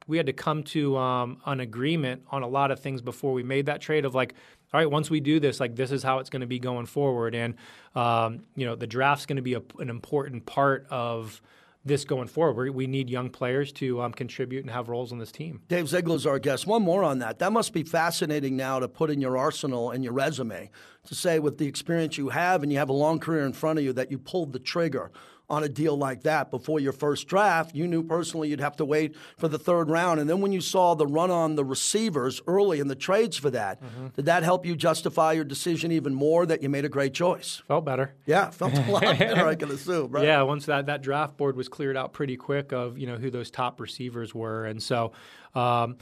we 0.09 0.16
had 0.16 0.26
to 0.26 0.33
come 0.33 0.64
to 0.64 0.97
um, 0.97 1.40
an 1.47 1.61
agreement 1.61 2.25
on 2.31 2.42
a 2.42 2.49
lot 2.49 2.73
of 2.73 2.81
things 2.81 3.00
before 3.00 3.33
we 3.33 3.45
made 3.45 3.66
that 3.66 3.81
trade 3.81 4.04
of 4.04 4.16
like, 4.16 4.35
all 4.75 4.81
right, 4.81 4.90
once 4.90 5.09
we 5.09 5.21
do 5.21 5.38
this, 5.38 5.61
like 5.61 5.76
this 5.76 5.92
is 5.92 6.02
how 6.02 6.19
it's 6.19 6.28
going 6.28 6.40
to 6.40 6.47
be 6.47 6.59
going 6.59 6.87
forward. 6.87 7.37
And, 7.37 7.54
um, 7.95 8.40
you 8.57 8.66
know, 8.66 8.75
the 8.75 8.88
draft's 8.88 9.26
going 9.26 9.37
to 9.37 9.42
be 9.42 9.54
a, 9.54 9.62
an 9.78 9.88
important 9.88 10.45
part 10.45 10.87
of– 10.90 11.40
this 11.84 12.04
going 12.04 12.28
forward. 12.28 12.70
We 12.70 12.86
need 12.86 13.10
young 13.10 13.30
players 13.30 13.72
to 13.72 14.02
um, 14.02 14.12
contribute 14.12 14.60
and 14.60 14.70
have 14.70 14.88
roles 14.88 15.12
on 15.12 15.18
this 15.18 15.32
team. 15.32 15.62
Dave 15.68 15.88
Ziegler 15.88 16.16
is 16.16 16.26
our 16.26 16.38
guest. 16.38 16.66
One 16.66 16.82
more 16.82 17.02
on 17.02 17.18
that. 17.18 17.38
That 17.40 17.52
must 17.52 17.72
be 17.72 17.82
fascinating 17.82 18.56
now 18.56 18.78
to 18.78 18.88
put 18.88 19.10
in 19.10 19.20
your 19.20 19.36
arsenal 19.36 19.90
and 19.90 20.04
your 20.04 20.12
resume 20.12 20.70
to 21.06 21.14
say, 21.14 21.38
with 21.38 21.58
the 21.58 21.66
experience 21.66 22.16
you 22.16 22.28
have 22.28 22.62
and 22.62 22.70
you 22.70 22.78
have 22.78 22.88
a 22.88 22.94
long 22.94 23.18
career 23.18 23.44
in 23.44 23.52
front 23.52 23.78
of 23.78 23.84
you, 23.84 23.92
that 23.94 24.10
you 24.10 24.18
pulled 24.18 24.52
the 24.52 24.60
trigger 24.60 25.10
on 25.52 25.62
a 25.62 25.68
deal 25.68 25.94
like 25.94 26.23
that 26.23 26.50
before 26.50 26.80
your 26.80 26.94
first 26.94 27.28
draft. 27.28 27.75
You 27.75 27.87
knew 27.87 28.02
personally 28.02 28.49
you'd 28.49 28.61
have 28.61 28.76
to 28.76 28.87
wait 28.87 29.14
for 29.37 29.49
the 29.49 29.59
third 29.59 29.90
round. 29.90 30.18
And 30.18 30.28
then 30.28 30.40
when 30.40 30.50
you 30.50 30.62
saw 30.62 30.94
the 30.94 31.06
run 31.06 31.30
on 31.30 31.56
the 31.56 31.64
receivers 31.64 32.40
early 32.47 32.80
in 32.80 32.88
the 32.88 32.94
trades 32.94 33.37
for 33.37 33.50
that, 33.50 33.82
mm-hmm. 33.82 34.06
did 34.16 34.25
that 34.25 34.44
help 34.44 34.64
you 34.64 34.75
justify 34.75 35.32
your 35.32 35.44
decision 35.44 35.92
even 35.92 36.14
more 36.14 36.47
that 36.47 36.62
you 36.62 36.71
made 36.71 36.87
a 36.87 36.88
great 36.88 37.12
choice? 37.12 37.62
Felt 37.68 37.85
better. 37.85 38.14
Yeah, 38.25 38.49
felt 38.49 38.73
a 38.73 38.90
lot 38.90 39.02
better, 39.18 39.47
I 39.47 39.54
can 39.54 39.71
assume, 39.71 40.11
right? 40.11 40.25
Yeah, 40.25 40.40
once 40.40 40.64
that, 40.66 40.87
that 40.87 41.02
draft 41.02 41.37
board 41.37 41.54
was 41.54 41.68
cleared 41.68 41.99
out 41.99 42.14
pretty 42.14 42.38
quick 42.38 42.73
of, 42.73 42.97
you 42.97 43.06
know, 43.06 43.16
who 43.16 43.30
those 43.30 43.50
top 43.50 43.78
receivers 43.78 44.35
were. 44.35 44.64
And 44.64 44.82
so 44.82 45.12
um, 45.54 45.99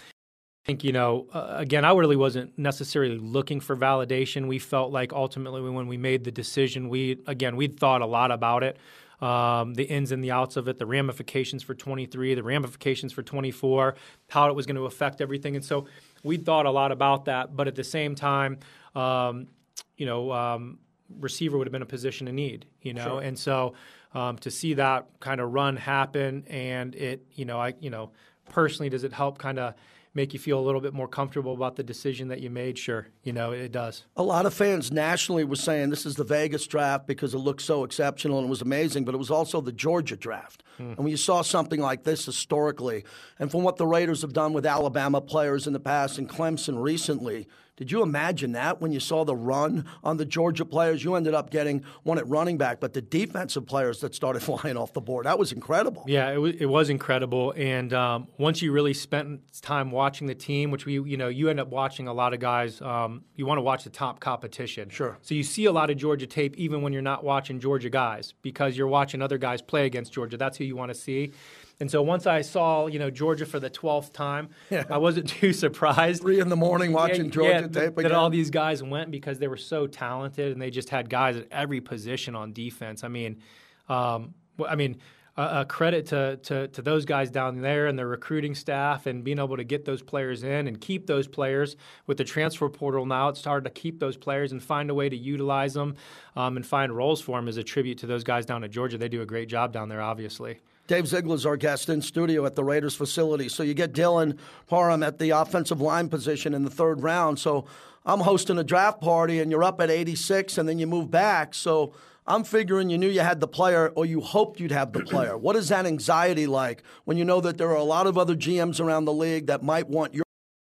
I 0.62 0.66
think, 0.66 0.84
you 0.84 0.92
know, 0.92 1.26
uh, 1.34 1.54
again, 1.56 1.84
I 1.84 1.92
really 1.92 2.14
wasn't 2.14 2.56
necessarily 2.56 3.18
looking 3.18 3.58
for 3.58 3.76
validation. 3.76 4.46
We 4.46 4.60
felt 4.60 4.92
like 4.92 5.12
ultimately 5.12 5.60
when 5.60 5.88
we 5.88 5.96
made 5.96 6.22
the 6.22 6.30
decision, 6.30 6.88
we, 6.88 7.18
again, 7.26 7.56
we'd 7.56 7.80
thought 7.80 8.00
a 8.00 8.06
lot 8.06 8.30
about 8.30 8.62
it 8.62 8.76
um, 9.20 9.74
the 9.74 9.84
ins 9.84 10.12
and 10.12 10.22
the 10.24 10.30
outs 10.30 10.56
of 10.56 10.68
it, 10.68 10.78
the 10.78 10.86
ramifications 10.86 11.62
for 11.62 11.74
23, 11.74 12.34
the 12.34 12.42
ramifications 12.42 13.12
for 13.12 13.22
24, 13.22 13.94
how 14.28 14.48
it 14.48 14.54
was 14.54 14.66
going 14.66 14.76
to 14.76 14.86
affect 14.86 15.20
everything. 15.20 15.56
And 15.56 15.64
so 15.64 15.86
we 16.22 16.36
thought 16.36 16.66
a 16.66 16.70
lot 16.70 16.92
about 16.92 17.26
that, 17.26 17.54
but 17.54 17.68
at 17.68 17.74
the 17.74 17.84
same 17.84 18.14
time, 18.14 18.58
um, 18.94 19.48
you 19.96 20.06
know, 20.06 20.32
um, 20.32 20.78
receiver 21.18 21.58
would 21.58 21.66
have 21.66 21.72
been 21.72 21.82
a 21.82 21.86
position 21.86 22.28
of 22.28 22.34
need, 22.34 22.66
you 22.82 22.94
know, 22.94 23.04
sure. 23.04 23.20
and 23.20 23.38
so 23.38 23.74
um, 24.14 24.38
to 24.38 24.50
see 24.50 24.74
that 24.74 25.06
kind 25.20 25.40
of 25.40 25.52
run 25.52 25.76
happen, 25.76 26.44
and 26.48 26.94
it, 26.94 27.24
you 27.34 27.44
know, 27.44 27.60
I, 27.60 27.74
you 27.80 27.90
know, 27.90 28.10
personally, 28.48 28.88
does 28.88 29.04
it 29.04 29.12
help 29.12 29.38
kind 29.38 29.58
of 29.58 29.74
make 30.14 30.32
you 30.32 30.38
feel 30.40 30.58
a 30.58 30.60
little 30.62 30.80
bit 30.80 30.92
more 30.92 31.06
comfortable 31.06 31.54
about 31.54 31.76
the 31.76 31.82
decision 31.82 32.28
that 32.28 32.40
you 32.40 32.50
made, 32.50 32.76
sure, 32.76 33.08
you 33.22 33.32
know, 33.32 33.52
it 33.52 33.70
does. 33.70 34.04
A 34.16 34.22
lot 34.22 34.44
of 34.44 34.52
fans 34.52 34.90
nationally 34.90 35.44
were 35.44 35.56
saying 35.56 35.90
this 35.90 36.04
is 36.04 36.16
the 36.16 36.24
Vegas 36.24 36.66
draft 36.66 37.06
because 37.06 37.32
it 37.32 37.38
looked 37.38 37.62
so 37.62 37.84
exceptional 37.84 38.38
and 38.38 38.48
it 38.48 38.50
was 38.50 38.62
amazing, 38.62 39.04
but 39.04 39.14
it 39.14 39.18
was 39.18 39.30
also 39.30 39.60
the 39.60 39.72
Georgia 39.72 40.16
draft. 40.16 40.64
Hmm. 40.78 40.90
And 40.90 40.98
when 40.98 41.08
you 41.08 41.16
saw 41.16 41.42
something 41.42 41.80
like 41.80 42.02
this 42.02 42.26
historically, 42.26 43.04
and 43.38 43.50
from 43.50 43.62
what 43.62 43.76
the 43.76 43.86
Raiders 43.86 44.22
have 44.22 44.32
done 44.32 44.52
with 44.52 44.66
Alabama 44.66 45.20
players 45.20 45.66
in 45.66 45.72
the 45.72 45.80
past 45.80 46.18
and 46.18 46.28
Clemson 46.28 46.82
recently, 46.82 47.46
Did 47.80 47.90
you 47.90 48.02
imagine 48.02 48.52
that 48.52 48.78
when 48.82 48.92
you 48.92 49.00
saw 49.00 49.24
the 49.24 49.34
run 49.34 49.86
on 50.04 50.18
the 50.18 50.26
Georgia 50.26 50.66
players? 50.66 51.02
You 51.02 51.14
ended 51.14 51.32
up 51.32 51.48
getting 51.48 51.82
one 52.02 52.18
at 52.18 52.28
running 52.28 52.58
back, 52.58 52.78
but 52.78 52.92
the 52.92 53.00
defensive 53.00 53.64
players 53.64 54.00
that 54.00 54.14
started 54.14 54.40
flying 54.42 54.76
off 54.76 54.92
the 54.92 55.00
board, 55.00 55.24
that 55.24 55.38
was 55.38 55.50
incredible. 55.50 56.04
Yeah, 56.06 56.30
it 56.30 56.36
was, 56.36 56.56
it 56.56 56.66
was 56.66 56.90
incredible. 56.90 57.54
And 57.56 57.94
um, 57.94 58.28
once 58.36 58.60
you 58.60 58.70
really 58.70 58.92
spent 58.92 59.40
time 59.62 59.90
watching 59.90 60.26
the 60.26 60.34
team, 60.34 60.70
which 60.70 60.84
we, 60.84 61.00
you 61.00 61.16
know, 61.16 61.28
you 61.28 61.48
end 61.48 61.58
up 61.58 61.68
watching 61.68 62.06
a 62.06 62.12
lot 62.12 62.34
of 62.34 62.40
guys, 62.40 62.82
um, 62.82 63.24
you 63.34 63.46
want 63.46 63.56
to 63.56 63.62
watch 63.62 63.84
the 63.84 63.88
top 63.88 64.20
competition. 64.20 64.90
Sure. 64.90 65.16
So 65.22 65.34
you 65.34 65.42
see 65.42 65.64
a 65.64 65.72
lot 65.72 65.88
of 65.88 65.96
Georgia 65.96 66.26
tape 66.26 66.58
even 66.58 66.82
when 66.82 66.92
you're 66.92 67.00
not 67.00 67.24
watching 67.24 67.60
Georgia 67.60 67.88
guys 67.88 68.34
because 68.42 68.76
you're 68.76 68.88
watching 68.88 69.22
other 69.22 69.38
guys 69.38 69.62
play 69.62 69.86
against 69.86 70.12
Georgia. 70.12 70.36
That's 70.36 70.58
who 70.58 70.64
you 70.64 70.76
want 70.76 70.90
to 70.90 70.94
see. 70.94 71.32
And 71.80 71.90
so 71.90 72.02
once 72.02 72.26
I 72.26 72.42
saw, 72.42 72.86
you 72.86 72.98
know, 72.98 73.10
Georgia 73.10 73.46
for 73.46 73.58
the 73.58 73.70
twelfth 73.70 74.12
time, 74.12 74.50
yeah. 74.68 74.84
I 74.90 74.98
wasn't 74.98 75.28
too 75.40 75.52
surprised. 75.52 76.22
Three 76.22 76.38
in 76.38 76.50
the 76.50 76.56
morning 76.56 76.92
watching 76.92 77.26
yeah, 77.26 77.30
Georgia 77.30 77.50
yeah, 77.50 77.60
tape 77.68 77.98
again. 77.98 78.10
That 78.10 78.12
all 78.12 78.30
these 78.30 78.50
guys 78.50 78.82
went 78.82 79.10
because 79.10 79.38
they 79.38 79.48
were 79.48 79.56
so 79.56 79.86
talented 79.86 80.52
and 80.52 80.60
they 80.60 80.70
just 80.70 80.90
had 80.90 81.08
guys 81.08 81.36
at 81.36 81.46
every 81.50 81.80
position 81.80 82.36
on 82.36 82.52
defense. 82.52 83.02
I 83.02 83.08
mean, 83.08 83.40
um, 83.88 84.34
I 84.68 84.76
mean, 84.76 84.98
a, 85.36 85.64
credit 85.64 86.06
to, 86.06 86.38
to, 86.42 86.68
to 86.68 86.82
those 86.82 87.04
guys 87.04 87.30
down 87.30 87.60
there 87.60 87.86
and 87.86 87.98
their 87.98 88.06
recruiting 88.06 88.54
staff 88.54 89.06
and 89.06 89.24
being 89.24 89.38
able 89.38 89.56
to 89.56 89.64
get 89.64 89.84
those 89.84 90.02
players 90.02 90.42
in 90.42 90.66
and 90.66 90.80
keep 90.80 91.06
those 91.06 91.26
players 91.26 91.76
with 92.06 92.18
the 92.18 92.24
transfer 92.24 92.68
portal 92.68 93.06
now. 93.06 93.28
It's 93.28 93.44
hard 93.44 93.64
to 93.64 93.70
keep 93.70 94.00
those 94.00 94.16
players 94.16 94.52
and 94.52 94.62
find 94.62 94.90
a 94.90 94.94
way 94.94 95.08
to 95.08 95.16
utilize 95.16 95.74
them 95.74 95.96
um, 96.36 96.56
and 96.56 96.66
find 96.66 96.94
roles 96.94 97.20
for 97.20 97.38
them 97.38 97.48
as 97.48 97.56
a 97.56 97.62
tribute 97.62 97.98
to 97.98 98.06
those 98.06 98.24
guys 98.24 98.44
down 98.44 98.64
at 98.64 98.70
Georgia. 98.70 98.98
They 98.98 99.08
do 99.08 99.22
a 99.22 99.26
great 99.26 99.48
job 99.48 99.72
down 99.72 99.88
there, 99.88 100.02
obviously. 100.02 100.60
Dave 100.90 101.06
Ziegler 101.06 101.36
is 101.36 101.46
our 101.46 101.56
guest 101.56 101.88
in 101.88 102.02
studio 102.02 102.44
at 102.46 102.56
the 102.56 102.64
Raiders 102.64 102.96
facility. 102.96 103.48
So 103.48 103.62
you 103.62 103.74
get 103.74 103.92
Dylan 103.92 104.36
Parham 104.66 105.04
at 105.04 105.20
the 105.20 105.30
offensive 105.30 105.80
line 105.80 106.08
position 106.08 106.52
in 106.52 106.64
the 106.64 106.70
third 106.70 107.04
round. 107.04 107.38
So 107.38 107.66
I'm 108.04 108.18
hosting 108.18 108.58
a 108.58 108.64
draft 108.64 109.00
party 109.00 109.38
and 109.38 109.52
you're 109.52 109.62
up 109.62 109.80
at 109.80 109.88
86 109.88 110.58
and 110.58 110.68
then 110.68 110.80
you 110.80 110.88
move 110.88 111.08
back. 111.08 111.54
So 111.54 111.94
I'm 112.26 112.42
figuring 112.42 112.90
you 112.90 112.98
knew 112.98 113.06
you 113.06 113.20
had 113.20 113.38
the 113.38 113.46
player 113.46 113.90
or 113.90 114.04
you 114.04 114.20
hoped 114.20 114.58
you'd 114.58 114.72
have 114.72 114.92
the 114.92 115.04
player. 115.04 115.38
What 115.38 115.54
is 115.54 115.68
that 115.68 115.86
anxiety 115.86 116.48
like 116.48 116.82
when 117.04 117.16
you 117.16 117.24
know 117.24 117.40
that 117.40 117.56
there 117.56 117.70
are 117.70 117.76
a 117.76 117.84
lot 117.84 118.08
of 118.08 118.18
other 118.18 118.34
GMs 118.34 118.80
around 118.80 119.04
the 119.04 119.12
league 119.12 119.46
that 119.46 119.62
might 119.62 119.88
want 119.88 120.12
your 120.12 120.24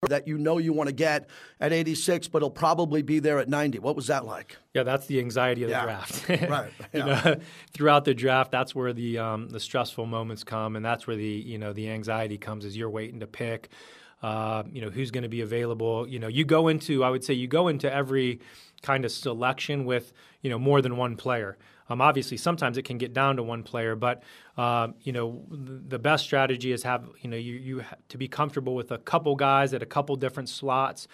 that 0.09 0.27
you 0.27 0.39
know 0.39 0.57
you 0.57 0.73
want 0.73 0.89
to 0.89 0.95
get 0.95 1.29
at 1.61 1.75
86, 1.75 2.29
but 2.29 2.41
he'll 2.41 2.49
probably 2.49 3.03
be 3.03 3.19
there 3.19 3.39
at 3.39 3.49
90. 3.51 3.81
What 3.81 3.97
was 3.97 4.07
that 4.07 4.25
like? 4.25 4.57
Yeah, 4.73 4.83
that's 4.83 5.07
the 5.07 5.19
anxiety 5.19 5.63
of 5.65 5.69
the 5.69 5.75
yeah. 5.75 5.85
draft. 5.85 6.29
right. 6.49 6.73
Yeah. 6.95 6.99
you 6.99 7.05
know, 7.05 7.41
throughout 7.75 8.07
the 8.07 8.15
draft, 8.15 8.51
that's 8.51 8.75
where 8.75 8.95
the 8.95 9.19
um, 9.19 9.51
the 9.51 9.61
stressful 9.61 10.07
moments 10.07 10.43
come, 10.43 10.77
and 10.77 10.85
that's 10.85 11.07
where 11.07 11.17
the 11.17 11.25
you 11.25 11.59
know 11.59 11.75
the 11.75 11.91
anxiety 11.91 12.39
comes 12.39 12.65
as 12.65 12.77
you're 12.77 12.91
waiting 12.91 13.21
to 13.21 13.27
pick. 13.27 13.69
Uh, 14.23 14.63
you 14.73 14.81
know 14.81 14.91
who's 14.91 15.11
going 15.11 15.23
to 15.23 15.29
be 15.29 15.43
available. 15.43 16.09
You 16.09 16.19
know, 16.19 16.29
you 16.29 16.45
go 16.45 16.69
into 16.69 17.05
I 17.05 17.11
would 17.11 17.25
say 17.25 17.35
you 17.35 17.47
go 17.47 17.69
into 17.69 17.93
every 17.93 18.41
kind 18.83 19.05
of 19.05 19.13
selection 19.13 19.85
with 19.85 20.15
you 20.41 20.49
know 20.49 20.59
more 20.59 20.81
than 20.81 20.97
one 20.97 21.17
player. 21.17 21.59
Um, 21.91 22.01
obviously, 22.01 22.37
sometimes 22.37 22.79
it 22.79 22.85
can 22.85 22.99
get 22.99 23.13
down 23.13 23.37
to 23.37 23.43
one 23.43 23.65
player, 23.65 23.97
but 23.97 24.23
uh, 24.57 24.89
you 25.03 25.13
know 25.13 25.45
the 25.51 25.99
best 25.99 26.25
strategy 26.25 26.71
is 26.71 26.85
have 26.85 27.05
you 27.21 27.29
know 27.29 27.37
you 27.37 27.55
you 27.55 27.85
to 28.09 28.17
be 28.17 28.29
comfortable 28.29 28.77
with 28.77 28.93
a 28.93 28.99
couple 28.99 29.35
guys 29.35 29.75
at 29.75 29.83
a 29.83 29.87
couple 29.87 30.15
different 30.17 30.49
slots. 30.49 31.09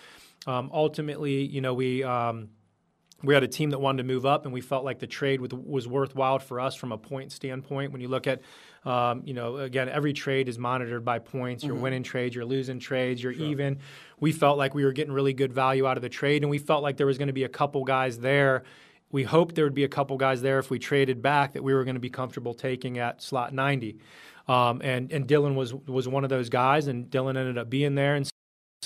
Um, 0.46 0.70
ultimately, 0.72 1.44
you 1.44 1.62
know 1.62 1.74
we. 1.74 2.04
Um, 2.04 2.50
we 3.22 3.32
had 3.32 3.42
a 3.42 3.48
team 3.48 3.70
that 3.70 3.78
wanted 3.78 4.02
to 4.02 4.04
move 4.04 4.26
up, 4.26 4.44
and 4.44 4.52
we 4.52 4.60
felt 4.60 4.84
like 4.84 4.98
the 4.98 5.06
trade 5.06 5.40
was 5.40 5.88
worthwhile 5.88 6.38
for 6.38 6.60
us 6.60 6.74
from 6.74 6.92
a 6.92 6.98
point 6.98 7.32
standpoint. 7.32 7.90
When 7.90 8.02
you 8.02 8.08
look 8.08 8.26
at, 8.26 8.42
um, 8.84 9.22
you 9.24 9.32
know, 9.32 9.56
again, 9.56 9.88
every 9.88 10.12
trade 10.12 10.50
is 10.50 10.58
monitored 10.58 11.02
by 11.02 11.18
points. 11.18 11.64
You're 11.64 11.74
mm-hmm. 11.74 11.82
winning 11.82 12.02
trades, 12.02 12.34
you're 12.34 12.44
losing 12.44 12.78
trades, 12.78 13.22
you're 13.22 13.32
sure. 13.32 13.46
even. 13.46 13.78
We 14.20 14.32
felt 14.32 14.58
like 14.58 14.74
we 14.74 14.84
were 14.84 14.92
getting 14.92 15.14
really 15.14 15.32
good 15.32 15.50
value 15.50 15.86
out 15.86 15.96
of 15.96 16.02
the 16.02 16.10
trade, 16.10 16.42
and 16.42 16.50
we 16.50 16.58
felt 16.58 16.82
like 16.82 16.98
there 16.98 17.06
was 17.06 17.16
going 17.16 17.28
to 17.28 17.32
be 17.32 17.44
a 17.44 17.48
couple 17.48 17.84
guys 17.84 18.18
there 18.18 18.64
we 19.12 19.22
hoped 19.22 19.54
there 19.54 19.64
would 19.64 19.74
be 19.74 19.84
a 19.84 19.88
couple 19.88 20.16
guys 20.16 20.42
there 20.42 20.58
if 20.58 20.70
we 20.70 20.78
traded 20.78 21.22
back 21.22 21.52
that 21.52 21.62
we 21.62 21.74
were 21.74 21.84
going 21.84 21.94
to 21.94 22.00
be 22.00 22.10
comfortable 22.10 22.54
taking 22.54 22.98
at 22.98 23.22
slot 23.22 23.52
90. 23.54 23.98
Um, 24.48 24.80
and 24.82 25.10
and 25.10 25.26
Dylan 25.26 25.54
was 25.54 25.74
was 25.74 26.06
one 26.06 26.22
of 26.22 26.30
those 26.30 26.48
guys, 26.48 26.86
and 26.86 27.10
Dylan 27.10 27.36
ended 27.36 27.58
up 27.58 27.68
being 27.68 27.96
there. 27.96 28.14
And 28.14 28.30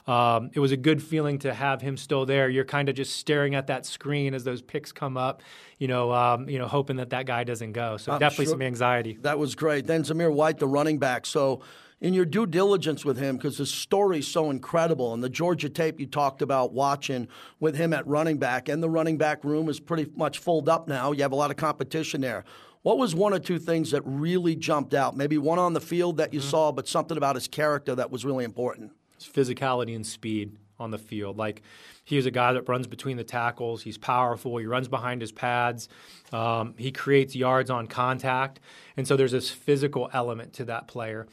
um, 0.06 0.50
it 0.54 0.60
was 0.60 0.72
a 0.72 0.76
good 0.76 1.02
feeling 1.02 1.38
to 1.40 1.52
have 1.52 1.82
him 1.82 1.96
still 1.96 2.24
there. 2.24 2.48
You're 2.48 2.64
kind 2.64 2.88
of 2.88 2.94
just 2.94 3.16
staring 3.16 3.54
at 3.54 3.66
that 3.66 3.84
screen 3.84 4.34
as 4.34 4.44
those 4.44 4.62
picks 4.62 4.92
come 4.92 5.16
up, 5.16 5.42
you 5.78 5.88
know, 5.88 6.12
um, 6.12 6.48
you 6.48 6.58
know, 6.58 6.66
hoping 6.66 6.96
that 6.96 7.10
that 7.10 7.26
guy 7.26 7.44
doesn't 7.44 7.72
go. 7.72 7.96
So 7.96 8.12
I'm 8.12 8.18
definitely 8.18 8.46
sure 8.46 8.54
some 8.54 8.62
anxiety. 8.62 9.18
That 9.20 9.38
was 9.38 9.54
great. 9.54 9.86
Then 9.86 10.02
Zamir 10.02 10.32
White, 10.32 10.58
the 10.58 10.68
running 10.68 10.98
back. 10.98 11.26
So 11.26 11.60
in 12.00 12.14
your 12.14 12.25
due 12.25 12.47
diligence 12.47 13.04
with 13.04 13.19
him 13.19 13.37
because 13.37 13.59
his 13.59 13.73
story's 13.73 14.26
so 14.26 14.50
incredible 14.50 15.12
and 15.12 15.23
the 15.23 15.28
Georgia 15.28 15.69
tape 15.69 16.00
you 16.00 16.07
talked 16.07 16.40
about 16.40 16.73
watching 16.73 17.28
with 17.59 17.76
him 17.76 17.92
at 17.92 18.07
running 18.07 18.38
back 18.38 18.69
and 18.69 18.83
the 18.83 18.88
running 18.88 19.19
back 19.19 19.45
room 19.45 19.69
is 19.69 19.78
pretty 19.80 20.11
much 20.16 20.38
filled 20.38 20.69
up 20.69 20.89
now. 20.89 21.13
You 21.13 21.23
have 21.23 21.32
a 21.32 21.36
lot 21.36 21.50
of 21.50 21.56
competition 21.56 22.21
there. 22.21 22.45
What 22.82 22.97
was 22.97 23.15
one 23.15 23.34
or 23.34 23.39
two 23.39 23.58
things 23.58 23.91
that 23.91 24.02
really 24.06 24.56
jumped 24.56 24.95
out? 24.95 25.15
Maybe 25.15 25.36
one 25.36 25.58
on 25.58 25.75
the 25.75 25.80
field 25.80 26.17
that 26.17 26.32
you 26.32 26.41
mm-hmm. 26.41 26.49
saw, 26.49 26.73
but 26.73 26.89
something 26.89 27.19
about 27.19 27.34
his 27.34 27.47
character 27.47 27.95
that 27.95 28.10
was 28.10 28.25
really 28.25 28.45
important. 28.45 28.93
His 29.19 29.28
physicality 29.28 29.95
and 29.95 30.06
speed 30.06 30.56
on 30.78 30.91
the 30.91 30.99
field. 30.99 31.36
Like 31.36 31.63
he 32.04 32.17
is 32.17 32.25
a 32.25 32.30
guy 32.30 32.54
that 32.54 32.67
runs 32.67 32.86
between 32.86 33.19
the 33.19 33.25
tackles. 33.25 33.82
He's 33.82 33.99
powerful. 33.99 34.56
He 34.56 34.65
runs 34.65 34.89
behind 34.89 35.21
his 35.21 35.30
pads. 35.30 35.91
Um, 36.32 36.75
he 36.78 36.91
creates 36.91 37.36
yards 37.36 37.69
on 37.69 37.86
contact, 37.86 38.60
and 38.97 39.06
so 39.06 39.15
there's 39.17 39.32
this 39.32 39.50
physical 39.50 40.08
element 40.15 40.54
to 40.54 40.65
that 40.65 40.89
player. 40.89 41.26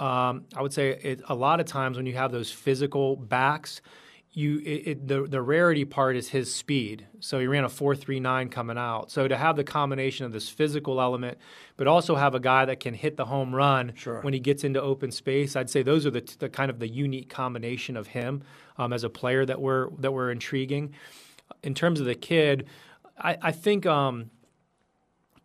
Um, 0.00 0.46
I 0.56 0.62
would 0.62 0.72
say 0.72 0.98
it, 1.02 1.20
a 1.28 1.34
lot 1.34 1.60
of 1.60 1.66
times 1.66 1.96
when 1.96 2.06
you 2.06 2.14
have 2.14 2.32
those 2.32 2.50
physical 2.50 3.16
backs, 3.16 3.82
you 4.32 4.60
it, 4.60 4.86
it, 4.86 5.08
the 5.08 5.22
the 5.22 5.42
rarity 5.42 5.84
part 5.84 6.16
is 6.16 6.28
his 6.28 6.54
speed. 6.54 7.06
So 7.18 7.38
he 7.38 7.46
ran 7.46 7.64
a 7.64 7.68
four 7.68 7.94
three 7.94 8.20
nine 8.20 8.48
coming 8.48 8.78
out. 8.78 9.10
So 9.10 9.28
to 9.28 9.36
have 9.36 9.56
the 9.56 9.64
combination 9.64 10.24
of 10.24 10.32
this 10.32 10.48
physical 10.48 11.00
element, 11.00 11.38
but 11.76 11.86
also 11.86 12.14
have 12.14 12.34
a 12.34 12.40
guy 12.40 12.64
that 12.64 12.80
can 12.80 12.94
hit 12.94 13.16
the 13.16 13.26
home 13.26 13.54
run 13.54 13.92
sure. 13.94 14.20
when 14.22 14.32
he 14.32 14.40
gets 14.40 14.64
into 14.64 14.80
open 14.80 15.10
space, 15.10 15.56
I'd 15.56 15.68
say 15.68 15.82
those 15.82 16.06
are 16.06 16.10
the, 16.10 16.36
the 16.38 16.48
kind 16.48 16.70
of 16.70 16.78
the 16.78 16.88
unique 16.88 17.28
combination 17.28 17.96
of 17.96 18.06
him 18.06 18.42
um, 18.78 18.92
as 18.92 19.04
a 19.04 19.10
player 19.10 19.44
that 19.44 19.60
were 19.60 19.92
that 19.98 20.12
were 20.12 20.30
intriguing. 20.30 20.94
In 21.62 21.74
terms 21.74 22.00
of 22.00 22.06
the 22.06 22.14
kid, 22.14 22.66
I, 23.18 23.36
I 23.42 23.52
think. 23.52 23.84
Um, 23.84 24.30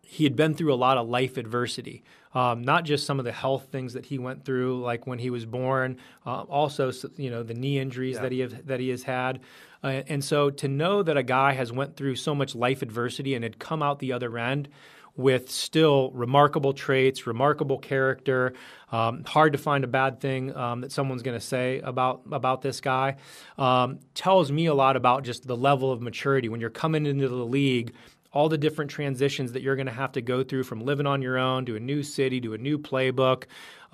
he 0.08 0.22
had 0.22 0.36
been 0.36 0.54
through 0.54 0.72
a 0.72 0.76
lot 0.76 0.96
of 0.96 1.08
life 1.08 1.36
adversity. 1.36 2.04
Um, 2.36 2.60
not 2.60 2.84
just 2.84 3.06
some 3.06 3.18
of 3.18 3.24
the 3.24 3.32
health 3.32 3.68
things 3.72 3.94
that 3.94 4.04
he 4.04 4.18
went 4.18 4.44
through, 4.44 4.82
like 4.82 5.06
when 5.06 5.18
he 5.18 5.30
was 5.30 5.46
born, 5.46 5.96
uh, 6.26 6.42
also 6.42 6.92
you 7.16 7.30
know 7.30 7.42
the 7.42 7.54
knee 7.54 7.78
injuries 7.78 8.16
yeah. 8.16 8.22
that 8.22 8.32
he 8.32 8.40
have, 8.40 8.66
that 8.66 8.78
he 8.78 8.90
has 8.90 9.04
had, 9.04 9.40
uh, 9.82 10.02
and 10.06 10.22
so 10.22 10.50
to 10.50 10.68
know 10.68 11.02
that 11.02 11.16
a 11.16 11.22
guy 11.22 11.54
has 11.54 11.72
went 11.72 11.96
through 11.96 12.16
so 12.16 12.34
much 12.34 12.54
life 12.54 12.82
adversity 12.82 13.34
and 13.34 13.42
had 13.42 13.58
come 13.58 13.82
out 13.82 14.00
the 14.00 14.12
other 14.12 14.36
end 14.36 14.68
with 15.16 15.50
still 15.50 16.10
remarkable 16.10 16.74
traits, 16.74 17.26
remarkable 17.26 17.78
character. 17.78 18.52
Um, 18.92 19.24
hard 19.24 19.52
to 19.52 19.58
find 19.58 19.82
a 19.82 19.88
bad 19.88 20.20
thing 20.20 20.54
um, 20.54 20.82
that 20.82 20.92
someone's 20.92 21.22
going 21.22 21.38
to 21.38 21.44
say 21.44 21.80
about 21.80 22.20
about 22.30 22.62
this 22.62 22.80
guy. 22.80 23.16
Um, 23.56 24.00
tells 24.14 24.52
me 24.52 24.66
a 24.66 24.74
lot 24.74 24.96
about 24.96 25.24
just 25.24 25.46
the 25.46 25.56
level 25.56 25.90
of 25.90 26.02
maturity 26.02 26.50
when 26.50 26.60
you're 26.60 26.68
coming 26.68 27.06
into 27.06 27.28
the 27.28 27.34
league 27.34 27.94
all 28.36 28.50
the 28.50 28.58
different 28.58 28.90
transitions 28.90 29.52
that 29.52 29.62
you're 29.62 29.76
going 29.76 29.86
to 29.86 29.92
have 29.92 30.12
to 30.12 30.20
go 30.20 30.44
through 30.44 30.62
from 30.62 30.82
living 30.82 31.06
on 31.06 31.22
your 31.22 31.38
own 31.38 31.64
to 31.64 31.74
a 31.74 31.80
new 31.80 32.02
city 32.02 32.38
to 32.38 32.52
a 32.52 32.58
new 32.58 32.78
playbook, 32.78 33.44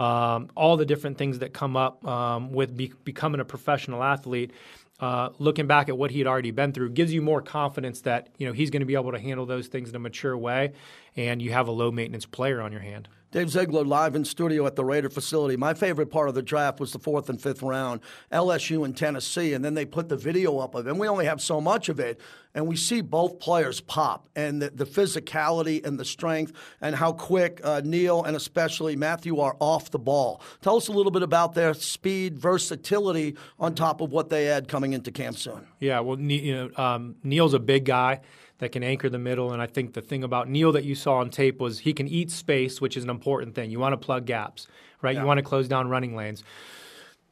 um, 0.00 0.48
all 0.56 0.76
the 0.76 0.84
different 0.84 1.16
things 1.16 1.38
that 1.38 1.52
come 1.52 1.76
up 1.76 2.04
um, 2.04 2.50
with 2.50 2.76
be- 2.76 2.92
becoming 3.04 3.40
a 3.40 3.44
professional 3.44 4.02
athlete. 4.02 4.50
Uh, 4.98 5.28
looking 5.38 5.68
back 5.68 5.88
at 5.88 5.96
what 5.96 6.10
he 6.10 6.18
had 6.18 6.26
already 6.26 6.50
been 6.50 6.72
through 6.72 6.90
gives 6.90 7.14
you 7.14 7.22
more 7.22 7.40
confidence 7.40 8.00
that 8.00 8.30
you 8.36 8.44
know 8.44 8.52
he's 8.52 8.70
going 8.70 8.80
to 8.80 8.86
be 8.86 8.96
able 8.96 9.12
to 9.12 9.18
handle 9.20 9.46
those 9.46 9.68
things 9.68 9.90
in 9.90 9.94
a 9.94 10.00
mature 10.00 10.36
way, 10.36 10.72
and 11.16 11.40
you 11.40 11.52
have 11.52 11.68
a 11.68 11.72
low 11.72 11.92
maintenance 11.92 12.26
player 12.26 12.60
on 12.60 12.72
your 12.72 12.80
hand. 12.80 13.08
Dave 13.32 13.48
Ziegler 13.48 13.82
live 13.82 14.14
in 14.14 14.26
studio 14.26 14.66
at 14.66 14.76
the 14.76 14.84
Raider 14.84 15.08
facility. 15.08 15.56
My 15.56 15.72
favorite 15.72 16.10
part 16.10 16.28
of 16.28 16.34
the 16.34 16.42
draft 16.42 16.78
was 16.78 16.92
the 16.92 16.98
fourth 16.98 17.30
and 17.30 17.40
fifth 17.40 17.62
round, 17.62 18.02
LSU 18.30 18.84
and 18.84 18.94
Tennessee, 18.94 19.54
and 19.54 19.64
then 19.64 19.72
they 19.72 19.86
put 19.86 20.10
the 20.10 20.18
video 20.18 20.58
up 20.58 20.74
of 20.74 20.86
it. 20.86 20.90
And 20.90 21.00
we 21.00 21.08
only 21.08 21.24
have 21.24 21.40
so 21.40 21.58
much 21.58 21.88
of 21.88 21.98
it, 21.98 22.20
and 22.54 22.66
we 22.66 22.76
see 22.76 23.00
both 23.00 23.40
players 23.40 23.80
pop 23.80 24.28
and 24.36 24.60
the, 24.60 24.68
the 24.68 24.84
physicality 24.84 25.82
and 25.82 25.98
the 25.98 26.04
strength 26.04 26.52
and 26.82 26.94
how 26.94 27.10
quick 27.10 27.62
uh, 27.64 27.80
Neil 27.82 28.22
and 28.22 28.36
especially 28.36 28.96
Matthew 28.96 29.40
are 29.40 29.56
off 29.60 29.90
the 29.90 29.98
ball. 29.98 30.42
Tell 30.60 30.76
us 30.76 30.88
a 30.88 30.92
little 30.92 31.10
bit 31.10 31.22
about 31.22 31.54
their 31.54 31.72
speed, 31.72 32.38
versatility 32.38 33.36
on 33.58 33.74
top 33.74 34.02
of 34.02 34.12
what 34.12 34.28
they 34.28 34.44
had 34.44 34.68
coming 34.68 34.92
into 34.92 35.10
camp 35.10 35.38
soon. 35.38 35.66
Yeah, 35.80 36.00
well, 36.00 36.20
you 36.20 36.54
know, 36.54 36.70
um, 36.76 37.16
Neil's 37.22 37.54
a 37.54 37.58
big 37.58 37.86
guy 37.86 38.20
that 38.62 38.70
can 38.70 38.84
anchor 38.84 39.10
the 39.10 39.18
middle. 39.18 39.52
And 39.52 39.60
I 39.60 39.66
think 39.66 39.92
the 39.92 40.00
thing 40.00 40.22
about 40.22 40.48
Neil 40.48 40.70
that 40.70 40.84
you 40.84 40.94
saw 40.94 41.16
on 41.16 41.30
tape 41.30 41.58
was 41.58 41.80
he 41.80 41.92
can 41.92 42.06
eat 42.06 42.30
space, 42.30 42.80
which 42.80 42.96
is 42.96 43.02
an 43.02 43.10
important 43.10 43.56
thing. 43.56 43.72
You 43.72 43.80
want 43.80 43.92
to 43.92 43.96
plug 43.96 44.24
gaps, 44.24 44.68
right? 45.02 45.16
Yeah. 45.16 45.22
You 45.22 45.26
want 45.26 45.38
to 45.38 45.42
close 45.42 45.66
down 45.66 45.88
running 45.88 46.14
lanes. 46.14 46.44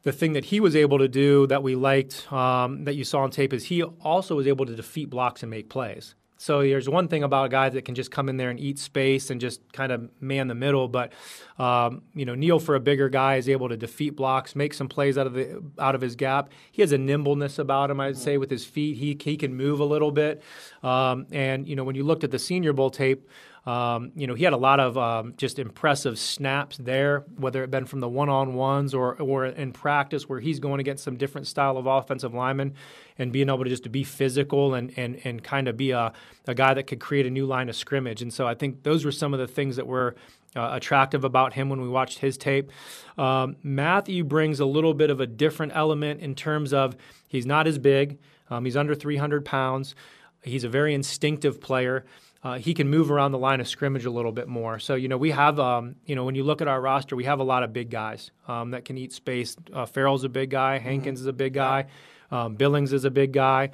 The 0.03 0.11
thing 0.11 0.33
that 0.33 0.47
he 0.47 0.59
was 0.59 0.75
able 0.75 0.99
to 0.99 1.07
do 1.07 1.47
that 1.47 1.63
we 1.63 1.77
liked, 1.77 2.33
um, 2.33 2.83
that 2.83 2.97
you 2.97 3.05
saw 3.05 3.21
on 3.21 3.31
tape, 3.31 3.53
is 3.53 3.67
he 3.67 3.81
also 3.85 4.35
was 4.35 4.49
able 4.49 4.67
to 4.67 4.75
defeat 4.75 5.09
blocks 5.09 5.45
and 5.45 5.51
make 5.51 5.71
plays. 5.71 6.17
So 6.41 6.63
there's 6.63 6.89
one 6.89 7.07
thing 7.07 7.23
about 7.23 7.45
a 7.45 7.49
guy 7.51 7.69
that 7.69 7.85
can 7.85 7.95
just 7.95 8.11
come 8.11 8.31
in 8.31 8.39
there 8.39 8.49
and 8.49 8.59
eat 8.59 8.79
space 8.79 9.29
and 9.29 9.39
just 9.39 9.61
kind 9.75 9.93
of 9.93 10.09
man 10.23 10.49
the 10.49 10.55
middle, 10.55 10.89
but 10.89 11.13
um, 11.59 12.01
you 12.15 12.25
know 12.25 12.35
Neil 12.35 12.59
for 12.59 12.77
a 12.77 12.81
bigger 12.81 13.11
guy 13.11 13.37
is 13.37 13.47
able 13.47 13.69
to 13.69 13.77
defeat 13.77 14.17
blocks, 14.17 14.57
make 14.57 14.73
some 14.73 14.89
plays 14.89 15.19
out 15.19 15.27
of 15.27 15.35
the 15.35 15.63
out 15.79 15.95
of 15.95 16.01
his 16.01 16.17
gap. 16.17 16.49
He 16.73 16.81
has 16.81 16.93
a 16.93 16.99
nimbleness 16.99 17.59
about 17.59 17.91
him, 17.91 18.01
I'd 18.01 18.17
say, 18.17 18.39
with 18.39 18.51
his 18.51 18.65
feet. 18.65 18.97
He 18.97 19.19
he 19.23 19.37
can 19.37 19.55
move 19.55 19.81
a 19.81 19.85
little 19.85 20.11
bit, 20.11 20.43
um, 20.83 21.27
and 21.31 21.69
you 21.69 21.77
know 21.77 21.85
when 21.85 21.95
you 21.95 22.05
looked 22.05 22.25
at 22.25 22.31
the 22.31 22.39
Senior 22.39 22.73
Bowl 22.73 22.89
tape. 22.89 23.29
Um, 23.67 24.13
you 24.17 24.27
know, 24.27 24.35
he 24.35 24.45
had 24.45 24.55
a 24.55 24.59
lot 24.59 24.81
of 24.81 24.97
um, 24.97 25.35
just 25.37 25.59
impressive 25.59 26.19
snaps 26.19 26.79
there, 26.79 27.25
whether 27.37 27.63
it 27.63 27.71
been 27.71 27.85
from 27.85 28.01
the 28.01 28.09
one-on-ones 28.09 28.95
or 28.95 29.17
or 29.21 29.47
in 29.47 29.73
practice 29.73 30.29
where 30.29 30.41
he's 30.41 30.59
going 30.59 30.81
against 30.81 31.05
some 31.05 31.17
different 31.17 31.47
style 31.47 31.77
of 31.77 31.87
offensive 31.87 32.33
linemen 32.33 32.75
and 33.19 33.33
being 33.33 33.49
able 33.49 33.65
to 33.65 33.69
just 33.71 33.83
to 33.83 33.91
be 33.91 34.03
physical 34.03 34.75
and 34.75 34.97
and, 34.97 35.21
and 35.25 35.45
kind 35.45 35.69
of 35.69 35.77
be 35.77 35.91
a, 35.91 36.13
a 36.47 36.55
guy 36.55 36.73
that 36.73 36.87
could 36.87 37.01
create 37.01 37.27
a 37.27 37.31
new 37.31 37.45
line 37.45 37.69
of 37.69 37.77
scrimmage. 37.77 38.23
And 38.23 38.33
so 38.33 38.47
I 38.47 38.55
think 38.55 38.83
those 38.83 39.05
were 39.05 39.13
some 39.13 39.35
of 39.35 39.41
the 39.41 39.47
things 39.47 39.77
that 39.77 39.87
were 39.87 40.17
uh, 40.57 40.71
attractive 40.73 41.23
about 41.23 41.53
him 41.53 41.69
when 41.69 41.81
we 41.81 41.89
watched 41.89 42.19
his 42.21 42.37
tape. 42.39 42.73
Um, 43.19 43.57
Matthew 43.63 44.25
brings 44.25 44.59
a 44.61 44.67
little 44.67 44.95
bit 44.95 45.11
of 45.11 45.21
a 45.21 45.27
different 45.27 45.73
element 45.75 46.21
in 46.21 46.35
terms 46.35 46.73
of 46.73 46.97
he's 47.29 47.47
not 47.47 47.67
as 47.67 47.79
big, 47.79 48.19
um, 48.49 48.65
he's 48.65 48.77
under 48.77 48.95
300 48.95 49.45
pounds, 49.45 49.95
he's 50.43 50.65
a 50.65 50.69
very 50.69 50.95
instinctive 50.95 51.61
player 51.61 52.05
uh, 52.43 52.55
he 52.55 52.73
can 52.73 52.89
move 52.89 53.11
around 53.11 53.33
the 53.33 53.39
line 53.39 53.61
of 53.61 53.69
scrimmage 53.69 54.07
a 54.07 54.11
little 54.11 54.33
bit 54.33 54.49
more. 54.49 54.79
So, 54.79 54.95
you 54.95 55.09
know, 55.09 55.19
we 55.19 55.31
have, 55.31 55.61
um, 55.61 55.97
you 56.07 56.15
know, 56.15 56.25
when 56.25 56.35
you 56.35 56.43
look 56.43 56.63
at 56.63 56.69
our 56.69 56.81
roster, 56.81 57.15
we 57.15 57.25
have 57.25 57.39
a 57.39 57.45
lot 57.45 57.63
of 57.63 57.73
big 57.73 57.91
guys 57.91 58.31
um, 58.49 58.71
that 58.71 58.87
can 58.87 58.97
eat 58.97 59.13
space. 59.13 59.57
Uh, 59.73 59.85
Farrell's 59.85 60.25
a 60.25 60.29
big 60.29 60.51
guy. 60.51 60.79
Mm-hmm. 60.79 60.89
Hankins 60.89 61.19
mm-hmm. 61.19 61.25
is 61.25 61.27
a 61.29 61.35
big 61.35 61.53
guy. 61.53 61.87
Um, 62.31 62.55
Billings 62.55 62.93
is 62.93 63.05
a 63.05 63.11
big 63.11 63.33
guy. 63.33 63.71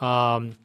Um, 0.00 0.56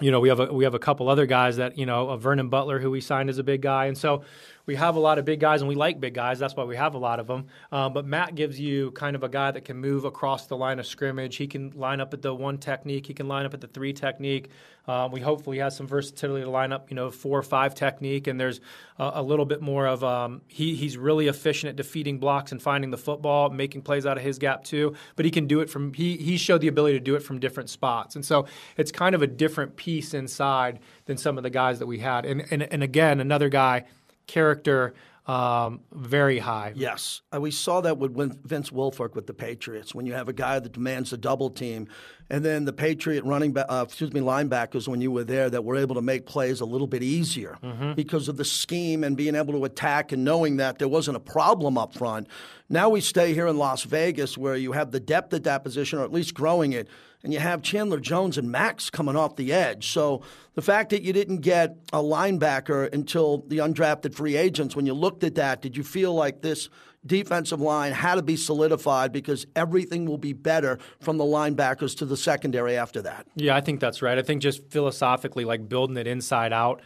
you 0.00 0.10
know, 0.10 0.20
we 0.20 0.30
have 0.30 0.40
a 0.40 0.52
we 0.52 0.64
have 0.64 0.74
a 0.74 0.78
couple 0.78 1.08
other 1.08 1.26
guys 1.26 1.58
that 1.58 1.76
you 1.76 1.84
know, 1.84 2.08
uh, 2.08 2.16
Vernon 2.16 2.48
Butler, 2.48 2.78
who 2.78 2.90
we 2.90 3.00
signed 3.00 3.28
as 3.28 3.38
a 3.38 3.42
big 3.42 3.60
guy, 3.60 3.86
and 3.86 3.98
so 3.98 4.22
we 4.70 4.76
have 4.76 4.94
a 4.94 5.00
lot 5.00 5.18
of 5.18 5.24
big 5.24 5.40
guys, 5.40 5.62
and 5.62 5.68
we 5.68 5.74
like 5.74 5.98
big 5.98 6.14
guys. 6.14 6.38
That's 6.38 6.54
why 6.54 6.62
we 6.62 6.76
have 6.76 6.94
a 6.94 6.98
lot 6.98 7.18
of 7.18 7.26
them. 7.26 7.46
Um, 7.72 7.92
but 7.92 8.06
Matt 8.06 8.36
gives 8.36 8.60
you 8.60 8.92
kind 8.92 9.16
of 9.16 9.24
a 9.24 9.28
guy 9.28 9.50
that 9.50 9.64
can 9.64 9.76
move 9.76 10.04
across 10.04 10.46
the 10.46 10.56
line 10.56 10.78
of 10.78 10.86
scrimmage. 10.86 11.34
He 11.34 11.48
can 11.48 11.72
line 11.72 12.00
up 12.00 12.14
at 12.14 12.22
the 12.22 12.32
one 12.32 12.56
technique. 12.56 13.04
He 13.04 13.12
can 13.12 13.26
line 13.26 13.46
up 13.46 13.52
at 13.52 13.60
the 13.60 13.66
three 13.66 13.92
technique. 13.92 14.50
Um, 14.86 15.10
we 15.10 15.20
hopefully 15.20 15.58
have 15.58 15.72
some 15.72 15.88
versatility 15.88 16.44
to 16.44 16.50
line 16.50 16.72
up, 16.72 16.88
you 16.88 16.94
know, 16.94 17.10
four 17.10 17.36
or 17.36 17.42
five 17.42 17.74
technique. 17.74 18.28
And 18.28 18.38
there's 18.38 18.60
a, 18.96 19.10
a 19.14 19.22
little 19.22 19.44
bit 19.44 19.60
more 19.60 19.88
of 19.88 20.04
um, 20.04 20.40
he, 20.46 20.76
he's 20.76 20.96
really 20.96 21.26
efficient 21.26 21.70
at 21.70 21.76
defeating 21.76 22.18
blocks 22.18 22.52
and 22.52 22.62
finding 22.62 22.92
the 22.92 22.98
football, 22.98 23.50
making 23.50 23.82
plays 23.82 24.06
out 24.06 24.18
of 24.18 24.22
his 24.22 24.38
gap 24.38 24.62
too. 24.62 24.94
But 25.16 25.24
he 25.24 25.32
can 25.32 25.48
do 25.48 25.60
it 25.60 25.68
from 25.68 25.94
he 25.94 26.16
he 26.16 26.36
showed 26.36 26.60
the 26.60 26.68
ability 26.68 26.96
to 26.96 27.04
do 27.04 27.16
it 27.16 27.24
from 27.24 27.40
different 27.40 27.70
spots. 27.70 28.14
And 28.14 28.24
so 28.24 28.46
it's 28.76 28.92
kind 28.92 29.16
of 29.16 29.22
a 29.22 29.26
different 29.26 29.74
piece 29.74 30.14
inside 30.14 30.78
than 31.06 31.16
some 31.16 31.36
of 31.36 31.42
the 31.42 31.50
guys 31.50 31.80
that 31.80 31.86
we 31.86 31.98
had. 31.98 32.24
And 32.24 32.44
and, 32.52 32.62
and 32.62 32.84
again, 32.84 33.18
another 33.18 33.48
guy 33.48 33.84
character 34.30 34.94
um, 35.26 35.80
very 35.92 36.38
high. 36.38 36.72
Yes, 36.74 37.22
uh, 37.32 37.40
we 37.40 37.50
saw 37.50 37.80
that 37.82 37.98
with 37.98 38.42
Vince 38.44 38.70
Wilfork 38.70 39.14
with 39.14 39.26
the 39.26 39.34
Patriots. 39.34 39.94
When 39.94 40.06
you 40.06 40.14
have 40.14 40.28
a 40.28 40.32
guy 40.32 40.58
that 40.58 40.72
demands 40.72 41.12
a 41.12 41.16
double 41.16 41.50
team, 41.50 41.88
and 42.30 42.44
then 42.44 42.64
the 42.64 42.72
Patriot 42.72 43.24
running 43.24 43.52
back, 43.52 43.66
uh, 43.68 43.84
excuse 43.86 44.12
me, 44.12 44.20
linebackers 44.20 44.86
when 44.86 45.00
you 45.00 45.10
were 45.10 45.24
there 45.24 45.50
that 45.50 45.64
were 45.64 45.76
able 45.76 45.96
to 45.96 46.02
make 46.02 46.26
plays 46.26 46.60
a 46.60 46.64
little 46.64 46.86
bit 46.86 47.02
easier 47.02 47.58
mm-hmm. 47.62 47.94
because 47.94 48.28
of 48.28 48.36
the 48.36 48.44
scheme 48.44 49.02
and 49.02 49.16
being 49.16 49.34
able 49.34 49.52
to 49.52 49.64
attack 49.64 50.12
and 50.12 50.24
knowing 50.24 50.56
that 50.58 50.78
there 50.78 50.88
wasn't 50.88 51.16
a 51.16 51.20
problem 51.20 51.76
up 51.76 51.92
front. 51.92 52.28
Now 52.68 52.88
we 52.88 53.00
stay 53.00 53.34
here 53.34 53.48
in 53.48 53.58
Las 53.58 53.82
Vegas 53.82 54.38
where 54.38 54.56
you 54.56 54.72
have 54.72 54.92
the 54.92 55.00
depth 55.00 55.34
at 55.34 55.44
that 55.44 55.64
position, 55.64 55.98
or 55.98 56.04
at 56.04 56.12
least 56.12 56.32
growing 56.34 56.72
it 56.72 56.88
and 57.22 57.32
you 57.32 57.38
have 57.38 57.62
Chandler 57.62 58.00
Jones 58.00 58.38
and 58.38 58.50
Maxx 58.50 58.90
coming 58.90 59.16
off 59.16 59.36
the 59.36 59.52
edge. 59.52 59.88
So 59.88 60.22
the 60.54 60.62
fact 60.62 60.90
that 60.90 61.02
you 61.02 61.12
didn't 61.12 61.38
get 61.38 61.76
a 61.92 61.98
linebacker 61.98 62.92
until 62.92 63.44
the 63.48 63.58
undrafted 63.58 64.14
free 64.14 64.36
agents, 64.36 64.74
when 64.74 64.86
you 64.86 64.94
looked 64.94 65.24
at 65.24 65.34
that, 65.34 65.60
did 65.60 65.76
you 65.76 65.84
feel 65.84 66.14
like 66.14 66.40
this 66.40 66.68
defensive 67.06 67.60
line 67.60 67.92
had 67.92 68.16
to 68.16 68.22
be 68.22 68.36
solidified 68.36 69.12
because 69.12 69.46
everything 69.56 70.04
will 70.04 70.18
be 70.18 70.32
better 70.32 70.78
from 71.00 71.16
the 71.16 71.24
linebackers 71.24 71.96
to 71.98 72.04
the 72.04 72.16
secondary 72.16 72.76
after 72.76 73.02
that? 73.02 73.26
Yeah, 73.36 73.56
I 73.56 73.60
think 73.60 73.80
that's 73.80 74.02
right. 74.02 74.18
I 74.18 74.22
think 74.22 74.42
just 74.42 74.68
philosophically, 74.70 75.44
like 75.44 75.68
building 75.68 75.96
it 75.96 76.06
inside 76.06 76.52
out 76.52 76.82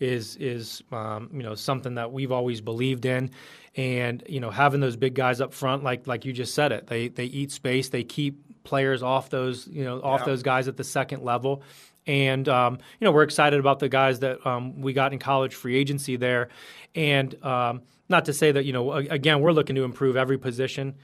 is 0.00 0.36
is 0.36 0.82
um, 0.92 1.30
you 1.32 1.42
know 1.42 1.54
something 1.54 1.94
that 1.94 2.12
we've 2.12 2.32
always 2.32 2.60
believed 2.60 3.06
in, 3.06 3.30
and 3.76 4.22
you 4.28 4.40
know 4.40 4.50
having 4.50 4.80
those 4.80 4.96
big 4.96 5.14
guys 5.14 5.40
up 5.40 5.54
front, 5.54 5.82
like 5.82 6.06
like 6.06 6.24
you 6.24 6.32
just 6.32 6.54
said 6.54 6.72
it, 6.72 6.86
they 6.86 7.08
they 7.08 7.26
eat 7.26 7.50
space, 7.50 7.88
they 7.88 8.04
keep 8.04 8.40
players 8.64 9.02
off 9.02 9.30
those 9.30 9.66
you 9.68 9.84
know 9.84 10.00
off 10.02 10.20
yeah. 10.20 10.26
those 10.26 10.42
guys 10.42 10.68
at 10.68 10.76
the 10.76 10.84
second 10.84 11.22
level. 11.22 11.62
And 12.06 12.46
um, 12.50 12.78
you 13.00 13.04
know 13.06 13.12
we're 13.12 13.22
excited 13.22 13.58
about 13.58 13.78
the 13.78 13.88
guys 13.88 14.20
that 14.20 14.46
um, 14.46 14.80
we 14.80 14.92
got 14.92 15.12
in 15.14 15.18
college 15.18 15.54
free 15.54 15.76
agency 15.76 16.16
there, 16.16 16.48
and 16.94 17.42
um, 17.42 17.82
not 18.08 18.24
to 18.26 18.32
say 18.32 18.52
that 18.52 18.64
you 18.64 18.72
know 18.72 18.92
again 18.92 19.40
we're 19.40 19.52
looking 19.52 19.76
to 19.76 19.84
improve 19.84 20.16
every 20.16 20.38
position 20.38 20.94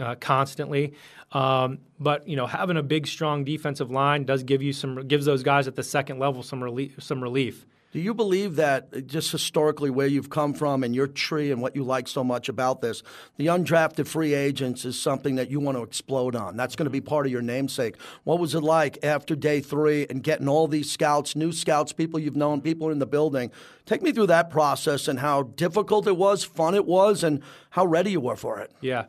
uh, 0.00 0.14
constantly, 0.16 0.94
um, 1.32 1.78
but 1.98 2.26
you 2.28 2.36
know 2.36 2.46
having 2.46 2.76
a 2.76 2.82
big 2.82 3.06
strong 3.06 3.44
defensive 3.44 3.90
line 3.90 4.24
does 4.24 4.42
give 4.42 4.62
you 4.62 4.72
some 4.72 5.06
gives 5.06 5.26
those 5.26 5.42
guys 5.42 5.66
at 5.68 5.74
the 5.74 5.82
second 5.82 6.18
level 6.18 6.42
some 6.42 6.62
relief 6.62 6.96
some 7.00 7.22
relief. 7.22 7.66
Do 7.94 8.00
you 8.00 8.12
believe 8.12 8.56
that 8.56 8.88
uh, 8.92 9.00
just 9.02 9.30
historically 9.30 9.88
where 9.88 10.08
you've 10.08 10.28
come 10.28 10.52
from 10.52 10.82
and 10.82 10.96
your 10.96 11.06
tree 11.06 11.52
and 11.52 11.62
what 11.62 11.76
you 11.76 11.84
like 11.84 12.08
so 12.08 12.24
much 12.24 12.48
about 12.48 12.80
this, 12.80 13.04
the 13.36 13.46
undrafted 13.46 14.08
free 14.08 14.34
agents 14.34 14.84
is 14.84 15.00
something 15.00 15.36
that 15.36 15.48
you 15.48 15.60
want 15.60 15.78
to 15.78 15.84
explode 15.84 16.34
on? 16.34 16.56
That's 16.56 16.74
going 16.74 16.86
to 16.86 16.90
be 16.90 17.00
part 17.00 17.24
of 17.24 17.30
your 17.30 17.40
namesake. 17.40 17.94
What 18.24 18.40
was 18.40 18.56
it 18.56 18.64
like 18.64 18.98
after 19.04 19.36
day 19.36 19.60
three 19.60 20.08
and 20.10 20.24
getting 20.24 20.48
all 20.48 20.66
these 20.66 20.90
scouts, 20.90 21.36
new 21.36 21.52
scouts, 21.52 21.92
people 21.92 22.18
you've 22.18 22.34
known, 22.34 22.60
people 22.60 22.90
in 22.90 22.98
the 22.98 23.06
building? 23.06 23.52
Take 23.86 24.02
me 24.02 24.10
through 24.10 24.26
that 24.26 24.50
process 24.50 25.06
and 25.06 25.20
how 25.20 25.44
difficult 25.44 26.08
it 26.08 26.16
was, 26.16 26.42
fun 26.42 26.74
it 26.74 26.86
was, 26.86 27.22
and 27.22 27.44
how 27.70 27.86
ready 27.86 28.10
you 28.10 28.20
were 28.20 28.34
for 28.34 28.58
it. 28.58 28.72
Yeah. 28.80 29.04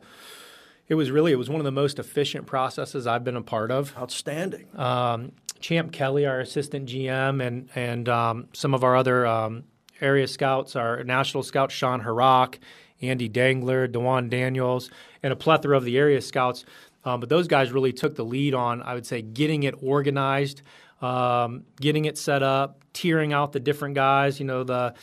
It 0.86 0.94
was 0.94 1.10
really 1.10 1.32
it 1.32 1.38
was 1.38 1.50
one 1.50 1.58
of 1.58 1.64
the 1.64 1.72
most 1.72 1.98
efficient 1.98 2.46
processes 2.46 3.04
I've 3.04 3.24
been 3.24 3.34
a 3.34 3.42
part 3.42 3.72
of. 3.72 3.96
Outstanding. 3.98 4.68
Um, 4.76 5.32
Champ 5.66 5.90
Kelly, 5.90 6.24
our 6.26 6.38
assistant 6.38 6.88
GM, 6.88 7.44
and 7.44 7.68
and 7.74 8.08
um, 8.08 8.46
some 8.52 8.72
of 8.72 8.84
our 8.84 8.94
other 8.94 9.26
um, 9.26 9.64
area 10.00 10.28
scouts, 10.28 10.76
our 10.76 11.02
national 11.02 11.42
scout 11.42 11.72
Sean 11.72 12.02
Harak, 12.02 12.58
Andy 13.02 13.28
Dangler, 13.28 13.88
Dewan 13.88 14.28
Daniels, 14.28 14.92
and 15.24 15.32
a 15.32 15.36
plethora 15.36 15.76
of 15.76 15.82
the 15.82 15.98
area 15.98 16.20
scouts. 16.20 16.64
Um, 17.04 17.18
but 17.18 17.28
those 17.28 17.48
guys 17.48 17.72
really 17.72 17.92
took 17.92 18.14
the 18.14 18.24
lead 18.24 18.54
on, 18.54 18.80
I 18.80 18.94
would 18.94 19.06
say, 19.06 19.22
getting 19.22 19.64
it 19.64 19.74
organized, 19.82 20.62
um, 21.02 21.64
getting 21.80 22.04
it 22.04 22.16
set 22.16 22.44
up, 22.44 22.84
tiering 22.94 23.32
out 23.32 23.50
the 23.50 23.58
different 23.58 23.96
guys. 23.96 24.38
You 24.38 24.46
know, 24.46 24.62
the 24.62 24.94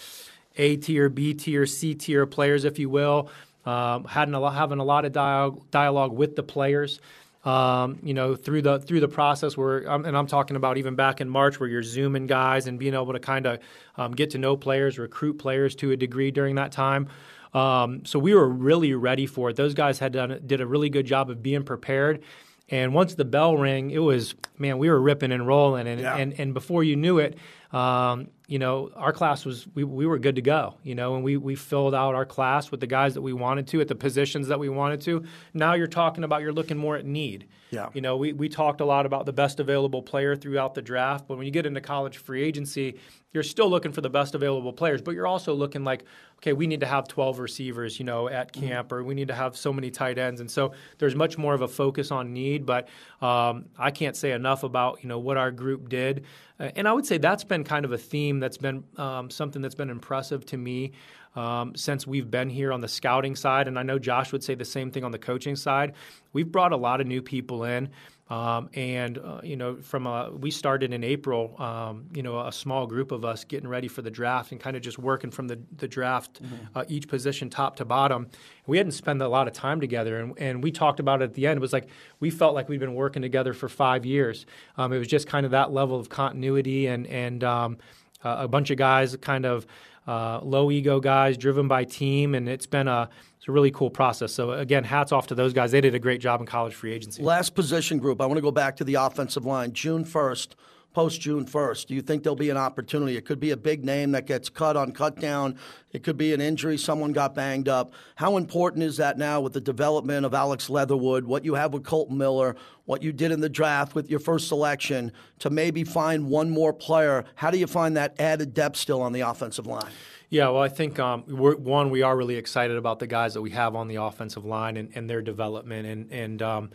A 0.56 0.78
tier, 0.78 1.10
B 1.10 1.34
tier, 1.34 1.66
C 1.66 1.94
tier 1.94 2.26
players, 2.26 2.64
if 2.64 2.80
you 2.80 2.90
will. 2.90 3.30
Um, 3.66 4.06
having 4.06 4.34
a 4.34 4.40
lot, 4.40 4.54
having 4.54 4.80
a 4.80 4.86
lot 4.86 5.04
of 5.04 5.12
dialogue, 5.12 5.70
dialogue 5.72 6.14
with 6.14 6.38
the 6.38 6.44
players 6.44 7.02
um, 7.46 8.00
you 8.04 8.14
know, 8.14 8.36
through 8.36 8.62
the 8.62 8.80
through 8.80 9.02
the 9.02 9.08
process 9.08 9.58
where, 9.58 9.90
um, 9.92 10.06
and 10.06 10.16
I'm 10.18 10.28
talking 10.28 10.56
about 10.56 10.78
even 10.78 10.96
back 10.96 11.20
in 11.20 11.30
March, 11.30 11.60
where 11.60 11.68
you're 11.68 11.84
zooming 11.84 12.28
guys 12.28 12.68
and 12.68 12.80
being 12.80 12.94
able 12.94 13.14
to 13.14 13.20
kind 13.20 13.46
of 13.46 13.60
um, 13.98 14.14
get 14.14 14.30
to 14.32 14.38
know 14.38 14.56
players, 14.56 14.98
recruit 14.98 15.38
players 15.40 15.76
to 15.76 15.92
a 15.92 15.98
degree 15.98 16.32
during 16.32 16.56
that 16.56 16.72
time. 16.72 17.10
Um, 17.54 18.06
so 18.06 18.18
we 18.18 18.34
were 18.34 18.48
really 18.48 18.94
ready 18.94 19.26
for 19.26 19.50
it. 19.50 19.56
Those 19.56 19.74
guys 19.74 20.00
had 20.00 20.14
done 20.14 20.42
did 20.46 20.62
a 20.62 20.68
really 20.68 20.90
good 20.90 21.06
job 21.06 21.30
of 21.30 21.44
being 21.44 21.64
prepared. 21.64 22.24
And 22.70 22.94
once 22.94 23.16
the 23.16 23.26
bell 23.26 23.58
rang, 23.58 23.92
it 23.92 24.00
was 24.00 24.36
man, 24.58 24.78
we 24.78 24.90
were 24.90 25.00
ripping 25.00 25.32
and 25.32 25.46
rolling, 25.46 25.88
and 25.88 26.00
yeah. 26.00 26.16
and, 26.16 26.40
and 26.40 26.54
before 26.54 26.84
you 26.84 26.96
knew 26.96 27.20
it, 27.20 27.38
um, 27.72 28.30
you 28.54 28.60
know, 28.60 28.92
our 28.96 29.12
class 29.12 29.46
was 29.46 29.66
we, 29.74 29.84
we 29.84 30.06
were 30.06 30.20
good 30.20 30.36
to 30.36 30.42
go. 30.44 30.76
You 30.84 30.94
know, 30.94 31.16
and 31.16 31.24
we 31.24 31.38
we 31.38 31.56
filled 31.56 31.96
out 31.96 32.14
our 32.14 32.24
class 32.24 32.70
with 32.70 32.82
the 32.82 32.86
guys 32.86 33.16
that 33.16 33.22
we 33.24 33.34
wanted 33.34 33.66
to 33.70 33.82
at 33.82 33.88
the 33.88 33.96
positions 33.96 34.48
that 34.50 34.60
we 34.60 34.70
wanted 34.70 35.02
to. 35.02 35.26
Now 35.56 35.74
you're 35.74 35.88
talking 35.88 36.24
about 36.24 36.44
you're 36.44 36.54
looking 36.54 36.78
more 36.78 36.96
at 36.96 37.04
need. 37.04 37.48
Yeah. 37.74 37.90
You 37.94 38.02
know, 38.02 38.18
we 38.18 38.34
we 38.34 38.50
talked 38.50 38.82
a 38.82 38.86
lot 38.86 39.06
about 39.06 39.26
the 39.26 39.34
best 39.34 39.60
available 39.60 40.02
player 40.02 40.36
throughout 40.36 40.76
the 40.76 40.82
draft, 40.82 41.28
but 41.28 41.38
when 41.38 41.46
you 41.46 41.52
get 41.52 41.66
into 41.66 41.82
college 41.82 42.18
free 42.18 42.44
agency, 42.44 43.00
you're 43.32 43.44
still 43.44 43.70
looking 43.70 43.92
for 43.92 44.02
the 44.02 44.10
best 44.10 44.36
available 44.36 44.72
players, 44.72 45.02
but 45.02 45.16
you're 45.16 45.26
also 45.26 45.54
looking 45.56 45.84
like, 45.84 46.04
okay, 46.38 46.54
we 46.54 46.68
need 46.68 46.82
to 46.82 46.86
have 46.86 47.08
12 47.08 47.40
receivers, 47.40 47.98
you 47.98 48.06
know, 48.06 48.30
at 48.30 48.54
mm-hmm. 48.54 48.68
camp, 48.68 48.88
mm-hmm. 48.90 48.96
or 48.96 49.04
we 49.04 49.16
need 49.16 49.28
to 49.30 49.34
have 49.34 49.58
so 49.58 49.74
many 49.74 49.90
tight 49.90 50.20
ends, 50.20 50.40
and 50.40 50.50
so 50.50 50.74
there's 51.00 51.16
much 51.16 51.38
more 51.38 51.54
of 51.54 51.62
a 51.62 51.68
focus 51.68 52.12
on 52.12 52.32
need. 52.32 52.66
But 52.66 52.90
um, 53.22 53.66
I 53.78 53.92
can't 53.92 54.16
say 54.16 54.32
enough 54.32 54.64
about 54.64 55.00
you 55.02 55.10
know 55.10 55.20
what 55.20 55.38
our 55.38 55.52
group 55.52 55.90
did. 55.90 56.26
Uh, 56.60 56.70
and 56.76 56.88
I 56.88 56.94
would 56.94 57.06
say 57.06 57.18
that's 57.18 57.44
been 57.44 57.64
kind 57.64 57.86
of 57.86 57.92
a 57.92 57.98
theme 57.98 58.40
that's 58.40 58.58
been 58.58 58.84
um, 58.98 59.30
something 59.32 59.62
that's 59.62 59.76
been 59.76 59.90
impressive 59.90 60.46
to 60.48 60.58
me 60.58 60.92
um, 61.36 61.76
since 61.76 62.06
we've 62.06 62.30
been 62.30 62.50
here 62.50 62.72
on 62.72 62.82
the 62.82 62.88
scouting 62.88 63.36
side. 63.36 63.68
And 63.68 63.78
I 63.78 63.84
know 63.84 64.00
Josh 64.00 64.32
would 64.32 64.44
say 64.44 64.56
the 64.56 64.66
same 64.66 64.92
thing 64.92 65.04
on 65.04 65.12
the 65.12 65.20
coaching 65.20 65.56
side. 65.56 65.94
We've 66.32 66.52
brought 66.52 66.72
a 66.72 66.78
lot 66.78 67.02
of 67.02 67.08
new 67.08 67.22
people 67.22 67.64
in. 67.64 67.90
Um, 68.30 68.70
and 68.74 69.18
uh, 69.18 69.42
you 69.44 69.58
know, 69.58 69.76
from 69.76 70.08
a, 70.08 70.32
we 70.32 70.50
started 70.50 70.94
in 70.94 71.04
April, 71.04 71.56
um, 71.62 72.06
you 72.14 72.24
know, 72.24 72.40
a 72.40 72.52
small 72.52 72.88
group 72.88 73.12
of 73.12 73.26
us 73.26 73.44
getting 73.44 73.68
ready 73.68 73.90
for 73.90 74.02
the 74.02 74.10
draft 74.10 74.52
and 74.54 74.62
kind 74.62 74.78
of 74.78 74.82
just 74.82 74.98
working 74.98 75.30
from 75.30 75.48
the, 75.48 75.60
the 75.76 75.90
draft, 75.90 76.42
mm-hmm. 76.42 76.56
uh, 76.74 76.86
each 76.88 77.08
position 77.10 77.50
top 77.50 77.76
to 77.76 77.86
bottom. 77.86 78.30
We 78.66 78.78
hadn't 78.78 78.94
spent 78.94 79.22
a 79.22 79.28
lot 79.28 79.48
of 79.48 79.54
time 79.54 79.82
together, 79.82 80.20
and, 80.20 80.40
and 80.40 80.64
we 80.64 80.72
talked 80.72 81.02
about 81.02 81.22
it 81.22 81.26
at 81.26 81.34
the 81.34 81.48
end. 81.48 81.58
It 81.58 81.62
was 81.62 81.74
like 81.74 81.90
we 82.22 82.30
felt 82.30 82.56
like 82.56 82.70
we'd 82.70 82.80
been 82.80 82.96
working 82.96 83.22
together 83.22 83.54
for 83.54 83.68
five 83.68 84.06
years. 84.06 84.46
Um, 84.78 84.94
it 84.94 85.00
was 85.00 85.10
just 85.10 85.28
kind 85.28 85.46
of 85.46 85.52
that 85.52 85.74
level 85.74 86.00
of 86.00 86.08
continuity 86.10 86.88
and 86.88 87.06
and 87.08 87.44
um, 87.44 87.78
uh, 88.24 88.38
a 88.40 88.48
bunch 88.48 88.72
of 88.72 88.78
guys, 88.78 89.16
kind 89.18 89.46
of 89.46 89.68
uh, 90.08 90.40
low 90.42 90.72
ego 90.72 91.00
guys, 91.00 91.38
driven 91.38 91.68
by 91.68 91.84
team, 91.84 92.36
and 92.36 92.50
it's 92.50 92.66
been 92.66 92.88
a 92.88 93.10
it's 93.38 93.48
a 93.48 93.52
really 93.52 93.72
cool 93.72 93.90
process. 93.90 94.32
So 94.34 94.52
again, 94.52 94.84
hats 94.84 95.12
off 95.12 95.28
to 95.28 95.36
those 95.36 95.54
guys. 95.54 95.72
They 95.72 95.82
did 95.82 95.96
a 95.96 96.00
great 96.00 96.22
job 96.22 96.40
in 96.40 96.46
college 96.46 96.74
free 96.74 96.94
agency. 96.94 97.22
Last 97.22 97.56
position 97.56 97.98
group. 97.98 98.22
I 98.22 98.26
want 98.26 98.38
to 98.38 98.42
go 98.42 98.52
back 98.52 98.78
to 98.78 98.84
the 98.84 98.96
offensive 98.96 99.46
line. 99.46 99.74
June 99.74 100.06
first, 100.06 100.56
post 100.94 101.22
June 101.22 101.46
first. 101.46 101.88
Do 101.88 101.96
you 101.96 102.02
think 102.02 102.24
there'll 102.24 102.36
be 102.36 102.50
an 102.50 102.58
opportunity? 102.58 103.18
It 103.18 103.26
could 103.26 103.40
be 103.40 103.52
a 103.52 103.58
big 103.58 103.84
name 103.84 104.12
that 104.12 104.26
gets 104.26 104.50
cut 104.50 104.78
on 104.78 104.92
cut 104.92 105.20
down. 105.20 105.58
It 105.92 106.04
could 106.04 106.18
be 106.18 106.34
an 106.34 106.42
injury. 106.42 106.78
Someone 106.78 107.12
got 107.12 107.36
banged 107.36 107.68
up. 107.68 107.94
How 108.16 108.38
important 108.38 108.84
is 108.84 108.98
that 108.98 109.18
now 109.18 109.42
with 109.42 109.54
the 109.54 109.62
development 109.62 110.26
of 110.26 110.34
Alex 110.34 110.70
Leatherwood? 110.70 111.26
What 111.26 111.44
you 111.44 111.56
have 111.56 111.74
with 111.74 111.84
Kolton 111.84 112.18
Miller? 112.18 112.56
What 112.86 113.02
you 113.02 113.12
did 113.12 113.32
in 113.32 113.42
the 113.42 113.50
draft 113.50 113.96
with 113.96 114.10
your 114.10 114.20
first 114.20 114.48
selection 114.48 115.12
to 115.40 115.50
maybe 115.50 115.84
find 115.84 116.30
one 116.30 116.50
more 116.50 116.74
player? 116.74 117.26
How 117.36 117.52
do 117.52 117.58
you 117.58 117.68
find 117.68 117.98
that 117.98 118.20
added 118.20 118.54
depth 118.54 118.78
still 118.78 119.02
on 119.02 119.14
the 119.14 119.22
offensive 119.22 119.66
line? 119.66 119.92
Yeah, 120.30 120.50
well, 120.50 120.64
I 120.64 120.70
think 120.70 120.98
um, 120.98 121.22
one, 121.28 121.92
we 121.92 122.02
are 122.02 122.18
really 122.18 122.38
excited 122.38 122.76
about 122.76 122.98
the 122.98 123.06
guys 123.06 123.36
that 123.36 123.42
we 123.42 123.52
have 123.52 123.76
on 123.76 123.88
the 123.88 123.98
offensive 123.98 124.46
line 124.46 124.78
and, 124.78 124.90
and 124.96 125.08
their 125.08 125.22
development. 125.22 125.86
And, 125.86 126.12
and 126.12 126.42
um, 126.42 126.72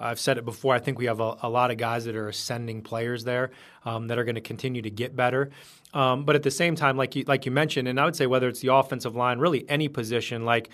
I've 0.00 0.18
said 0.18 0.38
it 0.38 0.44
before. 0.44 0.74
I 0.74 0.78
think 0.78 0.98
we 0.98 1.06
have 1.06 1.20
a, 1.20 1.36
a 1.42 1.48
lot 1.48 1.70
of 1.70 1.76
guys 1.76 2.04
that 2.06 2.16
are 2.16 2.28
ascending 2.28 2.82
players 2.82 3.24
there 3.24 3.50
um, 3.84 4.08
that 4.08 4.18
are 4.18 4.24
going 4.24 4.34
to 4.34 4.40
continue 4.40 4.82
to 4.82 4.90
get 4.90 5.14
better. 5.14 5.50
Um, 5.92 6.24
but 6.24 6.36
at 6.36 6.42
the 6.42 6.50
same 6.50 6.74
time, 6.74 6.96
like 6.96 7.16
you, 7.16 7.24
like 7.26 7.46
you 7.46 7.52
mentioned, 7.52 7.88
and 7.88 8.00
I 8.00 8.04
would 8.04 8.16
say 8.16 8.26
whether 8.26 8.48
it's 8.48 8.60
the 8.60 8.72
offensive 8.72 9.16
line, 9.16 9.38
really 9.38 9.68
any 9.68 9.88
position, 9.88 10.44
like 10.44 10.70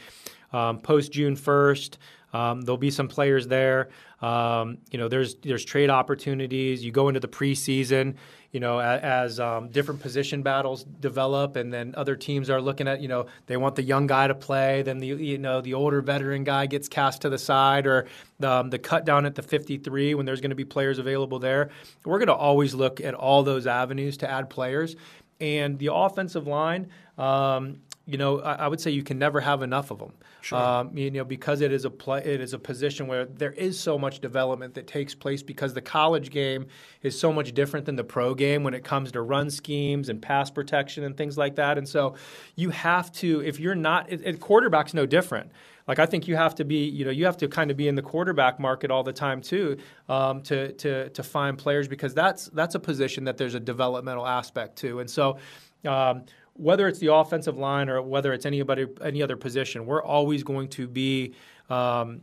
um, 0.52 0.78
post 0.78 1.12
June 1.12 1.36
first, 1.36 1.98
um, 2.36 2.60
there'll 2.60 2.76
be 2.76 2.90
some 2.90 3.08
players 3.08 3.46
there. 3.48 3.88
Um, 4.20 4.78
you 4.90 4.98
know, 4.98 5.08
there's 5.08 5.36
there's 5.36 5.64
trade 5.64 5.90
opportunities. 5.90 6.84
You 6.84 6.92
go 6.92 7.08
into 7.08 7.20
the 7.20 7.28
preseason, 7.28 8.14
you 8.52 8.60
know, 8.60 8.78
as, 8.78 9.00
as 9.02 9.40
um, 9.40 9.68
different 9.68 10.00
position 10.00 10.42
battles 10.42 10.84
develop, 10.84 11.56
and 11.56 11.72
then 11.72 11.94
other 11.96 12.14
teams 12.14 12.50
are 12.50 12.60
looking 12.60 12.88
at, 12.88 13.00
you 13.00 13.08
know, 13.08 13.26
they 13.46 13.56
want 13.56 13.74
the 13.74 13.82
young 13.82 14.06
guy 14.06 14.26
to 14.26 14.34
play, 14.34 14.82
then 14.82 14.98
the 14.98 15.06
you 15.06 15.38
know 15.38 15.60
the 15.62 15.74
older 15.74 16.02
veteran 16.02 16.44
guy 16.44 16.66
gets 16.66 16.88
cast 16.88 17.22
to 17.22 17.30
the 17.30 17.38
side, 17.38 17.86
or 17.86 18.06
the, 18.38 18.50
um, 18.50 18.70
the 18.70 18.78
cut 18.78 19.06
down 19.06 19.24
at 19.24 19.34
the 19.34 19.42
53 19.42 20.14
when 20.14 20.26
there's 20.26 20.40
going 20.40 20.50
to 20.50 20.56
be 20.56 20.64
players 20.64 20.98
available 20.98 21.38
there. 21.38 21.70
We're 22.04 22.18
going 22.18 22.28
to 22.28 22.34
always 22.34 22.74
look 22.74 23.00
at 23.00 23.14
all 23.14 23.42
those 23.42 23.66
avenues 23.66 24.18
to 24.18 24.30
add 24.30 24.50
players, 24.50 24.94
and 25.40 25.78
the 25.78 25.92
offensive 25.92 26.46
line. 26.46 26.90
Um, 27.18 27.78
you 28.06 28.18
know, 28.18 28.40
I, 28.40 28.54
I, 28.54 28.68
would 28.68 28.80
say 28.80 28.92
you 28.92 29.02
can 29.02 29.18
never 29.18 29.40
have 29.40 29.62
enough 29.62 29.90
of 29.90 29.98
them. 29.98 30.12
Sure. 30.40 30.58
Um, 30.58 30.96
you 30.96 31.10
know, 31.10 31.24
because 31.24 31.60
it 31.60 31.72
is 31.72 31.84
a 31.84 31.90
play, 31.90 32.22
it 32.24 32.40
is 32.40 32.52
a 32.52 32.58
position 32.58 33.08
where 33.08 33.24
there 33.24 33.50
is 33.52 33.78
so 33.78 33.98
much 33.98 34.20
development 34.20 34.74
that 34.74 34.86
takes 34.86 35.12
place 35.12 35.42
because 35.42 35.74
the 35.74 35.82
college 35.82 36.30
game 36.30 36.66
is 37.02 37.18
so 37.18 37.32
much 37.32 37.52
different 37.52 37.84
than 37.84 37.96
the 37.96 38.04
pro 38.04 38.32
game 38.32 38.62
when 38.62 38.74
it 38.74 38.84
comes 38.84 39.10
to 39.12 39.22
run 39.22 39.50
schemes 39.50 40.08
and 40.08 40.22
pass 40.22 40.50
protection 40.50 41.02
and 41.02 41.16
things 41.16 41.36
like 41.36 41.56
that. 41.56 41.78
And 41.78 41.88
so, 41.88 42.14
you 42.54 42.70
have 42.70 43.10
to, 43.14 43.42
if 43.42 43.58
you're 43.58 43.74
not, 43.74 44.10
it, 44.10 44.22
it, 44.24 44.40
quarterback's 44.40 44.94
no 44.94 45.04
different. 45.04 45.50
Like 45.88 45.98
I 45.98 46.06
think 46.06 46.28
you 46.28 46.36
have 46.36 46.54
to 46.56 46.64
be, 46.64 46.88
you 46.88 47.04
know, 47.04 47.10
you 47.10 47.24
have 47.26 47.36
to 47.38 47.48
kind 47.48 47.70
of 47.70 47.76
be 47.76 47.88
in 47.88 47.94
the 47.94 48.02
quarterback 48.02 48.58
market 48.60 48.90
all 48.90 49.02
the 49.02 49.12
time 49.12 49.40
too, 49.40 49.78
um, 50.08 50.42
to 50.42 50.72
to 50.72 51.10
to 51.10 51.22
find 51.22 51.56
players 51.56 51.86
because 51.86 52.12
that's 52.12 52.46
that's 52.46 52.74
a 52.74 52.80
position 52.80 53.24
that 53.24 53.36
there's 53.36 53.54
a 53.54 53.60
developmental 53.60 54.26
aspect 54.26 54.76
to, 54.78 55.00
and 55.00 55.10
so. 55.10 55.38
Um, 55.84 56.24
whether 56.58 56.88
it's 56.88 56.98
the 56.98 57.12
offensive 57.12 57.56
line 57.56 57.88
or 57.88 58.00
whether 58.02 58.32
it's 58.32 58.46
anybody 58.46 58.86
any 59.02 59.22
other 59.22 59.36
position, 59.36 59.86
we're 59.86 60.02
always 60.02 60.42
going 60.42 60.68
to 60.68 60.88
be 60.88 61.34
um, 61.68 62.22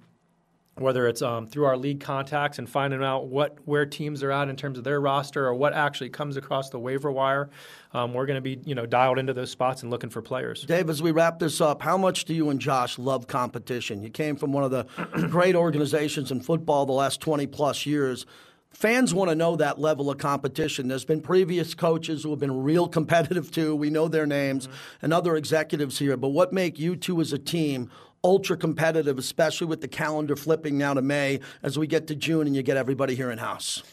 whether 0.75 1.07
it's 1.07 1.21
um, 1.21 1.45
through 1.45 1.65
our 1.65 1.77
league 1.77 1.99
contacts 1.99 2.57
and 2.57 2.67
finding 2.67 3.03
out 3.03 3.27
what 3.27 3.57
where 3.65 3.85
teams 3.85 4.23
are 4.23 4.31
at 4.31 4.49
in 4.49 4.55
terms 4.55 4.77
of 4.77 4.83
their 4.83 4.99
roster 4.99 5.45
or 5.45 5.53
what 5.53 5.73
actually 5.73 6.09
comes 6.09 6.35
across 6.35 6.69
the 6.69 6.79
waiver 6.79 7.11
wire. 7.11 7.49
Um, 7.93 8.13
we're 8.13 8.25
going 8.25 8.37
to 8.37 8.41
be 8.41 8.59
you 8.65 8.73
know 8.73 8.85
dialed 8.85 9.19
into 9.19 9.33
those 9.33 9.51
spots 9.51 9.83
and 9.83 9.91
looking 9.91 10.09
for 10.09 10.21
players. 10.21 10.63
Dave, 10.63 10.89
as 10.89 11.01
we 11.01 11.11
wrap 11.11 11.37
this 11.37 11.61
up, 11.61 11.81
how 11.81 11.97
much 11.97 12.25
do 12.25 12.33
you 12.33 12.49
and 12.49 12.59
Josh 12.59 12.97
love 12.97 13.27
competition? 13.27 14.01
You 14.01 14.09
came 14.09 14.35
from 14.35 14.51
one 14.51 14.63
of 14.63 14.71
the 14.71 14.87
great 15.29 15.55
organizations 15.55 16.31
in 16.31 16.41
football 16.41 16.85
the 16.85 16.93
last 16.93 17.21
twenty 17.21 17.45
plus 17.45 17.85
years 17.85 18.25
fans 18.73 19.13
want 19.13 19.29
to 19.29 19.35
know 19.35 19.55
that 19.55 19.79
level 19.79 20.09
of 20.09 20.17
competition. 20.17 20.87
There's 20.87 21.05
been 21.05 21.21
previous 21.21 21.73
coaches 21.73 22.23
who 22.23 22.31
have 22.31 22.39
been 22.39 22.63
real 22.63 22.87
competitive 22.87 23.51
too. 23.51 23.75
We 23.75 23.89
know 23.89 24.07
their 24.07 24.25
names 24.25 24.67
mm-hmm. 24.67 25.05
and 25.05 25.13
other 25.13 25.35
executives 25.35 25.99
here. 25.99 26.17
But 26.17 26.29
what 26.29 26.51
make 26.51 26.79
you 26.79 26.95
two 26.95 27.21
as 27.21 27.33
a 27.33 27.39
team 27.39 27.89
ultra 28.23 28.55
competitive, 28.55 29.17
especially 29.17 29.67
with 29.67 29.81
the 29.81 29.87
calendar 29.87 30.35
flipping 30.35 30.77
now 30.77 30.93
to 30.93 31.01
May 31.01 31.39
as 31.61 31.77
we 31.77 31.87
get 31.87 32.07
to 32.07 32.15
June 32.15 32.47
and 32.47 32.55
you 32.55 32.63
get 32.63 32.77
everybody 32.77 33.15
here 33.15 33.31
in 33.31 33.37
house? 33.37 33.83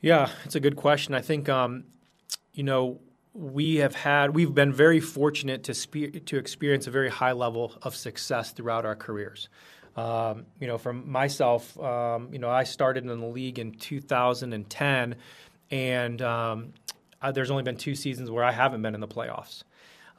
Yeah, 0.00 0.28
it's 0.44 0.54
a 0.54 0.60
good 0.60 0.76
question. 0.76 1.14
I 1.14 1.20
think 1.20 1.48
um, 1.48 1.84
you 2.52 2.62
know 2.62 3.00
we 3.32 3.76
have 3.76 3.94
had 3.94 4.34
we've 4.34 4.54
been 4.54 4.72
very 4.72 5.00
fortunate 5.00 5.64
to 5.64 5.74
spe- 5.74 6.24
to 6.26 6.36
experience 6.36 6.86
a 6.86 6.90
very 6.90 7.10
high 7.10 7.32
level 7.32 7.72
of 7.82 7.96
success 7.96 8.52
throughout 8.52 8.84
our 8.84 8.96
careers. 8.96 9.48
Um, 9.96 10.46
you 10.60 10.66
know, 10.66 10.78
from 10.78 11.10
myself, 11.10 11.78
um, 11.78 12.28
you 12.32 12.38
know, 12.38 12.50
I 12.50 12.64
started 12.64 13.04
in 13.04 13.20
the 13.20 13.26
league 13.26 13.58
in 13.58 13.72
2010, 13.72 15.16
and 15.70 16.22
um, 16.22 16.72
I, 17.22 17.30
there's 17.30 17.50
only 17.50 17.62
been 17.62 17.76
two 17.76 17.94
seasons 17.94 18.30
where 18.30 18.42
I 18.42 18.52
haven't 18.52 18.82
been 18.82 18.94
in 18.94 19.00
the 19.00 19.08
playoffs. 19.08 19.62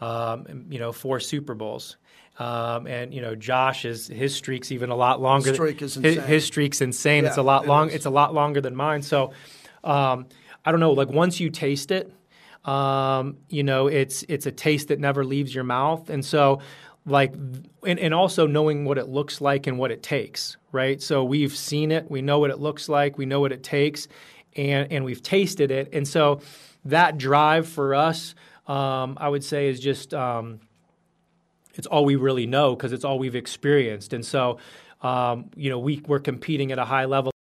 Um, 0.02 0.66
you 0.70 0.80
know, 0.80 0.92
four 0.92 1.20
Super 1.20 1.56
Bowls. 1.56 1.98
Um, 2.38 2.86
and 2.86 3.14
you 3.14 3.22
know, 3.22 3.34
Josh 3.36 3.86
is 3.86 4.08
his 4.08 4.36
streak's 4.36 4.72
even 4.72 4.90
a 4.90 4.96
lot 4.96 5.22
longer. 5.22 5.50
His 5.50 5.56
streak 5.56 5.82
is 5.82 5.96
insane. 5.96 6.14
His, 6.16 6.26
his 6.26 6.46
streak's 6.46 6.82
insane. 6.82 7.24
Yeah, 7.24 7.30
it's 7.30 7.38
a 7.38 7.44
lot 7.44 7.64
it 7.64 7.70
long. 7.70 7.90
Is. 7.90 7.96
It's 7.96 8.06
a 8.06 8.10
lot 8.10 8.34
longer 8.34 8.60
than 8.60 8.76
mine. 8.76 9.02
So, 9.04 9.32
um, 9.84 10.28
I 10.66 10.72
don't 10.72 10.82
know. 10.82 10.92
Like 10.92 11.10
once 11.10 11.40
you 11.40 11.50
taste 11.50 11.92
it, 11.92 12.12
um, 12.66 13.38
you 13.48 13.64
know, 13.64 13.88
it's 13.88 14.24
it's 14.28 14.46
a 14.46 14.52
taste 14.52 14.90
that 14.90 15.00
never 15.00 15.24
leaves 15.24 15.56
your 15.56 15.64
mouth. 15.64 16.10
And 16.10 16.26
so, 16.26 16.60
like 17.06 17.34
and, 17.34 18.00
and 18.00 18.14
also 18.14 18.48
knowing 18.48 18.86
what 18.86 18.98
it 18.98 19.08
looks 19.08 19.42
like 19.42 19.68
and 19.68 19.78
what 19.78 19.92
it 19.92 20.02
takes 20.02 20.58
right? 20.72 21.02
So 21.02 21.24
we've 21.24 21.56
seen 21.56 21.92
it 21.92 22.12
we 22.12 22.22
know 22.22 22.40
what 22.40 22.52
it 22.52 22.60
looks 22.60 22.90
like 22.90 23.18
we 23.18 23.26
know 23.26 23.40
what 23.40 23.52
it 23.52 23.64
takes 23.64 24.08
and 24.56 24.92
and 24.92 25.06
we've 25.06 25.24
tasted 25.24 25.72
it. 25.72 25.90
And 25.94 26.08
so 26.08 26.42
that 26.84 27.18
drive 27.18 27.68
for 27.68 27.96
us 27.96 28.36
um, 28.68 29.16
i 29.20 29.30
would 29.30 29.44
say 29.44 29.70
is 29.70 29.80
just 29.80 30.14
um, 30.14 30.60
it's 31.76 31.88
all 31.88 32.04
we 32.04 32.16
really 32.16 32.48
know 32.48 32.76
because 32.76 32.94
it's 32.94 33.06
all 33.06 33.20
we've 33.20 33.36
experienced. 33.36 34.14
And 34.14 34.26
so 34.26 34.58
um, 35.02 35.50
you 35.56 35.70
know 35.70 35.80
we, 35.80 36.02
we're 36.08 36.20
competing 36.20 36.72
at 36.72 36.80
a 36.80 36.86
high 36.86 37.06
level 37.06 37.32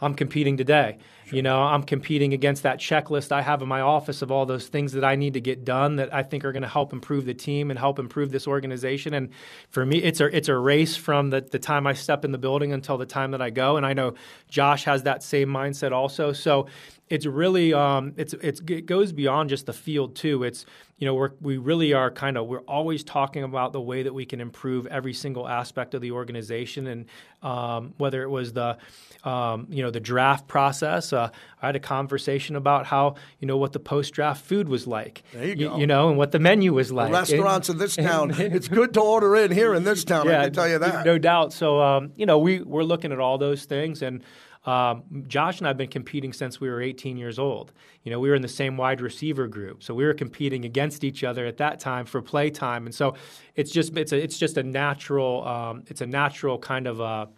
i'm 0.00 0.14
competing 0.14 0.56
today 0.56 0.98
Sure. 1.30 1.36
You 1.36 1.42
know, 1.42 1.62
I'm 1.62 1.84
competing 1.84 2.32
against 2.34 2.64
that 2.64 2.78
checklist 2.78 3.30
I 3.30 3.42
have 3.42 3.62
in 3.62 3.68
my 3.68 3.82
office 3.82 4.20
of 4.20 4.32
all 4.32 4.46
those 4.46 4.66
things 4.66 4.92
that 4.92 5.04
I 5.04 5.14
need 5.14 5.34
to 5.34 5.40
get 5.40 5.64
done 5.64 5.96
that 5.96 6.12
I 6.12 6.24
think 6.24 6.44
are 6.44 6.50
going 6.50 6.62
to 6.62 6.68
help 6.68 6.92
improve 6.92 7.24
the 7.24 7.34
team 7.34 7.70
and 7.70 7.78
help 7.78 8.00
improve 8.00 8.32
this 8.32 8.48
organization. 8.48 9.14
And 9.14 9.30
for 9.68 9.86
me, 9.86 9.98
it's 9.98 10.18
a 10.18 10.36
it's 10.36 10.48
a 10.48 10.56
race 10.56 10.96
from 10.96 11.30
the, 11.30 11.40
the 11.40 11.60
time 11.60 11.86
I 11.86 11.92
step 11.92 12.24
in 12.24 12.32
the 12.32 12.38
building 12.38 12.72
until 12.72 12.98
the 12.98 13.06
time 13.06 13.30
that 13.30 13.40
I 13.40 13.50
go. 13.50 13.76
And 13.76 13.86
I 13.86 13.92
know 13.92 14.14
Josh 14.48 14.84
has 14.84 15.04
that 15.04 15.22
same 15.22 15.48
mindset 15.48 15.92
also. 15.92 16.32
So 16.32 16.66
it's 17.10 17.26
really 17.26 17.74
um, 17.74 18.14
it's, 18.16 18.34
it's 18.34 18.60
it 18.68 18.86
goes 18.86 19.12
beyond 19.12 19.50
just 19.50 19.66
the 19.66 19.72
field 19.72 20.14
too. 20.14 20.44
It's 20.44 20.64
you 20.96 21.06
know 21.06 21.14
we're 21.14 21.32
we 21.40 21.58
really 21.58 21.92
are 21.92 22.08
kind 22.08 22.38
of 22.38 22.46
we're 22.46 22.60
always 22.60 23.02
talking 23.02 23.42
about 23.42 23.72
the 23.72 23.80
way 23.80 24.04
that 24.04 24.14
we 24.14 24.24
can 24.24 24.40
improve 24.40 24.86
every 24.86 25.12
single 25.12 25.48
aspect 25.48 25.92
of 25.94 26.02
the 26.02 26.12
organization 26.12 26.86
and 26.86 27.06
um, 27.42 27.94
whether 27.98 28.22
it 28.22 28.28
was 28.28 28.52
the 28.52 28.78
um, 29.24 29.66
you 29.70 29.82
know 29.82 29.90
the 29.90 29.98
draft 29.98 30.46
process. 30.46 31.12
Uh, 31.12 31.30
I 31.60 31.66
had 31.66 31.74
a 31.74 31.80
conversation 31.80 32.54
about 32.54 32.86
how 32.86 33.16
you 33.40 33.48
know 33.48 33.56
what 33.56 33.72
the 33.72 33.80
post 33.80 34.14
draft 34.14 34.44
food 34.44 34.68
was 34.68 34.86
like. 34.86 35.24
There 35.32 35.48
you 35.48 35.56
go. 35.56 35.78
You, 35.78 35.88
know 35.88 36.10
and 36.10 36.16
what 36.16 36.30
the 36.30 36.38
menu 36.38 36.74
was 36.74 36.92
like. 36.92 37.08
The 37.08 37.18
restaurants 37.18 37.68
in 37.68 37.78
this 37.78 37.96
town. 37.96 38.30
it's 38.38 38.68
good 38.68 38.94
to 38.94 39.00
order 39.00 39.34
in 39.34 39.50
here 39.50 39.74
in 39.74 39.82
this 39.82 40.04
town. 40.04 40.26
Yeah, 40.26 40.42
I 40.42 40.44
can 40.44 40.52
tell 40.52 40.68
you 40.68 40.78
that. 40.78 41.04
No 41.04 41.18
doubt. 41.18 41.52
So 41.52 41.80
um, 41.80 42.12
you 42.14 42.24
know 42.24 42.38
we 42.38 42.60
we're 42.60 42.84
looking 42.84 43.10
at 43.10 43.18
all 43.18 43.36
those 43.36 43.64
things 43.64 44.00
and. 44.00 44.22
Um, 44.64 45.24
Josh 45.26 45.58
and 45.58 45.66
I 45.66 45.70
have 45.70 45.78
been 45.78 45.88
competing 45.88 46.32
since 46.32 46.60
we 46.60 46.68
were 46.68 46.82
18 46.82 47.16
years 47.16 47.38
old. 47.38 47.72
You 48.04 48.10
know, 48.10 48.20
we 48.20 48.28
were 48.28 48.34
in 48.34 48.42
the 48.42 48.48
same 48.48 48.76
wide 48.76 49.00
receiver 49.00 49.46
group, 49.46 49.82
so 49.82 49.94
we 49.94 50.04
were 50.04 50.12
competing 50.12 50.64
against 50.66 51.02
each 51.02 51.24
other 51.24 51.46
at 51.46 51.56
that 51.58 51.80
time 51.80 52.04
for 52.04 52.20
play 52.20 52.50
time, 52.50 52.84
and 52.86 52.94
so 52.94 53.14
it's 53.56 53.70
just 53.70 53.96
it's 53.96 54.12
a 54.12 54.22
it's 54.22 54.38
just 54.38 54.58
a 54.58 54.62
natural 54.62 55.46
um, 55.46 55.84
it's 55.86 56.02
a 56.02 56.06
natural 56.06 56.58
kind 56.58 56.86
of 56.86 57.00
a 57.00 57.28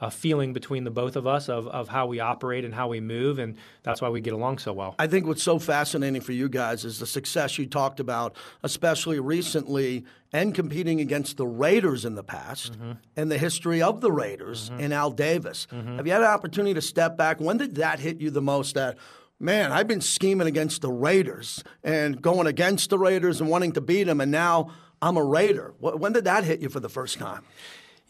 a 0.00 0.10
feeling 0.10 0.52
between 0.52 0.84
the 0.84 0.90
both 0.90 1.16
of 1.16 1.26
us 1.26 1.48
of, 1.48 1.68
of 1.68 1.88
how 1.88 2.06
we 2.06 2.20
operate 2.20 2.64
and 2.64 2.74
how 2.74 2.88
we 2.88 3.00
move, 3.00 3.38
and 3.38 3.56
that's 3.82 4.00
why 4.00 4.08
we 4.08 4.20
get 4.20 4.32
along 4.32 4.58
so 4.58 4.72
well. 4.72 4.94
I 4.98 5.06
think 5.06 5.26
what's 5.26 5.42
so 5.42 5.58
fascinating 5.58 6.22
for 6.22 6.32
you 6.32 6.48
guys 6.48 6.84
is 6.84 6.98
the 6.98 7.06
success 7.06 7.58
you 7.58 7.66
talked 7.66 8.00
about, 8.00 8.36
especially 8.62 9.20
recently, 9.20 10.04
and 10.32 10.54
competing 10.54 11.00
against 11.00 11.36
the 11.36 11.46
Raiders 11.46 12.04
in 12.04 12.14
the 12.14 12.24
past, 12.24 12.72
mm-hmm. 12.72 12.92
and 13.16 13.30
the 13.30 13.38
history 13.38 13.82
of 13.82 14.00
the 14.00 14.10
Raiders 14.10 14.70
mm-hmm. 14.70 14.80
and 14.80 14.94
Al 14.94 15.10
Davis. 15.10 15.66
Mm-hmm. 15.70 15.96
Have 15.96 16.06
you 16.06 16.12
had 16.12 16.22
an 16.22 16.28
opportunity 16.28 16.74
to 16.74 16.82
step 16.82 17.16
back? 17.16 17.40
When 17.40 17.58
did 17.58 17.74
that 17.76 18.00
hit 18.00 18.20
you 18.20 18.30
the 18.30 18.42
most? 18.42 18.74
That 18.74 18.96
man, 19.38 19.72
I've 19.72 19.88
been 19.88 20.00
scheming 20.00 20.46
against 20.46 20.82
the 20.82 20.92
Raiders 20.92 21.62
and 21.82 22.22
going 22.22 22.46
against 22.46 22.90
the 22.90 22.98
Raiders 22.98 23.40
and 23.40 23.50
wanting 23.50 23.72
to 23.72 23.80
beat 23.80 24.04
them, 24.04 24.20
and 24.20 24.30
now 24.30 24.70
I'm 25.02 25.16
a 25.16 25.24
Raider. 25.24 25.74
When 25.78 26.12
did 26.12 26.24
that 26.24 26.44
hit 26.44 26.60
you 26.60 26.68
for 26.68 26.80
the 26.80 26.88
first 26.88 27.18
time? 27.18 27.44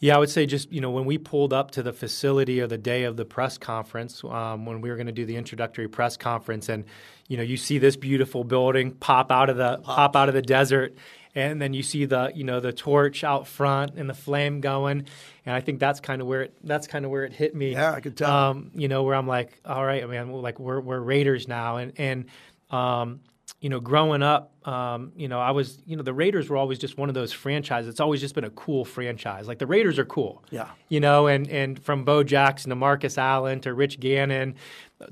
Yeah, 0.01 0.15
I 0.15 0.17
would 0.17 0.31
say 0.31 0.47
just 0.47 0.71
you 0.73 0.81
know 0.81 0.89
when 0.89 1.05
we 1.05 1.19
pulled 1.19 1.53
up 1.53 1.71
to 1.71 1.83
the 1.83 1.93
facility 1.93 2.59
or 2.59 2.65
the 2.65 2.77
day 2.77 3.03
of 3.03 3.17
the 3.17 3.23
press 3.23 3.59
conference, 3.59 4.23
um, 4.23 4.65
when 4.65 4.81
we 4.81 4.89
were 4.89 4.95
going 4.95 5.05
to 5.05 5.13
do 5.13 5.25
the 5.25 5.35
introductory 5.35 5.87
press 5.87 6.17
conference, 6.17 6.69
and 6.69 6.85
you 7.27 7.37
know 7.37 7.43
you 7.43 7.55
see 7.55 7.77
this 7.77 7.95
beautiful 7.95 8.43
building 8.43 8.91
pop 8.93 9.31
out 9.31 9.51
of 9.51 9.57
the 9.57 9.77
pop, 9.83 10.15
out 10.15 10.27
of 10.27 10.33
the 10.33 10.41
desert, 10.41 10.95
and 11.35 11.61
then 11.61 11.75
you 11.75 11.83
see 11.83 12.05
the 12.05 12.31
you 12.33 12.43
know 12.43 12.59
the 12.59 12.73
torch 12.73 13.23
out 13.23 13.47
front 13.47 13.93
and 13.95 14.09
the 14.09 14.15
flame 14.15 14.59
going, 14.59 15.05
and 15.45 15.55
I 15.55 15.61
think 15.61 15.79
that's 15.79 15.99
kind 15.99 16.19
of 16.19 16.27
where 16.27 16.41
it 16.41 16.55
that's 16.63 16.87
kind 16.87 17.05
of 17.05 17.11
where 17.11 17.23
it 17.23 17.33
hit 17.33 17.53
me. 17.53 17.73
Yeah, 17.73 17.93
I 17.93 17.99
could 17.99 18.17
tell. 18.17 18.31
Um, 18.31 18.71
you 18.73 18.87
know 18.87 19.03
where 19.03 19.13
I'm 19.13 19.27
like, 19.27 19.59
all 19.65 19.85
right, 19.85 20.03
I 20.03 20.07
mean, 20.07 20.31
like 20.31 20.59
we're 20.59 20.81
we're 20.81 20.99
Raiders 20.99 21.47
now, 21.47 21.77
and 21.77 21.93
and 21.97 22.25
um, 22.71 23.19
you 23.61 23.69
know, 23.69 23.79
growing 23.79 24.23
up, 24.23 24.51
um, 24.67 25.11
you 25.15 25.27
know, 25.27 25.39
I 25.39 25.51
was, 25.51 25.81
you 25.85 25.95
know, 25.95 26.01
the 26.01 26.13
Raiders 26.13 26.49
were 26.49 26.57
always 26.57 26.79
just 26.79 26.97
one 26.97 27.09
of 27.09 27.15
those 27.15 27.31
franchises. 27.31 27.89
It's 27.89 27.99
always 27.99 28.19
just 28.19 28.33
been 28.33 28.43
a 28.43 28.49
cool 28.49 28.83
franchise. 28.83 29.47
Like 29.47 29.59
the 29.59 29.67
Raiders 29.67 29.99
are 29.99 30.05
cool. 30.05 30.43
Yeah. 30.49 30.69
You 30.89 30.99
know, 30.99 31.27
and 31.27 31.47
and 31.47 31.81
from 31.81 32.03
Bo 32.03 32.23
Jackson 32.23 32.69
to 32.71 32.75
Marcus 32.75 33.19
Allen 33.19 33.61
to 33.61 33.73
Rich 33.73 33.99
Gannon 33.99 34.55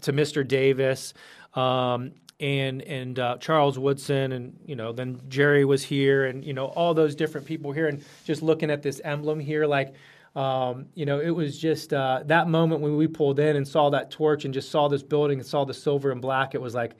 to 0.01 0.11
Mr. 0.11 0.45
Davis. 0.45 1.13
Um, 1.53 2.13
and 2.39 2.81
and 2.83 3.19
uh, 3.19 3.37
Charles 3.37 3.77
Woodson, 3.77 4.31
and 4.31 4.57
you 4.65 4.75
know, 4.75 4.93
then 4.93 5.21
Jerry 5.27 5.65
was 5.65 5.83
here, 5.83 6.25
and 6.25 6.43
you 6.43 6.53
know, 6.53 6.67
all 6.67 6.93
those 6.93 7.13
different 7.13 7.45
people 7.45 7.71
here, 7.71 7.87
and 7.87 8.03
just 8.23 8.41
looking 8.41 8.71
at 8.71 8.81
this 8.81 9.01
emblem 9.03 9.41
here, 9.41 9.65
like, 9.65 9.93
um, 10.37 10.85
you 10.95 11.05
know, 11.05 11.19
it 11.19 11.31
was 11.31 11.59
just 11.59 11.91
uh, 11.91 12.23
that 12.27 12.47
moment 12.47 12.81
when 12.81 12.95
we 12.95 13.07
pulled 13.07 13.39
in 13.39 13.57
and 13.57 13.67
saw 13.67 13.89
that 13.89 14.09
torch, 14.09 14.45
and 14.45 14.53
just 14.53 14.71
saw 14.71 14.87
this 14.87 15.03
building 15.03 15.39
and 15.39 15.45
saw 15.45 15.65
the 15.65 15.73
silver 15.73 16.11
and 16.11 16.21
black. 16.21 16.55
It 16.55 16.61
was 16.61 16.73
like, 16.73 16.93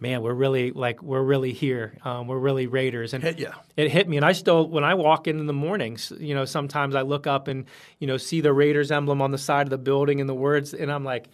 man, 0.00 0.22
we're 0.22 0.34
really 0.34 0.70
like 0.70 1.02
we're 1.02 1.22
really 1.22 1.52
here. 1.52 1.96
Um, 2.04 2.26
we're 2.26 2.38
really 2.38 2.66
Raiders, 2.66 3.14
and 3.14 3.22
hit. 3.22 3.38
It 3.76 3.90
hit 3.90 4.08
me, 4.08 4.16
and 4.16 4.24
I 4.24 4.32
still 4.32 4.68
when 4.68 4.84
I 4.84 4.94
walk 4.94 5.26
in 5.26 5.38
in 5.38 5.46
the 5.46 5.52
mornings, 5.52 6.12
you 6.18 6.34
know, 6.34 6.44
sometimes 6.44 6.94
I 6.94 7.02
look 7.02 7.26
up 7.26 7.48
and 7.48 7.64
you 7.98 8.06
know 8.06 8.16
see 8.16 8.40
the 8.40 8.52
Raiders 8.52 8.90
emblem 8.90 9.20
on 9.22 9.30
the 9.30 9.38
side 9.38 9.66
of 9.66 9.70
the 9.70 9.78
building 9.78 10.20
and 10.20 10.28
the 10.28 10.34
words, 10.34 10.74
and 10.74 10.90
I'm 10.90 11.04
like. 11.04 11.28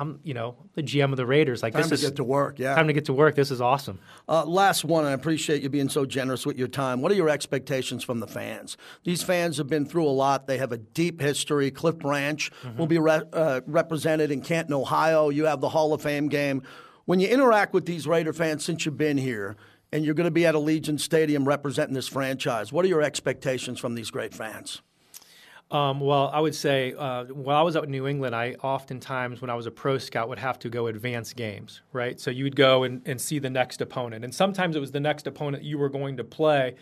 I'm, 0.00 0.18
you 0.24 0.34
know, 0.34 0.56
the 0.74 0.82
GM 0.82 1.12
of 1.12 1.16
the 1.16 1.24
Raiders. 1.24 1.62
Like 1.62 1.74
time 1.74 1.82
this 1.82 1.90
to 1.90 1.94
is 1.94 2.02
get 2.02 2.16
to 2.16 2.24
work. 2.24 2.58
Yeah, 2.58 2.74
time 2.74 2.88
to 2.88 2.92
get 2.92 3.04
to 3.04 3.12
work. 3.12 3.36
This 3.36 3.52
is 3.52 3.60
awesome. 3.60 4.00
Uh, 4.28 4.44
last 4.44 4.84
one. 4.84 5.04
I 5.04 5.12
appreciate 5.12 5.62
you 5.62 5.68
being 5.68 5.88
so 5.88 6.04
generous 6.04 6.44
with 6.44 6.58
your 6.58 6.66
time. 6.66 7.00
What 7.02 7.12
are 7.12 7.14
your 7.14 7.28
expectations 7.28 8.02
from 8.02 8.18
the 8.18 8.26
fans? 8.26 8.76
These 9.04 9.22
fans 9.22 9.58
have 9.58 9.68
been 9.68 9.86
through 9.86 10.06
a 10.06 10.10
lot. 10.10 10.48
They 10.48 10.58
have 10.58 10.72
a 10.72 10.76
deep 10.76 11.20
history. 11.20 11.70
Cliff 11.70 11.96
Branch 11.98 12.50
mm-hmm. 12.50 12.78
will 12.78 12.88
be 12.88 12.98
re- 12.98 13.22
uh, 13.32 13.60
represented 13.64 14.32
in 14.32 14.40
Canton, 14.40 14.74
Ohio. 14.74 15.28
You 15.28 15.44
have 15.44 15.60
the 15.60 15.68
Hall 15.68 15.92
of 15.92 16.02
Fame 16.02 16.26
game 16.26 16.64
when 17.10 17.18
you 17.18 17.26
interact 17.26 17.74
with 17.74 17.86
these 17.86 18.06
Raider 18.06 18.32
fans 18.32 18.64
since 18.64 18.86
you've 18.86 18.96
been 18.96 19.18
here, 19.18 19.56
and 19.90 20.04
you're 20.04 20.14
going 20.14 20.28
to 20.28 20.30
be 20.30 20.46
at 20.46 20.54
Allegiant 20.54 21.00
Stadium 21.00 21.44
representing 21.44 21.92
this 21.92 22.06
franchise, 22.06 22.72
what 22.72 22.84
are 22.84 22.88
your 22.88 23.02
expectations 23.02 23.80
from 23.80 23.96
these 23.96 24.12
great 24.12 24.32
fans? 24.32 24.80
Um, 25.72 25.98
well, 25.98 26.30
I 26.32 26.38
would 26.38 26.54
say 26.54 26.94
uh, 26.96 27.24
while 27.24 27.56
I 27.56 27.62
was 27.62 27.76
out 27.76 27.82
in 27.82 27.90
New 27.90 28.06
England, 28.06 28.36
I 28.36 28.52
oftentimes, 28.62 29.40
when 29.40 29.50
I 29.50 29.56
was 29.56 29.66
a 29.66 29.72
pro 29.72 29.98
scout, 29.98 30.28
would 30.28 30.38
have 30.38 30.60
to 30.60 30.68
go 30.68 30.86
advance 30.86 31.32
games, 31.32 31.82
right? 31.92 32.20
So 32.20 32.30
you 32.30 32.44
would 32.44 32.54
go 32.54 32.84
and, 32.84 33.02
and 33.04 33.20
see 33.20 33.40
the 33.40 33.50
next 33.50 33.80
opponent. 33.80 34.24
And 34.24 34.32
sometimes 34.32 34.76
it 34.76 34.80
was 34.80 34.92
the 34.92 35.00
next 35.00 35.26
opponent 35.26 35.64
you 35.64 35.78
were 35.78 35.88
going 35.88 36.16
to 36.18 36.22
play. 36.22 36.76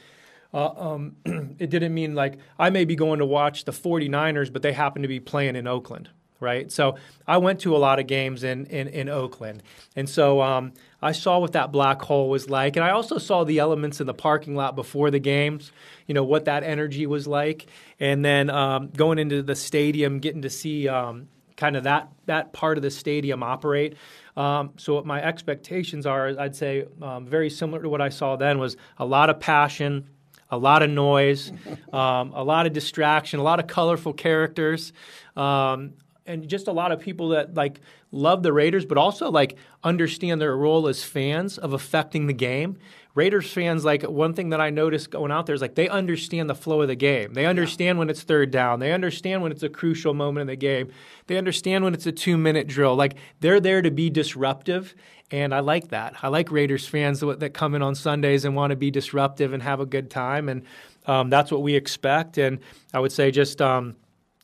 Uh, 0.52 0.68
um, 0.76 1.16
it 1.58 1.70
didn't 1.70 1.94
mean 1.94 2.14
like 2.14 2.36
I 2.58 2.68
may 2.68 2.84
be 2.84 2.96
going 2.96 3.20
to 3.20 3.24
watch 3.24 3.64
the 3.64 3.72
49ers, 3.72 4.52
but 4.52 4.60
they 4.60 4.74
happen 4.74 5.00
to 5.00 5.08
be 5.08 5.20
playing 5.20 5.56
in 5.56 5.66
Oakland, 5.66 6.10
right? 6.40 6.70
So 6.70 6.96
I 7.26 7.38
went 7.38 7.60
to 7.60 7.76
a 7.76 7.78
lot 7.78 7.98
of 7.98 8.06
games 8.06 8.44
in, 8.44 8.66
in, 8.66 8.88
in 8.88 9.08
Oakland. 9.08 9.62
And 9.96 10.08
so 10.08 10.40
um, 10.40 10.72
I 11.02 11.12
saw 11.12 11.38
what 11.38 11.52
that 11.52 11.72
black 11.72 12.02
hole 12.02 12.28
was 12.28 12.48
like. 12.48 12.76
And 12.76 12.84
I 12.84 12.90
also 12.90 13.18
saw 13.18 13.44
the 13.44 13.58
elements 13.58 14.00
in 14.00 14.06
the 14.06 14.14
parking 14.14 14.54
lot 14.54 14.76
before 14.76 15.10
the 15.10 15.18
games, 15.18 15.72
you 16.06 16.14
know, 16.14 16.24
what 16.24 16.44
that 16.44 16.62
energy 16.62 17.06
was 17.06 17.26
like. 17.26 17.66
And 17.98 18.24
then 18.24 18.50
um, 18.50 18.90
going 18.90 19.18
into 19.18 19.42
the 19.42 19.56
stadium, 19.56 20.20
getting 20.20 20.42
to 20.42 20.50
see 20.50 20.88
um, 20.88 21.28
kind 21.56 21.76
of 21.76 21.84
that, 21.84 22.10
that 22.26 22.52
part 22.52 22.78
of 22.78 22.82
the 22.82 22.90
stadium 22.90 23.42
operate. 23.42 23.96
Um, 24.36 24.70
so 24.76 24.94
what 24.94 25.04
my 25.04 25.22
expectations 25.22 26.06
are, 26.06 26.28
I'd 26.38 26.54
say 26.54 26.86
um, 27.02 27.26
very 27.26 27.50
similar 27.50 27.82
to 27.82 27.88
what 27.88 28.00
I 28.00 28.08
saw 28.08 28.36
then, 28.36 28.58
was 28.58 28.76
a 28.98 29.04
lot 29.04 29.28
of 29.28 29.40
passion, 29.40 30.08
a 30.50 30.56
lot 30.56 30.82
of 30.82 30.90
noise, 30.90 31.52
um, 31.92 32.32
a 32.32 32.44
lot 32.44 32.66
of 32.66 32.72
distraction, 32.72 33.40
a 33.40 33.42
lot 33.42 33.58
of 33.58 33.66
colorful 33.66 34.12
characters, 34.12 34.92
um, 35.36 35.94
and 36.28 36.46
just 36.46 36.68
a 36.68 36.72
lot 36.72 36.92
of 36.92 37.00
people 37.00 37.30
that 37.30 37.54
like 37.54 37.80
love 38.12 38.42
the 38.42 38.52
Raiders, 38.52 38.84
but 38.84 38.98
also 38.98 39.30
like 39.30 39.56
understand 39.82 40.40
their 40.40 40.56
role 40.56 40.86
as 40.86 41.02
fans 41.02 41.58
of 41.58 41.72
affecting 41.72 42.26
the 42.26 42.32
game. 42.32 42.78
Raiders 43.14 43.50
fans, 43.52 43.84
like 43.84 44.02
one 44.04 44.34
thing 44.34 44.50
that 44.50 44.60
I 44.60 44.70
noticed 44.70 45.10
going 45.10 45.32
out 45.32 45.46
there 45.46 45.54
is 45.54 45.60
like 45.60 45.74
they 45.74 45.88
understand 45.88 46.48
the 46.48 46.54
flow 46.54 46.82
of 46.82 46.88
the 46.88 46.94
game. 46.94 47.34
They 47.34 47.46
understand 47.46 47.96
yeah. 47.96 47.98
when 47.98 48.10
it's 48.10 48.22
third 48.22 48.52
down. 48.52 48.78
They 48.78 48.92
understand 48.92 49.42
when 49.42 49.50
it's 49.50 49.64
a 49.64 49.68
crucial 49.68 50.14
moment 50.14 50.42
in 50.42 50.46
the 50.46 50.56
game. 50.56 50.92
They 51.26 51.36
understand 51.36 51.82
when 51.82 51.94
it's 51.94 52.06
a 52.06 52.12
two 52.12 52.36
minute 52.36 52.68
drill. 52.68 52.94
Like 52.94 53.16
they're 53.40 53.58
there 53.58 53.82
to 53.82 53.90
be 53.90 54.08
disruptive. 54.08 54.94
And 55.30 55.52
I 55.52 55.60
like 55.60 55.88
that. 55.88 56.14
I 56.22 56.28
like 56.28 56.52
Raiders 56.52 56.86
fans 56.86 57.20
that, 57.20 57.40
that 57.40 57.54
come 57.54 57.74
in 57.74 57.82
on 57.82 57.94
Sundays 57.94 58.44
and 58.44 58.54
want 58.54 58.70
to 58.70 58.76
be 58.76 58.90
disruptive 58.90 59.52
and 59.52 59.62
have 59.62 59.80
a 59.80 59.86
good 59.86 60.10
time. 60.10 60.48
And 60.48 60.62
um, 61.06 61.28
that's 61.28 61.50
what 61.50 61.62
we 61.62 61.74
expect. 61.74 62.38
And 62.38 62.60
I 62.94 63.00
would 63.00 63.12
say 63.12 63.30
just, 63.30 63.60
um, 63.60 63.96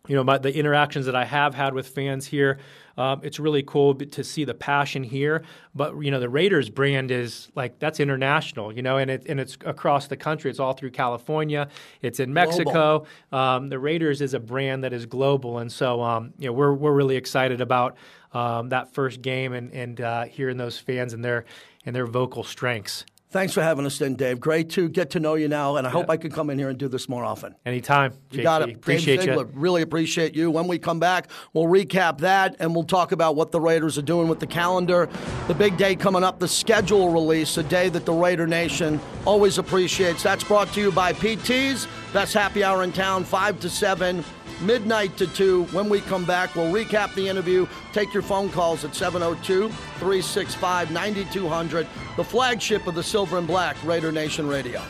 you 0.07 0.15
know, 0.15 0.23
my, 0.23 0.37
the 0.37 0.55
interactions 0.55 1.07
that 1.07 1.17
I 1.17 1.25
have 1.25 1.55
had 1.55 1.73
with 1.73 1.89
fans 1.89 2.27
here, 2.27 2.59
um, 2.99 3.21
it's 3.23 3.41
really 3.41 3.63
cool 3.63 3.95
to 3.95 4.23
see 4.23 4.45
the 4.45 4.53
passion 4.53 5.03
here. 5.03 5.43
But 5.75 5.99
you 6.01 6.11
know, 6.11 6.21
the 6.21 6.29
Raiders 6.29 6.69
brand 6.69 7.11
is 7.11 7.49
like 7.55 7.79
that's 7.79 8.01
international, 8.01 8.71
you 8.71 8.83
know, 8.83 8.99
and 8.99 9.11
it 9.11 9.27
and 9.29 9.41
it's 9.41 9.57
across 9.65 10.07
the 10.09 10.17
country. 10.17 10.51
It's 10.51 10.61
all 10.61 10.75
through 10.75 10.91
California. 10.91 11.69
It's 12.03 12.21
in 12.21 12.35
Mexico. 12.35 13.07
Um, 13.33 13.71
the 13.71 13.79
Raiders 13.79 14.21
is 14.21 14.35
a 14.35 14.41
brand 14.41 14.85
that 14.85 14.93
is 14.93 15.07
global, 15.07 15.59
and 15.59 15.73
so 15.73 16.03
um, 16.03 16.35
you 16.39 16.47
know, 16.49 16.53
we're 16.53 16.75
we're 16.75 16.93
really 16.93 17.17
excited 17.17 17.63
about 17.63 17.97
um, 18.35 18.69
that 18.69 18.93
first 18.93 19.23
game 19.23 19.55
and 19.55 19.73
and 19.73 20.01
uh, 20.03 20.25
hearing 20.25 20.59
those 20.59 20.79
fans 20.79 21.15
and 21.15 21.25
their 21.25 21.47
and 21.87 21.97
their 21.97 22.07
vocal 22.07 22.45
strengths. 22.45 23.07
Thanks 23.35 23.53
for 23.53 23.63
having 23.63 23.85
us 23.85 24.01
in, 24.01 24.15
Dave. 24.15 24.39
Great 24.39 24.71
to 24.71 24.89
get 24.89 25.11
to 25.11 25.19
know 25.19 25.35
you 25.35 25.49
now, 25.49 25.75
and 25.75 25.89
I 25.89 25.91
yeah. 25.91 25.95
hope 25.95 26.09
I 26.09 26.17
can 26.17 26.31
come 26.31 26.51
in 26.51 26.59
here 26.61 26.69
and 26.69 26.79
do 26.79 26.87
this 26.87 27.09
more 27.09 27.25
often. 27.25 27.57
Anytime. 27.67 28.13
You 28.31 28.39
JT. 28.39 28.43
got 28.45 28.63
it. 28.63 28.77
Appreciate 28.77 29.17
Dave 29.17 29.25
Ziegler, 29.25 29.47
you. 29.47 29.51
Really 29.55 29.83
appreciate 29.83 30.37
you. 30.37 30.53
When 30.53 30.69
we 30.69 30.79
come 30.79 31.01
back, 31.01 31.27
we'll 31.53 31.67
recap 31.67 32.19
that, 32.19 32.55
and 32.61 32.73
we'll 32.77 32.85
talk 32.85 33.11
about 33.11 33.35
what 33.35 33.51
the 33.51 33.61
Raiders 33.61 33.99
are 33.99 34.03
doing 34.03 34.29
with 34.29 34.39
the 34.39 34.47
calendar. 34.47 35.09
The 35.49 35.55
big 35.55 35.77
day 35.77 35.97
coming 35.97 36.23
up, 36.23 36.39
the 36.39 36.47
schedule 36.47 37.11
release, 37.11 37.59
a 37.59 37.65
day 37.65 37.89
that 37.89 38.05
the 38.07 38.13
Raider 38.13 38.47
Nation 38.47 39.01
always 39.25 39.59
appreciates. 39.59 40.23
That's 40.23 40.45
brought 40.45 40.73
to 40.75 40.81
you 40.81 40.93
by 40.93 41.13
PT's. 41.13 41.89
Best 42.13 42.35
happy 42.35 42.63
hour 42.63 42.85
in 42.85 42.93
town, 42.93 43.25
5 43.25 43.59
to 43.59 43.69
7 43.69 44.25
midnight 44.67 45.17
to 45.19 45.27
2. 45.27 45.65
When 45.67 45.89
we 45.89 46.01
come 46.01 46.25
back, 46.25 46.55
we'll 46.55 46.73
recap 46.73 47.15
the 47.15 47.29
interview. 47.29 47.67
Take 47.93 48.13
your 48.13 48.23
phone 48.23 48.51
calls 48.51 48.85
at 48.85 48.95
702 48.95 49.69
365 49.69 50.91
9200, 50.91 51.87
the 52.17 52.25
flagship 52.25 52.87
of 52.87 52.95
the 52.95 53.03
Silver 53.03 53.39
and 53.39 53.47
Black 53.47 53.77
Raider 53.85 54.13
Nation 54.13 54.47
Radio. 54.47 54.83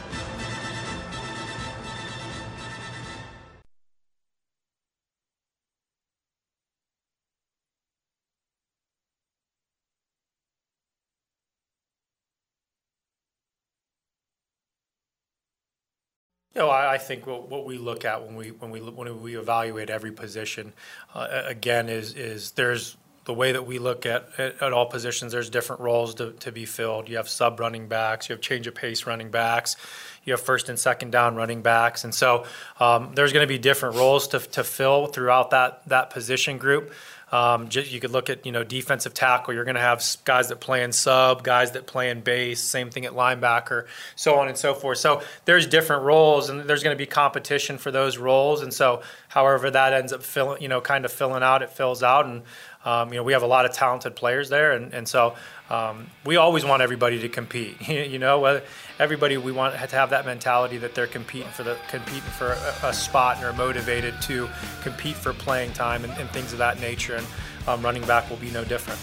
You 16.55 16.63
know, 16.63 16.69
I, 16.69 16.95
I 16.95 16.99
think 16.99 17.27
what, 17.27 17.49
what, 17.49 17.65
we 17.65 17.79
look 17.79 18.05
at 18.05 18.25
when 18.25 18.37
we 18.37 18.51
when 18.51 18.71
we 18.71 18.81
when 18.81 19.21
we 19.23 19.37
evaluate 19.37 19.91
every 19.91 20.13
position, 20.13 20.73
uh, 21.15 21.43
again, 21.47 21.89
is 21.89 22.15
is 22.15 22.53
there's 22.53 22.97
the 23.25 23.35
way 23.35 23.53
that 23.53 23.67
we 23.67 23.79
look 23.79 24.05
at, 24.07 24.29
at, 24.39 24.61
at, 24.63 24.73
all 24.73 24.87
positions. 24.87 25.33
There's 25.33 25.49
different 25.49 25.81
roles 25.81 26.15
to, 26.17 26.33
to 26.33 26.53
be 26.53 26.67
filled. 26.67 27.09
You 27.09 27.17
have 27.17 27.29
sub 27.29 27.59
running 27.59 27.89
backs, 27.89 28.29
you 28.29 28.35
have 28.35 28.43
change 28.43 28.67
of 28.67 28.75
pace 28.75 29.07
running 29.07 29.31
backs, 29.31 29.77
you 30.25 30.33
have 30.33 30.41
first 30.41 30.69
and 30.69 30.79
second 30.79 31.11
down 31.11 31.35
running 31.35 31.63
backs, 31.63 32.05
and 32.05 32.15
so 32.15 32.45
um, 32.81 33.13
there's 33.15 33.33
going 33.33 33.47
to 33.47 33.53
be 33.53 33.59
different 33.59 33.97
roles 33.97 34.29
to, 34.29 34.39
to 34.39 34.65
fill 34.65 35.07
throughout 35.07 35.51
that 35.51 35.87
that 35.89 36.11
position 36.11 36.59
group. 36.59 36.93
Um, 37.35 37.69
you 37.73 37.99
could 37.99 38.13
look 38.13 38.31
at 38.31 38.47
you 38.47 38.53
know 38.53 38.63
defensive 38.63 39.13
tackle. 39.13 39.55
You're 39.55 39.65
going 39.65 39.75
to 39.75 39.81
have 39.81 40.05
guys 40.25 40.49
that 40.49 40.61
play 40.61 40.85
in 40.85 40.93
sub, 40.93 41.43
guys 41.43 41.73
that 41.73 41.85
play 41.85 42.11
in 42.11 42.21
base. 42.21 42.61
Same 42.61 42.91
thing 42.91 43.07
at 43.07 43.13
linebacker, 43.13 43.87
so 44.15 44.37
on 44.37 44.47
and 44.47 44.57
so 44.57 44.73
forth. 44.73 44.99
So 44.99 45.21
there's 45.45 45.67
different 45.67 46.05
roles, 46.05 46.49
and 46.49 46.61
there's 46.61 46.85
going 46.85 46.95
to 46.95 46.99
be 46.99 47.07
competition 47.07 47.77
for 47.77 47.91
those 47.91 48.19
roles. 48.19 48.63
And 48.63 48.73
so, 48.73 49.03
however 49.27 49.69
that 49.71 49.93
ends 49.93 50.13
up 50.13 50.23
filling, 50.23 50.63
you 50.63 50.69
know, 50.69 50.81
kind 50.81 51.05
of 51.05 51.13
filling 51.13 51.43
out, 51.43 51.63
it 51.63 51.71
fills 51.71 52.05
out. 52.05 52.27
And 52.27 52.43
um, 52.85 53.11
you 53.11 53.17
know, 53.17 53.23
we 53.23 53.33
have 53.33 53.43
a 53.43 53.47
lot 53.47 53.65
of 53.65 53.73
talented 53.73 54.15
players 54.15 54.49
there, 54.49 54.73
and, 54.73 54.93
and 54.93 55.09
so 55.09 55.35
um, 55.71 56.07
we 56.27 56.37
always 56.37 56.65
want 56.65 56.83
everybody 56.83 57.19
to 57.21 57.29
compete. 57.29 57.89
you 57.89 58.19
know, 58.19 58.61
everybody 58.99 59.37
we 59.37 59.53
want 59.53 59.75
to 59.75 59.79
have 59.79 60.11
that 60.11 60.27
mentality 60.27 60.79
that 60.79 60.95
they're 60.95 61.07
competing 61.07 61.49
for 61.49 61.63
the 61.63 61.77
competing 61.89 62.21
for 62.23 62.53
a, 62.53 62.89
a 62.89 62.93
spot 62.93 63.37
and 63.37 63.47
are 63.47 63.53
motivated 63.55 64.21
to 64.23 64.49
compete 64.83 65.17
for 65.17 65.33
playing 65.33 65.73
time 65.73 66.05
and, 66.05 66.13
and 66.15 66.29
things 66.31 66.53
of 66.53 66.59
that 66.59 66.81
nature. 66.81 67.17
And 67.17 67.27
um, 67.67 67.83
running 67.83 68.05
back 68.07 68.29
will 68.29 68.37
be 68.37 68.51
no 68.51 68.65
different. 68.65 69.01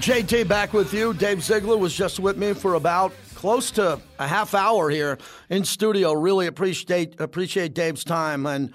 JT 0.00 0.48
back 0.48 0.72
with 0.72 0.92
you. 0.92 1.14
Dave 1.14 1.42
Ziegler 1.42 1.76
was 1.76 1.94
just 1.94 2.18
with 2.18 2.36
me 2.36 2.52
for 2.52 2.74
about 2.74 3.12
close 3.36 3.70
to 3.70 4.00
a 4.18 4.26
half 4.26 4.54
hour 4.54 4.90
here 4.90 5.18
in 5.50 5.64
studio. 5.64 6.12
Really 6.12 6.48
appreciate 6.48 7.20
appreciate 7.20 7.74
Dave's 7.74 8.02
time 8.02 8.46
and 8.46 8.72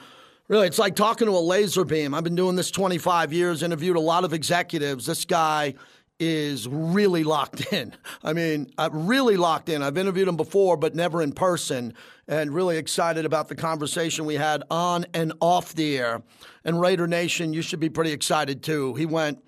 really 0.50 0.68
it's 0.68 0.80
like 0.80 0.96
talking 0.96 1.28
to 1.28 1.34
a 1.34 1.40
laser 1.40 1.86
beam. 1.86 2.14
I've 2.14 2.26
been 2.26 2.36
doing 2.36 2.58
this 2.58 2.72
25 2.72 3.32
years, 3.32 3.64
interviewed 3.64 3.96
a 3.96 4.02
lot 4.02 4.26
of 4.26 4.34
executives. 4.34 5.06
This 5.06 5.24
guy 5.24 5.76
is 6.20 6.68
really 6.68 7.24
locked 7.24 7.72
in. 7.74 7.94
I 8.22 8.34
mean, 8.34 8.70
I'm 8.78 9.08
really 9.08 9.38
locked 9.38 9.70
in. 9.70 9.82
I've 9.82 9.98
interviewed 9.98 10.28
him 10.28 10.36
before, 10.36 10.76
but 10.76 10.96
never 10.96 11.22
in 11.22 11.32
person, 11.32 11.94
and 12.28 12.54
really 12.54 12.78
excited 12.78 13.26
about 13.26 13.48
the 13.48 13.56
conversation 13.56 14.26
we 14.26 14.36
had 14.36 14.64
on 14.70 15.06
and 15.14 15.32
off 15.40 15.74
the 15.74 15.98
air. 15.98 16.22
And 16.66 16.82
Raider 16.82 17.08
Nation, 17.08 17.54
you 17.54 17.62
should 17.62 17.80
be 17.80 17.90
pretty 17.90 18.12
excited 18.12 18.62
too. 18.62 18.96
He 18.96 19.06
went 19.06 19.42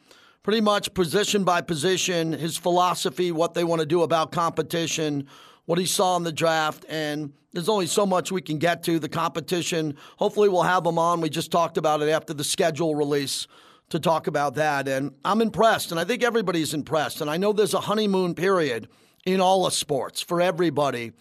pretty 0.43 0.62
much 0.62 0.93
position 0.93 1.43
by 1.43 1.62
position, 1.62 2.32
his 2.32 2.58
philosophy, 2.58 3.32
what 3.32 3.54
they 3.54 3.64
want 3.64 3.82
to 3.82 3.86
do 3.86 4.02
about 4.04 4.32
competition, 4.32 5.28
what 5.66 5.80
he 5.80 5.86
saw 5.86 6.18
in 6.18 6.24
the 6.24 6.32
draft, 6.32 6.86
and 6.89 7.34
there's 7.53 7.70
only 7.70 7.88
so 7.88 8.05
much 8.05 8.32
we 8.32 8.41
can 8.41 8.57
get 8.57 8.84
to. 8.84 8.99
The 8.99 9.09
competition, 9.09 9.95
hopefully, 10.18 10.49
we'll 10.49 10.64
have 10.64 10.86
him 10.86 10.97
on. 10.97 11.22
We 11.22 11.30
just 11.30 11.51
talked 11.51 11.78
about 11.78 12.01
it 12.01 12.09
after 12.09 12.34
the 12.34 12.43
schedule 12.43 12.95
release 12.95 13.47
to 13.89 13.99
talk 13.99 14.28
about 14.28 14.55
that. 14.55 14.88
And 14.88 15.12
I'm 15.24 15.41
impressed, 15.41 15.91
and 15.91 15.99
I 15.99 16.03
think 16.03 16.24
everybody's 16.24 16.74
impressed. 16.74 17.22
And 17.22 17.30
I 17.30 17.38
know 17.38 17.53
there's 17.53 17.74
a 17.74 17.82
honeymoon 17.82 18.36
period 18.36 18.88
in 19.26 19.39
all 19.39 19.66
of 19.66 19.74
sports 19.74 20.22
for 20.22 20.41
everybody, 20.41 21.12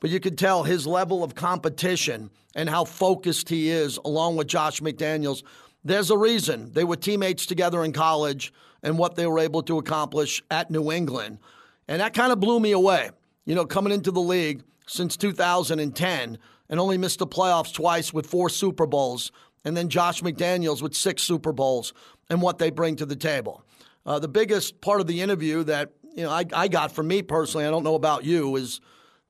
but 0.00 0.10
you 0.10 0.20
can 0.20 0.36
tell 0.36 0.64
his 0.64 0.86
level 0.86 1.24
of 1.24 1.34
competition 1.34 2.30
and 2.54 2.68
how 2.68 2.84
focused 2.84 3.48
he 3.48 3.70
is, 3.70 3.98
along 4.04 4.36
with 4.36 4.48
Josh 4.48 4.80
McDaniels. 4.80 5.42
There's 5.84 6.10
a 6.10 6.18
reason 6.18 6.72
they 6.72 6.84
were 6.84 6.96
teammates 6.96 7.46
together 7.46 7.84
in 7.84 7.92
college 7.92 8.52
and 8.82 8.98
what 8.98 9.14
they 9.14 9.26
were 9.26 9.38
able 9.38 9.62
to 9.62 9.78
accomplish 9.78 10.42
at 10.50 10.70
New 10.70 10.90
England. 10.90 11.38
And 11.86 12.00
that 12.00 12.12
kind 12.12 12.32
of 12.32 12.40
blew 12.40 12.58
me 12.58 12.72
away. 12.72 13.10
You 13.46 13.54
know, 13.54 13.64
coming 13.64 13.92
into 13.92 14.10
the 14.10 14.20
league 14.20 14.62
since 14.86 15.16
2010 15.16 16.38
and 16.68 16.80
only 16.80 16.98
missed 16.98 17.20
the 17.20 17.26
playoffs 17.26 17.72
twice 17.72 18.12
with 18.12 18.26
four 18.26 18.48
Super 18.50 18.86
Bowls, 18.86 19.30
and 19.64 19.76
then 19.76 19.88
Josh 19.88 20.20
McDaniels 20.20 20.82
with 20.82 20.94
six 20.94 21.22
Super 21.22 21.52
Bowls 21.52 21.92
and 22.28 22.42
what 22.42 22.58
they 22.58 22.70
bring 22.70 22.96
to 22.96 23.06
the 23.06 23.16
table. 23.16 23.62
Uh, 24.04 24.18
the 24.18 24.28
biggest 24.28 24.80
part 24.80 25.00
of 25.00 25.06
the 25.06 25.20
interview 25.20 25.62
that 25.64 25.92
you 26.14 26.24
know 26.24 26.30
I, 26.30 26.44
I 26.52 26.68
got 26.68 26.92
from 26.92 27.08
me 27.08 27.22
personally, 27.22 27.66
I 27.66 27.70
don't 27.70 27.84
know 27.84 27.94
about 27.94 28.24
you, 28.24 28.56
is 28.56 28.80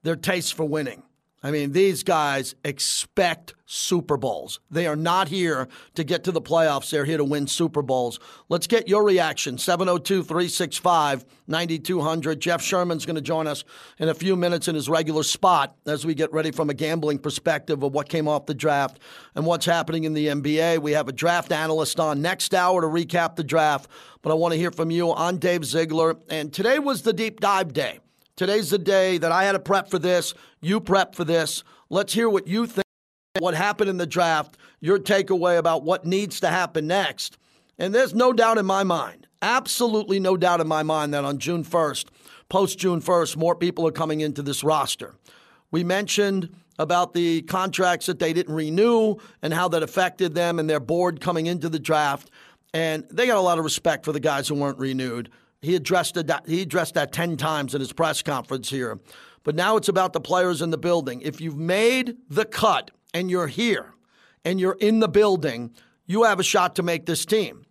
their 0.03 0.17
taste 0.17 0.55
for 0.55 0.65
winning. 0.65 1.03
I 1.47 1.53
mean, 1.53 1.71
these 1.71 2.03
guys 2.03 2.57
expect 2.65 3.55
Super 3.67 4.17
Bowls. 4.17 4.59
They 4.69 4.89
are 4.89 4.97
not 4.97 5.29
here 5.29 5.69
to 5.95 6.03
get 6.03 6.25
to 6.25 6.33
the 6.33 6.41
playoffs. 6.41 6.91
They're 6.91 7.05
here 7.05 7.19
to 7.19 7.25
win 7.25 7.47
Super 7.47 7.83
Bowls. 7.83 8.19
Let's 8.49 8.67
get 8.67 8.89
your 8.89 9.05
reaction. 9.05 9.57
702 9.57 10.25
365 10.25 11.25
9200. 11.47 12.41
Jeff 12.41 12.61
Sherman's 12.61 13.07
going 13.07 13.15
to 13.15 13.23
join 13.23 13.47
us 13.47 13.63
in 14.01 14.09
a 14.09 14.15
few 14.15 14.35
minutes 14.35 14.67
in 14.67 14.75
his 14.75 14.89
regular 14.89 15.23
spot 15.23 15.77
as 15.87 16.05
we 16.05 16.15
get 16.17 16.33
ready 16.33 16.51
from 16.51 16.69
a 16.69 16.75
gambling 16.75 17.21
perspective 17.21 17.85
of 17.85 17.93
what 17.93 18.09
came 18.09 18.27
off 18.27 18.47
the 18.47 18.53
draft 18.53 18.99
and 19.37 19.47
what's 19.47 19.67
happening 19.67 20.03
in 20.03 20.15
the 20.15 20.27
NBA. 20.27 20.81
We 20.81 20.91
have 20.95 21.07
a 21.07 21.13
draft 21.13 21.53
analyst 21.53 22.01
on 22.01 22.21
next 22.21 22.55
hour 22.55 22.81
to 22.81 22.89
recap 22.89 23.37
the 23.37 23.45
draft, 23.45 23.89
but 24.21 24.33
I 24.33 24.35
want 24.35 24.51
to 24.55 24.59
hear 24.59 24.73
from 24.73 24.91
you 24.91 25.13
on 25.13 25.39
Dave 25.39 25.65
Ziegler. 25.65 26.17
And 26.29 26.53
today 26.53 26.81
was 26.81 27.03
the 27.03 27.13
deep 27.13 27.39
dive 27.39 27.73
day. 27.73 28.01
Today's 28.37 28.69
the 28.69 28.79
day 28.79 29.17
that 29.17 29.33
I 29.33 29.45
had 29.45 29.53
to 29.53 29.59
prep 29.59 29.89
for 29.89 29.99
this. 29.99 30.35
You 30.61 30.79
prep 30.79 31.15
for 31.15 31.25
this. 31.25 31.65
Let's 31.89 32.13
hear 32.13 32.29
what 32.29 32.47
you 32.47 32.67
think, 32.67 32.85
what 33.39 33.55
happened 33.55 33.89
in 33.89 33.97
the 33.97 34.07
draft, 34.07 34.59
your 34.79 34.99
takeaway 34.99 35.57
about 35.57 35.85
what 35.85 36.05
needs 36.05 36.41
to 36.41 36.49
happen 36.49 36.87
next. 36.87 37.39
And 37.79 37.95
there's 37.95 38.15
no 38.15 38.35
doubt 38.35 38.59
in 38.59 38.67
my 38.67 38.85
mind, 38.85 39.27
absolutely 39.41 40.21
no 40.21 40.37
doubt 40.37 40.61
in 40.61 40.69
my 40.69 40.83
mind, 40.83 41.15
that 41.15 41.25
on 41.25 41.39
June 41.39 41.65
1st, 41.65 42.09
post 42.51 42.79
June 42.79 43.01
1st, 43.01 43.39
more 43.39 43.55
people 43.55 43.87
are 43.87 43.93
coming 43.93 44.21
into 44.21 44.43
this 44.43 44.63
roster. 44.63 45.15
We 45.71 45.83
mentioned 45.83 46.55
about 46.79 47.15
the 47.15 47.41
contracts 47.43 48.05
that 48.05 48.19
they 48.19 48.35
didn't 48.35 48.55
renew 48.55 49.17
and 49.41 49.55
how 49.55 49.69
that 49.69 49.83
affected 49.83 50.35
them 50.35 50.59
and 50.59 50.69
their 50.69 50.81
board 50.81 51.23
coming 51.23 51.47
into 51.47 51.71
the 51.71 51.79
draft. 51.79 52.31
And 52.75 53.07
they 53.11 53.27
got 53.27 53.39
a 53.39 53.41
lot 53.41 53.57
of 53.57 53.65
respect 53.65 54.05
for 54.05 54.13
the 54.13 54.21
guys 54.21 54.47
who 54.47 54.57
weren't 54.57 54.79
renewed. 54.79 55.31
He 55.63 55.75
addressed 55.75 56.15
that, 56.15 56.47
he 56.47 56.63
addressed 56.63 56.95
that 56.95 57.13
10 57.13 57.37
times 57.37 57.75
in 57.75 57.81
his 57.81 57.93
press 57.93 58.23
conference 58.23 58.71
here. 58.71 58.99
But 59.43 59.55
now 59.55 59.77
it's 59.77 59.89
about 59.89 60.13
the 60.13 60.21
players 60.21 60.61
in 60.61 60.71
the 60.71 60.79
building. 60.79 61.21
If 61.23 61.41
you've 61.41 61.57
made 61.57 62.17
the 62.29 62.45
cut 62.45 62.91
and 63.15 63.31
you're 63.31 63.47
here 63.47 63.95
and 64.45 64.61
you're 64.61 64.77
in 64.81 65.01
the 65.01 65.09
building, 65.09 65.73
you 66.05 66.25
have 66.25 66.41
a 66.41 66.45
shot 66.45 66.77
to 66.77 66.83
make 66.83 67.07
this 67.07 67.25
team. 67.25 67.65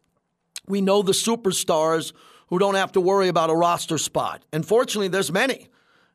We 0.68 0.82
know 0.82 1.02
the 1.02 1.12
superstars 1.12 2.14
who 2.48 2.60
don't 2.60 2.76
have 2.76 2.92
to 2.94 3.02
worry 3.02 3.28
about 3.28 3.50
a 3.50 3.56
roster 3.56 3.98
spot. 3.98 4.44
And 4.52 4.66
fortunately, 4.66 5.08
there's 5.08 5.32
many. 5.32 5.68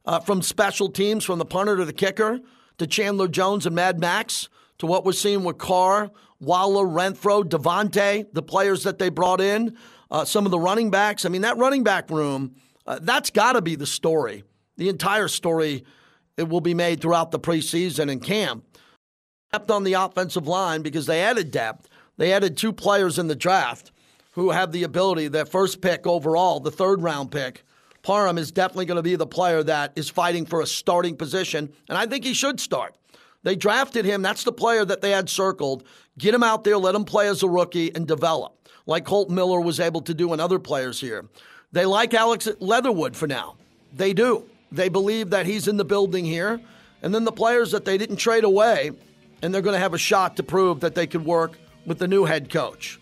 Uh, 0.06 0.18
from 0.18 0.40
special 0.40 0.88
teams, 0.88 1.24
from 1.24 1.38
the 1.38 1.44
punter 1.44 1.76
to 1.76 1.84
the 1.84 1.92
kicker, 1.92 2.40
to 2.78 2.86
Chandler 2.86 3.28
Jones 3.28 3.66
and 3.66 3.74
Mad 3.74 4.00
Maxx, 4.00 4.48
to 4.78 4.86
what 4.86 5.04
we're 5.04 5.12
seeing 5.12 5.44
with 5.44 5.58
Carr, 5.58 6.10
Waller, 6.40 6.86
Renfrow, 6.86 7.44
Davante, 7.44 8.26
the 8.32 8.42
players 8.42 8.82
that 8.84 8.98
they 8.98 9.10
brought 9.10 9.42
in 9.42 9.76
uh, 10.10 10.24
some 10.24 10.44
of 10.44 10.50
the 10.50 10.58
running 10.58 10.90
backs. 10.90 11.24
I 11.24 11.28
mean, 11.28 11.42
that 11.42 11.56
running 11.56 11.84
back 11.84 12.10
room, 12.10 12.56
uh, 12.86 12.98
that's 13.02 13.30
got 13.30 13.52
to 13.52 13.62
be 13.62 13.76
the 13.76 13.86
story. 13.86 14.44
The 14.76 14.88
entire 14.88 15.28
story 15.28 15.84
it 16.36 16.48
will 16.48 16.60
be 16.60 16.74
made 16.74 17.00
throughout 17.00 17.30
the 17.30 17.38
preseason 17.38 18.10
and 18.10 18.22
camp. 18.22 18.64
Depth 19.52 19.70
on 19.70 19.84
the 19.84 19.94
offensive 19.94 20.46
line 20.46 20.80
because 20.82 21.06
they 21.06 21.22
added 21.22 21.50
depth. 21.50 21.88
They 22.16 22.32
added 22.32 22.56
two 22.56 22.72
players 22.72 23.18
in 23.18 23.26
the 23.26 23.34
draft 23.34 23.92
who 24.32 24.50
have 24.50 24.72
the 24.72 24.84
ability, 24.84 25.28
their 25.28 25.44
first 25.44 25.80
pick 25.80 26.06
overall, 26.06 26.60
the 26.60 26.70
third 26.70 27.02
round 27.02 27.30
pick. 27.30 27.64
Parham 28.02 28.38
is 28.38 28.52
definitely 28.52 28.86
going 28.86 28.96
to 28.96 29.02
be 29.02 29.16
the 29.16 29.26
player 29.26 29.62
that 29.62 29.92
is 29.96 30.08
fighting 30.08 30.46
for 30.46 30.62
a 30.62 30.66
starting 30.66 31.16
position, 31.16 31.70
and 31.88 31.98
I 31.98 32.06
think 32.06 32.24
he 32.24 32.32
should 32.32 32.58
start. 32.60 32.94
They 33.42 33.56
drafted 33.56 34.04
him. 34.04 34.22
That's 34.22 34.44
the 34.44 34.52
player 34.52 34.84
that 34.84 35.00
they 35.00 35.10
had 35.10 35.28
circled. 35.28 35.84
Get 36.16 36.34
him 36.34 36.42
out 36.42 36.64
there, 36.64 36.78
let 36.78 36.94
him 36.94 37.04
play 37.04 37.28
as 37.28 37.42
a 37.42 37.48
rookie, 37.48 37.94
and 37.94 38.06
develop 38.06 38.59
like 38.90 39.04
Kolton 39.04 39.36
Miller 39.36 39.60
was 39.60 39.78
able 39.78 40.02
to 40.02 40.12
do 40.12 40.32
and 40.32 40.40
other 40.40 40.58
players 40.58 41.00
here. 41.00 41.24
They 41.70 41.86
like 41.86 42.12
Alex 42.12 42.48
Leatherwood 42.58 43.14
for 43.14 43.28
now. 43.28 43.54
They 43.94 44.12
do. 44.12 44.44
They 44.72 44.88
believe 44.88 45.30
that 45.30 45.46
he's 45.46 45.68
in 45.68 45.76
the 45.76 45.84
building 45.84 46.24
here. 46.24 46.60
And 47.00 47.14
then 47.14 47.24
the 47.24 47.30
players 47.30 47.70
that 47.70 47.84
they 47.84 47.96
didn't 47.96 48.16
trade 48.16 48.42
away, 48.42 48.90
and 49.42 49.54
they're 49.54 49.62
going 49.62 49.76
to 49.76 49.80
have 49.80 49.94
a 49.94 49.98
shot 49.98 50.36
to 50.38 50.42
prove 50.42 50.80
that 50.80 50.96
they 50.96 51.06
could 51.06 51.24
work 51.24 51.56
with 51.86 52.00
the 52.00 52.08
new 52.08 52.24
head 52.24 52.50
coach. 52.50 52.98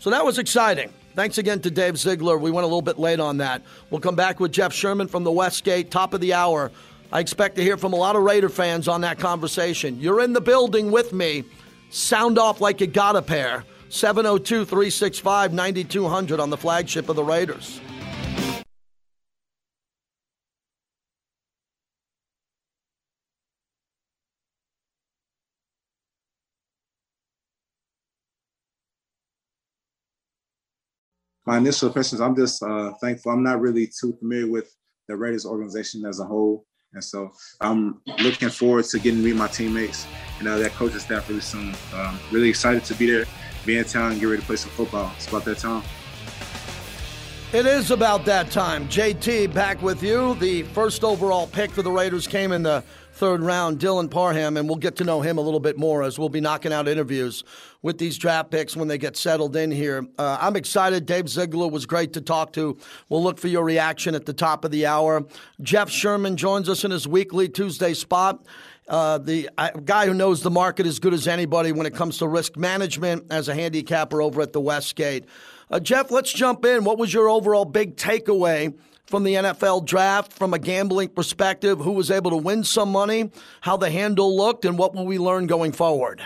So 0.00 0.10
that 0.10 0.24
was 0.24 0.38
exciting. 0.38 0.92
Thanks 1.14 1.38
again 1.38 1.60
to 1.60 1.70
Dave 1.70 1.96
Ziegler. 1.98 2.36
We 2.36 2.50
went 2.50 2.64
a 2.64 2.66
little 2.66 2.82
bit 2.82 2.98
late 2.98 3.20
on 3.20 3.36
that. 3.36 3.62
We'll 3.90 4.00
come 4.00 4.16
back 4.16 4.40
with 4.40 4.50
Jeff 4.50 4.72
Sherman 4.72 5.06
from 5.06 5.22
the 5.22 5.32
Westgate, 5.32 5.92
top 5.92 6.14
of 6.14 6.20
the 6.20 6.34
hour. 6.34 6.72
I 7.12 7.20
expect 7.20 7.54
to 7.56 7.62
hear 7.62 7.76
from 7.76 7.92
a 7.92 7.96
lot 7.96 8.16
of 8.16 8.22
Raider 8.22 8.48
fans 8.48 8.88
on 8.88 9.02
that 9.02 9.20
conversation. 9.20 10.00
You're 10.00 10.20
in 10.20 10.32
the 10.32 10.40
building 10.40 10.90
with 10.90 11.12
me. 11.12 11.44
Sound 11.90 12.40
off 12.40 12.60
like 12.60 12.80
you 12.80 12.88
got 12.88 13.14
a 13.14 13.22
pair. 13.22 13.64
702 13.90 14.64
365 14.64 15.52
9200 15.52 16.40
on 16.40 16.50
the 16.50 16.56
flagship 16.56 17.08
of 17.08 17.16
the 17.16 17.24
Raiders. 17.24 17.80
My 31.46 31.56
initial 31.56 31.88
questions, 31.88 32.20
I'm 32.20 32.36
just 32.36 32.62
uh, 32.62 32.92
thankful. 33.00 33.32
I'm 33.32 33.42
not 33.42 33.58
really 33.58 33.86
too 33.86 34.12
familiar 34.18 34.50
with 34.50 34.70
the 35.08 35.16
Raiders 35.16 35.46
organization 35.46 36.04
as 36.04 36.20
a 36.20 36.24
whole. 36.26 36.66
And 36.92 37.02
so 37.02 37.30
I'm 37.62 38.02
looking 38.20 38.50
forward 38.50 38.84
to 38.86 38.98
getting 38.98 39.20
to 39.20 39.24
meet 39.24 39.36
my 39.36 39.48
teammates 39.48 40.06
and 40.40 40.48
uh, 40.48 40.58
that 40.58 40.72
coaching 40.72 40.98
staff 40.98 41.26
really 41.28 41.40
soon. 41.40 41.74
Um, 41.94 42.18
really 42.30 42.50
excited 42.50 42.84
to 42.84 42.94
be 42.94 43.10
there 43.10 43.24
be 43.68 43.76
in 43.76 43.84
town 43.84 44.12
and 44.12 44.20
get 44.20 44.26
ready 44.26 44.40
to 44.40 44.46
play 44.46 44.56
some 44.56 44.70
football. 44.70 45.12
It's 45.16 45.28
about 45.28 45.44
that 45.44 45.58
time. 45.58 45.82
It 47.52 47.66
is 47.66 47.90
about 47.90 48.24
that 48.24 48.50
time. 48.50 48.88
JT 48.88 49.52
back 49.54 49.80
with 49.82 50.02
you. 50.02 50.34
The 50.36 50.62
first 50.64 51.04
overall 51.04 51.46
pick 51.46 51.70
for 51.70 51.82
the 51.82 51.90
Raiders 51.90 52.26
came 52.26 52.52
in 52.52 52.62
the 52.62 52.82
third 53.12 53.42
round, 53.42 53.78
Dylan 53.78 54.10
Parham, 54.10 54.56
and 54.56 54.68
we'll 54.68 54.78
get 54.78 54.96
to 54.96 55.04
know 55.04 55.20
him 55.20 55.38
a 55.38 55.40
little 55.40 55.60
bit 55.60 55.76
more 55.76 56.02
as 56.02 56.18
we'll 56.18 56.28
be 56.28 56.40
knocking 56.40 56.72
out 56.72 56.86
interviews 56.86 57.42
with 57.82 57.98
these 57.98 58.16
draft 58.16 58.50
picks 58.50 58.76
when 58.76 58.86
they 58.86 58.96
get 58.96 59.16
settled 59.16 59.56
in 59.56 59.70
here. 59.70 60.06
Uh, 60.18 60.38
I'm 60.40 60.56
excited. 60.56 61.04
Dave 61.04 61.28
Ziegler 61.28 61.68
was 61.68 61.84
great 61.84 62.12
to 62.12 62.20
talk 62.20 62.52
to. 62.52 62.78
We'll 63.08 63.22
look 63.22 63.38
for 63.38 63.48
your 63.48 63.64
reaction 63.64 64.14
at 64.14 64.24
the 64.24 64.32
top 64.32 64.64
of 64.64 64.70
the 64.70 64.86
hour. 64.86 65.26
Jeff 65.60 65.90
Sherman 65.90 66.36
joins 66.36 66.68
us 66.68 66.84
in 66.84 66.90
his 66.90 67.08
weekly 67.08 67.48
Tuesday 67.48 67.92
spot. 67.92 68.46
Uh, 68.88 69.18
the 69.18 69.50
uh, 69.58 69.70
guy 69.84 70.06
who 70.06 70.14
knows 70.14 70.42
the 70.42 70.50
market 70.50 70.86
as 70.86 70.98
good 70.98 71.12
as 71.12 71.28
anybody 71.28 71.72
when 71.72 71.86
it 71.86 71.94
comes 71.94 72.18
to 72.18 72.26
risk 72.26 72.56
management 72.56 73.26
as 73.30 73.48
a 73.48 73.54
handicapper 73.54 74.22
over 74.22 74.40
at 74.40 74.54
the 74.54 74.60
Westgate. 74.60 75.26
Uh, 75.70 75.78
Jeff, 75.78 76.10
let's 76.10 76.32
jump 76.32 76.64
in. 76.64 76.84
What 76.84 76.96
was 76.96 77.12
your 77.12 77.28
overall 77.28 77.66
big 77.66 77.96
takeaway 77.96 78.74
from 79.06 79.24
the 79.24 79.34
NFL 79.34 79.84
draft 79.84 80.32
from 80.32 80.54
a 80.54 80.58
gambling 80.58 81.10
perspective? 81.10 81.78
Who 81.80 81.92
was 81.92 82.10
able 82.10 82.30
to 82.30 82.38
win 82.38 82.64
some 82.64 82.90
money? 82.90 83.30
How 83.60 83.76
the 83.76 83.90
handle 83.90 84.34
looked, 84.34 84.64
and 84.64 84.78
what 84.78 84.94
will 84.94 85.06
we 85.06 85.18
learn 85.18 85.46
going 85.46 85.72
forward? 85.72 86.22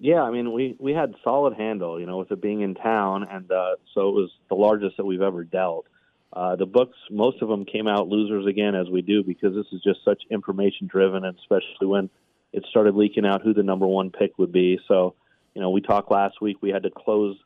Yeah, 0.00 0.22
I 0.22 0.30
mean, 0.32 0.52
we 0.52 0.76
we 0.80 0.92
had 0.92 1.14
solid 1.22 1.54
handle, 1.54 2.00
you 2.00 2.06
know, 2.06 2.18
with 2.18 2.30
it 2.32 2.40
being 2.40 2.60
in 2.60 2.74
town, 2.74 3.26
and 3.30 3.50
uh, 3.50 3.76
so 3.94 4.08
it 4.08 4.12
was 4.12 4.30
the 4.48 4.54
largest 4.56 4.96
that 4.96 5.04
we've 5.04 5.22
ever 5.22 5.44
dealt. 5.44 5.86
Uh, 6.32 6.56
the 6.56 6.66
books, 6.66 6.96
most 7.10 7.40
of 7.42 7.48
them 7.48 7.64
came 7.64 7.88
out 7.88 8.08
losers 8.08 8.46
again, 8.46 8.74
as 8.74 8.88
we 8.88 9.02
do, 9.02 9.24
because 9.24 9.54
this 9.54 9.66
is 9.72 9.82
just 9.82 10.04
such 10.04 10.22
information 10.30 10.86
driven, 10.86 11.24
and 11.24 11.36
especially 11.38 11.86
when 11.86 12.10
it 12.52 12.64
started 12.68 12.94
leaking 12.94 13.26
out 13.26 13.42
who 13.42 13.54
the 13.54 13.62
number 13.62 13.86
one 13.86 14.10
pick 14.10 14.38
would 14.38 14.52
be. 14.52 14.78
So, 14.88 15.14
you 15.54 15.62
know, 15.62 15.70
we 15.70 15.80
talked 15.80 16.10
last 16.10 16.40
week. 16.40 16.58
We 16.60 16.70
had 16.70 16.82
to 16.82 16.90
close 16.90 17.36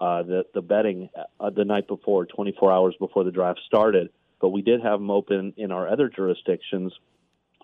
uh, 0.00 0.22
the 0.22 0.44
the 0.54 0.62
betting 0.62 1.08
uh, 1.38 1.50
the 1.50 1.64
night 1.64 1.86
before, 1.86 2.26
24 2.26 2.72
hours 2.72 2.94
before 2.98 3.24
the 3.24 3.30
draft 3.30 3.60
started. 3.66 4.10
But 4.40 4.48
we 4.48 4.62
did 4.62 4.82
have 4.82 4.98
them 4.98 5.10
open 5.10 5.54
in 5.56 5.70
our 5.70 5.88
other 5.88 6.08
jurisdictions 6.08 6.92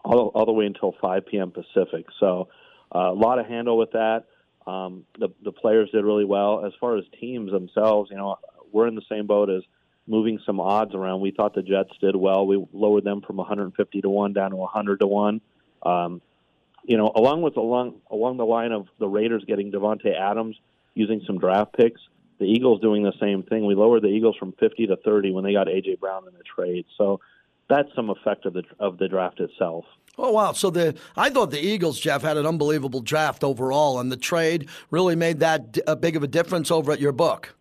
all, 0.04 0.28
all 0.28 0.46
the 0.46 0.52
way 0.52 0.66
until 0.66 0.94
5 1.00 1.26
p.m. 1.26 1.50
Pacific. 1.50 2.06
So 2.20 2.48
uh, 2.94 3.10
a 3.10 3.14
lot 3.14 3.40
of 3.40 3.46
handle 3.46 3.76
with 3.76 3.92
that. 3.92 4.24
Um, 4.66 5.04
the 5.18 5.28
the 5.42 5.52
players 5.52 5.90
did 5.90 6.04
really 6.04 6.24
well. 6.24 6.64
As 6.64 6.72
far 6.78 6.96
as 6.96 7.04
teams 7.18 7.50
themselves, 7.50 8.10
you 8.10 8.16
know, 8.16 8.36
we're 8.70 8.86
in 8.86 8.94
the 8.94 9.02
same 9.08 9.26
boat 9.26 9.50
as 9.50 9.62
moving 10.08 10.40
some 10.44 10.58
odds 10.60 10.94
around. 10.94 11.20
We 11.20 11.30
thought 11.30 11.54
the 11.54 11.62
Jets 11.62 11.92
did 12.00 12.16
well. 12.16 12.46
We 12.46 12.64
lowered 12.72 13.04
them 13.04 13.20
from 13.20 13.36
150 13.36 14.00
to 14.00 14.08
one 14.08 14.32
down 14.32 14.50
to 14.50 14.56
100 14.56 15.00
to 15.00 15.06
one. 15.06 15.40
Um, 15.82 16.20
you 16.84 16.96
know, 16.96 17.12
along 17.14 17.42
with 17.42 17.56
along 17.56 18.00
along 18.10 18.38
the 18.38 18.46
line 18.46 18.72
of 18.72 18.86
the 18.98 19.06
Raiders 19.06 19.44
getting 19.46 19.70
Davante 19.70 20.18
Adams 20.18 20.56
using 20.94 21.22
some 21.26 21.38
draft 21.38 21.76
picks, 21.76 22.00
the 22.38 22.46
Eagles 22.46 22.80
doing 22.80 23.02
the 23.02 23.12
same 23.20 23.42
thing. 23.42 23.66
We 23.66 23.74
lowered 23.74 24.02
the 24.02 24.08
Eagles 24.08 24.36
from 24.36 24.52
50 24.52 24.86
to 24.86 24.96
30 24.96 25.32
when 25.32 25.44
they 25.44 25.52
got 25.52 25.66
AJ 25.66 26.00
Brown 26.00 26.26
in 26.26 26.34
the 26.34 26.44
trade. 26.44 26.86
So 26.96 27.20
that's 27.68 27.88
some 27.94 28.10
effect 28.10 28.46
of 28.46 28.54
the 28.54 28.62
of 28.80 28.98
the 28.98 29.08
draft 29.08 29.40
itself. 29.40 29.84
Oh 30.16 30.32
wow! 30.32 30.52
So 30.52 30.70
the 30.70 30.96
I 31.16 31.30
thought 31.30 31.50
the 31.50 31.60
Eagles, 31.60 32.00
Jeff, 32.00 32.22
had 32.22 32.36
an 32.36 32.46
unbelievable 32.46 33.00
draft 33.00 33.44
overall, 33.44 34.00
and 34.00 34.10
the 34.10 34.16
trade 34.16 34.68
really 34.90 35.14
made 35.14 35.40
that 35.40 35.78
a 35.86 35.94
big 35.94 36.16
of 36.16 36.22
a 36.22 36.26
difference 36.26 36.70
over 36.70 36.90
at 36.90 37.00
your 37.00 37.12
book. 37.12 37.54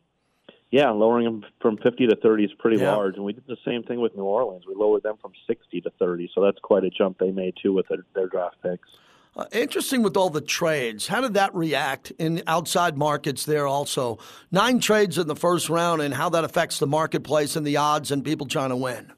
Yeah, 0.69 0.89
lowering 0.89 1.25
them 1.25 1.45
from 1.61 1.77
50 1.77 2.07
to 2.07 2.15
30 2.17 2.43
is 2.43 2.51
pretty 2.59 2.77
yeah. 2.77 2.93
large, 2.93 3.15
and 3.15 3.23
we 3.23 3.33
did 3.33 3.47
the 3.47 3.57
same 3.63 3.83
thing 3.83 4.01
with 4.01 4.15
New 4.17 4.23
Orleans. 4.23 4.65
We 4.67 4.75
lowered 4.75 5.03
them 5.03 5.15
from 5.21 5.31
60 5.47 5.81
to 5.81 5.89
30, 5.97 6.29
so 6.35 6.41
that's 6.41 6.59
quite 6.59 6.83
a 6.83 6.89
jump 6.89 7.19
they 7.19 7.31
made 7.31 7.55
too 7.61 7.73
with 7.73 7.87
their, 7.87 8.05
their 8.13 8.27
draft 8.27 8.57
picks. 8.61 8.89
Uh, 9.37 9.45
interesting 9.51 10.01
with 10.01 10.17
all 10.17 10.29
the 10.29 10.41
trades. 10.41 11.07
How 11.07 11.21
did 11.21 11.35
that 11.35 11.53
react 11.53 12.11
in 12.17 12.41
outside 12.47 12.97
markets 12.97 13.45
there 13.45 13.67
also? 13.67 14.17
Nine 14.51 14.79
trades 14.79 15.17
in 15.17 15.27
the 15.27 15.35
first 15.35 15.69
round 15.69 16.01
and 16.01 16.13
how 16.13 16.29
that 16.29 16.43
affects 16.43 16.79
the 16.79 16.87
marketplace 16.87 17.55
and 17.55 17.65
the 17.65 17.77
odds 17.77 18.11
and 18.11 18.25
people 18.25 18.47
trying 18.47 18.69
to 18.69 18.75
win. 18.75 19.13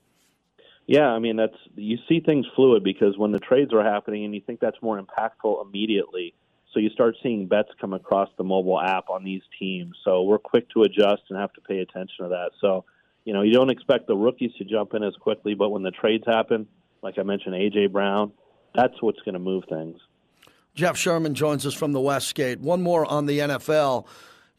Yeah, 0.87 1.07
I 1.07 1.19
mean 1.19 1.35
that's 1.35 1.55
you 1.75 1.99
see 2.09 2.19
things 2.19 2.47
fluid 2.55 2.83
because 2.83 3.17
when 3.17 3.31
the 3.31 3.39
trades 3.39 3.71
are 3.73 3.83
happening 3.83 4.25
and 4.25 4.33
you 4.33 4.41
think 4.41 4.59
that's 4.59 4.81
more 4.81 4.99
impactful 4.99 5.65
immediately, 5.65 6.33
so 6.73 6.79
you 6.79 6.89
start 6.89 7.15
seeing 7.23 7.47
bets 7.47 7.69
come 7.81 7.93
across 7.93 8.29
the 8.37 8.43
mobile 8.43 8.79
app 8.79 9.09
on 9.09 9.23
these 9.23 9.41
teams. 9.57 9.95
So 10.03 10.23
we're 10.23 10.37
quick 10.37 10.69
to 10.71 10.83
adjust 10.83 11.23
and 11.29 11.39
have 11.39 11.53
to 11.53 11.61
pay 11.61 11.79
attention 11.79 12.25
to 12.25 12.29
that. 12.29 12.51
So, 12.61 12.85
you 13.25 13.33
know, 13.33 13.41
you 13.41 13.53
don't 13.53 13.69
expect 13.69 14.07
the 14.07 14.15
rookies 14.15 14.51
to 14.59 14.65
jump 14.65 14.93
in 14.93 15.03
as 15.03 15.15
quickly, 15.15 15.55
but 15.55 15.69
when 15.69 15.81
the 15.81 15.91
trades 15.91 16.23
happen, 16.27 16.67
like 17.01 17.17
I 17.17 17.23
mentioned, 17.23 17.55
AJ 17.55 17.91
Brown, 17.91 18.31
that's 18.75 19.01
what's 19.01 19.19
going 19.19 19.33
to 19.33 19.39
move 19.39 19.63
things. 19.67 19.99
Jeff 20.75 20.95
Sherman 20.95 21.33
joins 21.33 21.65
us 21.65 21.73
from 21.73 21.91
the 21.91 21.99
Westgate. 21.99 22.59
One 22.59 22.81
more 22.81 23.05
on 23.05 23.25
the 23.25 23.39
NFL. 23.39 24.05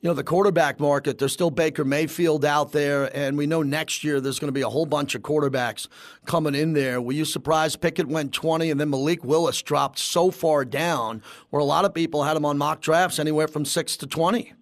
You 0.02 0.08
know, 0.08 0.14
the 0.14 0.24
quarterback 0.24 0.80
market, 0.80 1.18
there's 1.18 1.34
still 1.34 1.50
Baker 1.50 1.84
Mayfield 1.84 2.42
out 2.46 2.72
there, 2.72 3.14
and 3.14 3.36
we 3.36 3.46
know 3.46 3.62
next 3.62 4.02
year 4.02 4.18
there's 4.18 4.38
going 4.38 4.48
to 4.48 4.52
be 4.52 4.62
a 4.62 4.68
whole 4.68 4.86
bunch 4.86 5.14
of 5.14 5.20
quarterbacks 5.20 5.88
coming 6.24 6.54
in 6.54 6.72
there. 6.72 7.02
Were 7.02 7.12
you 7.12 7.26
surprised 7.26 7.82
Pickett 7.82 8.08
went 8.08 8.32
20 8.32 8.70
and 8.70 8.80
then 8.80 8.88
Malik 8.88 9.22
Willis 9.22 9.60
dropped 9.60 9.98
so 9.98 10.30
far 10.30 10.64
down 10.64 11.22
where 11.50 11.60
a 11.60 11.66
lot 11.66 11.84
of 11.84 11.92
people 11.92 12.24
had 12.24 12.34
him 12.34 12.46
on 12.46 12.56
mock 12.56 12.80
drafts 12.80 13.18
anywhere 13.18 13.46
from 13.46 13.66
6 13.66 13.98
to 13.98 14.06
20? 14.06 14.54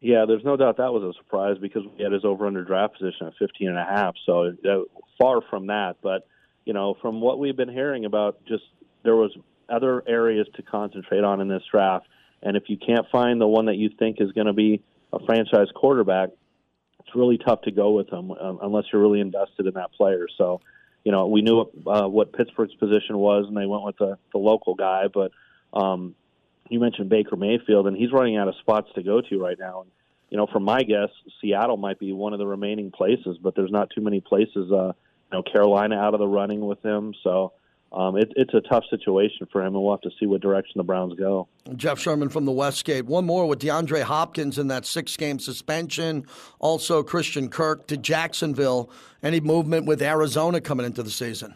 Yeah, 0.00 0.24
there's 0.24 0.44
no 0.44 0.56
doubt 0.56 0.76
that 0.76 0.92
was 0.92 1.02
a 1.02 1.18
surprise 1.18 1.56
because 1.60 1.82
we 1.98 2.04
had 2.04 2.12
his 2.12 2.24
over 2.24 2.46
under 2.46 2.62
draft 2.62 2.96
position 2.96 3.26
at 3.26 3.32
15 3.40 3.68
and 3.68 3.78
a 3.78 3.84
half. 3.84 4.14
So 4.24 4.52
uh, 4.64 5.00
far 5.18 5.40
from 5.50 5.66
that, 5.66 5.96
but 6.00 6.28
you 6.64 6.74
know, 6.74 6.96
from 7.02 7.20
what 7.20 7.40
we've 7.40 7.56
been 7.56 7.68
hearing 7.68 8.04
about 8.04 8.44
just 8.46 8.62
there 9.02 9.16
was 9.16 9.32
other 9.68 10.04
areas 10.06 10.46
to 10.54 10.62
concentrate 10.62 11.24
on 11.24 11.40
in 11.40 11.48
this 11.48 11.62
draft. 11.72 12.06
And 12.46 12.56
if 12.56 12.68
you 12.68 12.76
can't 12.78 13.04
find 13.10 13.40
the 13.40 13.46
one 13.48 13.66
that 13.66 13.74
you 13.74 13.90
think 13.98 14.20
is 14.20 14.30
going 14.30 14.46
to 14.46 14.52
be 14.52 14.80
a 15.12 15.18
franchise 15.26 15.66
quarterback, 15.74 16.28
it's 17.00 17.12
really 17.12 17.38
tough 17.38 17.62
to 17.62 17.72
go 17.72 17.90
with 17.90 18.08
them 18.08 18.30
um, 18.30 18.60
unless 18.62 18.84
you're 18.92 19.02
really 19.02 19.18
invested 19.20 19.66
in 19.66 19.74
that 19.74 19.92
player. 19.92 20.28
So, 20.38 20.60
you 21.02 21.10
know, 21.10 21.26
we 21.26 21.42
knew 21.42 21.68
uh, 21.88 22.06
what 22.06 22.32
Pittsburgh's 22.32 22.74
position 22.76 23.18
was, 23.18 23.46
and 23.48 23.56
they 23.56 23.66
went 23.66 23.82
with 23.82 23.96
the, 23.98 24.16
the 24.30 24.38
local 24.38 24.76
guy. 24.76 25.08
But 25.12 25.32
um, 25.72 26.14
you 26.68 26.78
mentioned 26.78 27.08
Baker 27.08 27.34
Mayfield, 27.34 27.88
and 27.88 27.96
he's 27.96 28.12
running 28.12 28.36
out 28.36 28.46
of 28.46 28.54
spots 28.60 28.90
to 28.94 29.02
go 29.02 29.20
to 29.20 29.38
right 29.40 29.58
now. 29.58 29.80
And, 29.80 29.90
you 30.30 30.36
know, 30.36 30.46
from 30.46 30.62
my 30.62 30.84
guess, 30.84 31.10
Seattle 31.40 31.78
might 31.78 31.98
be 31.98 32.12
one 32.12 32.32
of 32.32 32.38
the 32.38 32.46
remaining 32.46 32.92
places, 32.92 33.38
but 33.42 33.56
there's 33.56 33.72
not 33.72 33.90
too 33.90 34.02
many 34.02 34.20
places. 34.20 34.70
Uh, 34.70 34.92
you 35.32 35.32
know, 35.32 35.42
Carolina 35.42 35.96
out 35.96 36.14
of 36.14 36.20
the 36.20 36.28
running 36.28 36.64
with 36.64 36.80
him, 36.84 37.12
so 37.24 37.54
um, 37.96 38.14
it, 38.18 38.30
it's 38.36 38.52
a 38.52 38.60
tough 38.60 38.84
situation 38.90 39.48
for 39.50 39.62
him, 39.62 39.74
and 39.74 39.82
we'll 39.82 39.94
have 39.94 40.02
to 40.02 40.10
see 40.20 40.26
what 40.26 40.42
direction 40.42 40.74
the 40.76 40.84
Browns 40.84 41.14
go. 41.18 41.48
Jeff 41.76 41.98
Sherman 41.98 42.28
from 42.28 42.44
the 42.44 42.52
Westgate. 42.52 43.06
One 43.06 43.24
more 43.24 43.46
with 43.46 43.58
DeAndre 43.58 44.02
Hopkins 44.02 44.58
in 44.58 44.68
that 44.68 44.84
six 44.84 45.16
game 45.16 45.38
suspension. 45.38 46.26
Also, 46.58 47.02
Christian 47.02 47.48
Kirk 47.48 47.86
to 47.86 47.96
Jacksonville. 47.96 48.90
Any 49.22 49.40
movement 49.40 49.86
with 49.86 50.02
Arizona 50.02 50.60
coming 50.60 50.84
into 50.84 51.02
the 51.02 51.10
season? 51.10 51.54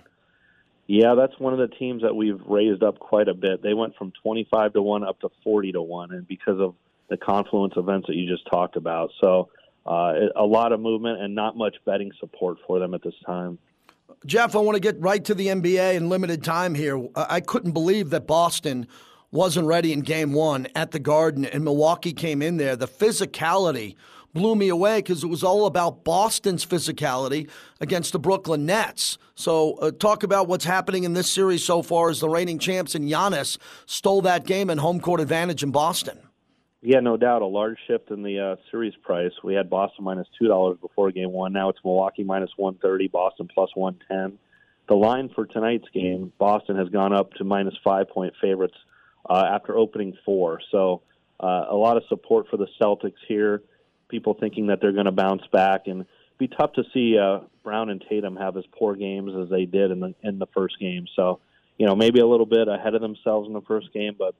Yeah, 0.86 1.14
that's 1.14 1.38
one 1.38 1.52
of 1.52 1.58
the 1.58 1.76
teams 1.76 2.02
that 2.02 2.16
we've 2.16 2.40
raised 2.46 2.82
up 2.82 2.98
quite 2.98 3.28
a 3.28 3.34
bit. 3.34 3.62
They 3.62 3.74
went 3.74 3.94
from 3.96 4.10
25 4.22 4.72
to 4.72 4.82
1 4.82 5.04
up 5.04 5.20
to 5.20 5.28
40 5.44 5.72
to 5.72 5.82
1, 5.82 6.12
and 6.12 6.26
because 6.26 6.58
of 6.58 6.74
the 7.10 7.18
confluence 7.18 7.74
events 7.76 8.06
that 8.06 8.16
you 8.16 8.26
just 8.26 8.46
talked 8.50 8.76
about. 8.76 9.10
So, 9.20 9.50
uh, 9.84 10.14
a 10.36 10.44
lot 10.44 10.72
of 10.72 10.80
movement 10.80 11.20
and 11.20 11.34
not 11.34 11.56
much 11.56 11.76
betting 11.84 12.12
support 12.18 12.58
for 12.66 12.78
them 12.78 12.94
at 12.94 13.02
this 13.02 13.14
time. 13.26 13.58
Jeff, 14.26 14.54
I 14.54 14.58
want 14.58 14.76
to 14.76 14.80
get 14.80 15.00
right 15.00 15.24
to 15.24 15.34
the 15.34 15.48
NBA 15.48 15.94
in 15.94 16.08
limited 16.08 16.44
time 16.44 16.74
here. 16.74 17.08
I 17.14 17.40
couldn't 17.40 17.72
believe 17.72 18.10
that 18.10 18.26
Boston 18.26 18.86
wasn't 19.30 19.66
ready 19.66 19.92
in 19.92 20.00
game 20.00 20.32
one 20.32 20.66
at 20.74 20.90
the 20.90 20.98
Garden 20.98 21.44
and 21.44 21.64
Milwaukee 21.64 22.12
came 22.12 22.42
in 22.42 22.56
there. 22.56 22.76
The 22.76 22.88
physicality 22.88 23.94
blew 24.32 24.54
me 24.54 24.68
away 24.68 24.98
because 24.98 25.24
it 25.24 25.28
was 25.28 25.42
all 25.42 25.66
about 25.66 26.04
Boston's 26.04 26.64
physicality 26.64 27.48
against 27.80 28.12
the 28.12 28.18
Brooklyn 28.18 28.66
Nets. 28.66 29.18
So, 29.34 29.74
uh, 29.74 29.90
talk 29.90 30.22
about 30.22 30.48
what's 30.48 30.64
happening 30.64 31.04
in 31.04 31.14
this 31.14 31.30
series 31.30 31.64
so 31.64 31.82
far 31.82 32.10
as 32.10 32.20
the 32.20 32.28
reigning 32.28 32.58
champs 32.58 32.94
and 32.94 33.08
Giannis 33.08 33.58
stole 33.86 34.22
that 34.22 34.44
game 34.44 34.70
and 34.70 34.80
home 34.80 35.00
court 35.00 35.20
advantage 35.20 35.62
in 35.62 35.70
Boston. 35.70 36.18
Yeah, 36.82 37.00
no 37.00 37.16
doubt. 37.18 37.42
A 37.42 37.46
large 37.46 37.76
shift 37.86 38.10
in 38.10 38.22
the 38.22 38.40
uh, 38.40 38.56
series 38.70 38.94
price. 39.02 39.32
We 39.44 39.54
had 39.54 39.68
Boston 39.68 40.04
minus 40.04 40.26
two 40.38 40.48
dollars 40.48 40.78
before 40.80 41.10
game 41.10 41.30
one. 41.30 41.52
Now 41.52 41.68
it's 41.68 41.78
Milwaukee 41.84 42.24
minus 42.24 42.50
one 42.56 42.76
thirty. 42.76 43.06
Boston 43.06 43.48
plus 43.52 43.70
one 43.74 43.98
ten. 44.08 44.38
The 44.88 44.94
line 44.94 45.28
for 45.34 45.46
tonight's 45.46 45.88
game, 45.92 46.32
Boston 46.38 46.76
has 46.76 46.88
gone 46.88 47.12
up 47.12 47.32
to 47.34 47.44
minus 47.44 47.74
five 47.84 48.08
point 48.08 48.32
favorites 48.40 48.76
uh, 49.28 49.44
after 49.52 49.76
opening 49.76 50.16
four. 50.24 50.60
So 50.70 51.02
uh, 51.38 51.66
a 51.70 51.76
lot 51.76 51.98
of 51.98 52.02
support 52.08 52.46
for 52.48 52.56
the 52.56 52.66
Celtics 52.80 53.12
here. 53.28 53.62
People 54.08 54.34
thinking 54.34 54.68
that 54.68 54.80
they're 54.80 54.92
going 54.92 55.04
to 55.04 55.12
bounce 55.12 55.46
back, 55.52 55.82
and 55.86 56.06
be 56.38 56.48
tough 56.48 56.72
to 56.72 56.84
see 56.94 57.18
uh, 57.18 57.40
Brown 57.62 57.90
and 57.90 58.02
Tatum 58.08 58.36
have 58.36 58.56
as 58.56 58.64
poor 58.72 58.96
games 58.96 59.32
as 59.40 59.50
they 59.50 59.66
did 59.66 59.90
in 59.90 60.00
the 60.00 60.14
in 60.22 60.38
the 60.38 60.46
first 60.46 60.80
game. 60.80 61.04
So 61.14 61.40
you 61.76 61.84
know 61.84 61.94
maybe 61.94 62.20
a 62.20 62.26
little 62.26 62.46
bit 62.46 62.68
ahead 62.68 62.94
of 62.94 63.02
themselves 63.02 63.46
in 63.46 63.52
the 63.52 63.60
first 63.60 63.92
game, 63.92 64.16
but 64.18 64.34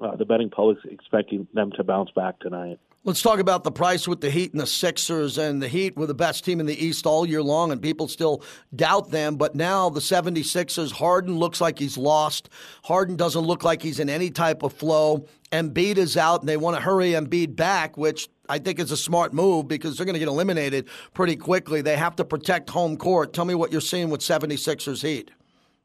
uh, 0.00 0.16
the 0.16 0.24
betting 0.24 0.50
public's 0.50 0.82
expecting 0.84 1.46
them 1.54 1.70
to 1.76 1.84
bounce 1.84 2.10
back 2.12 2.38
tonight. 2.40 2.78
Let's 3.02 3.22
talk 3.22 3.38
about 3.38 3.64
the 3.64 3.72
price 3.72 4.06
with 4.06 4.20
the 4.20 4.28
Heat 4.28 4.52
and 4.52 4.60
the 4.60 4.66
Sixers. 4.66 5.38
And 5.38 5.62
the 5.62 5.68
Heat 5.68 5.96
were 5.96 6.04
the 6.04 6.14
best 6.14 6.44
team 6.44 6.60
in 6.60 6.66
the 6.66 6.84
East 6.84 7.06
all 7.06 7.24
year 7.24 7.42
long, 7.42 7.72
and 7.72 7.80
people 7.80 8.08
still 8.08 8.42
doubt 8.76 9.10
them. 9.10 9.36
But 9.36 9.54
now 9.54 9.88
the 9.88 10.00
76ers, 10.00 10.92
Harden 10.92 11.38
looks 11.38 11.62
like 11.62 11.78
he's 11.78 11.96
lost. 11.96 12.50
Harden 12.84 13.16
doesn't 13.16 13.40
look 13.40 13.64
like 13.64 13.80
he's 13.80 14.00
in 14.00 14.10
any 14.10 14.28
type 14.28 14.62
of 14.62 14.74
flow. 14.74 15.24
Embiid 15.50 15.96
is 15.96 16.18
out, 16.18 16.40
and 16.40 16.48
they 16.48 16.58
want 16.58 16.76
to 16.76 16.82
hurry 16.82 17.12
Embiid 17.12 17.56
back, 17.56 17.96
which 17.96 18.28
I 18.50 18.58
think 18.58 18.78
is 18.78 18.90
a 18.90 18.98
smart 18.98 19.32
move 19.32 19.66
because 19.66 19.96
they're 19.96 20.04
going 20.04 20.12
to 20.12 20.20
get 20.20 20.28
eliminated 20.28 20.86
pretty 21.14 21.36
quickly. 21.36 21.80
They 21.80 21.96
have 21.96 22.16
to 22.16 22.24
protect 22.26 22.68
home 22.68 22.98
court. 22.98 23.32
Tell 23.32 23.46
me 23.46 23.54
what 23.54 23.72
you're 23.72 23.80
seeing 23.80 24.10
with 24.10 24.20
76ers 24.20 25.02
Heat. 25.02 25.30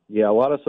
Yeah, 0.10 0.30
a 0.30 0.34
lot 0.34 0.52
of 0.52 0.60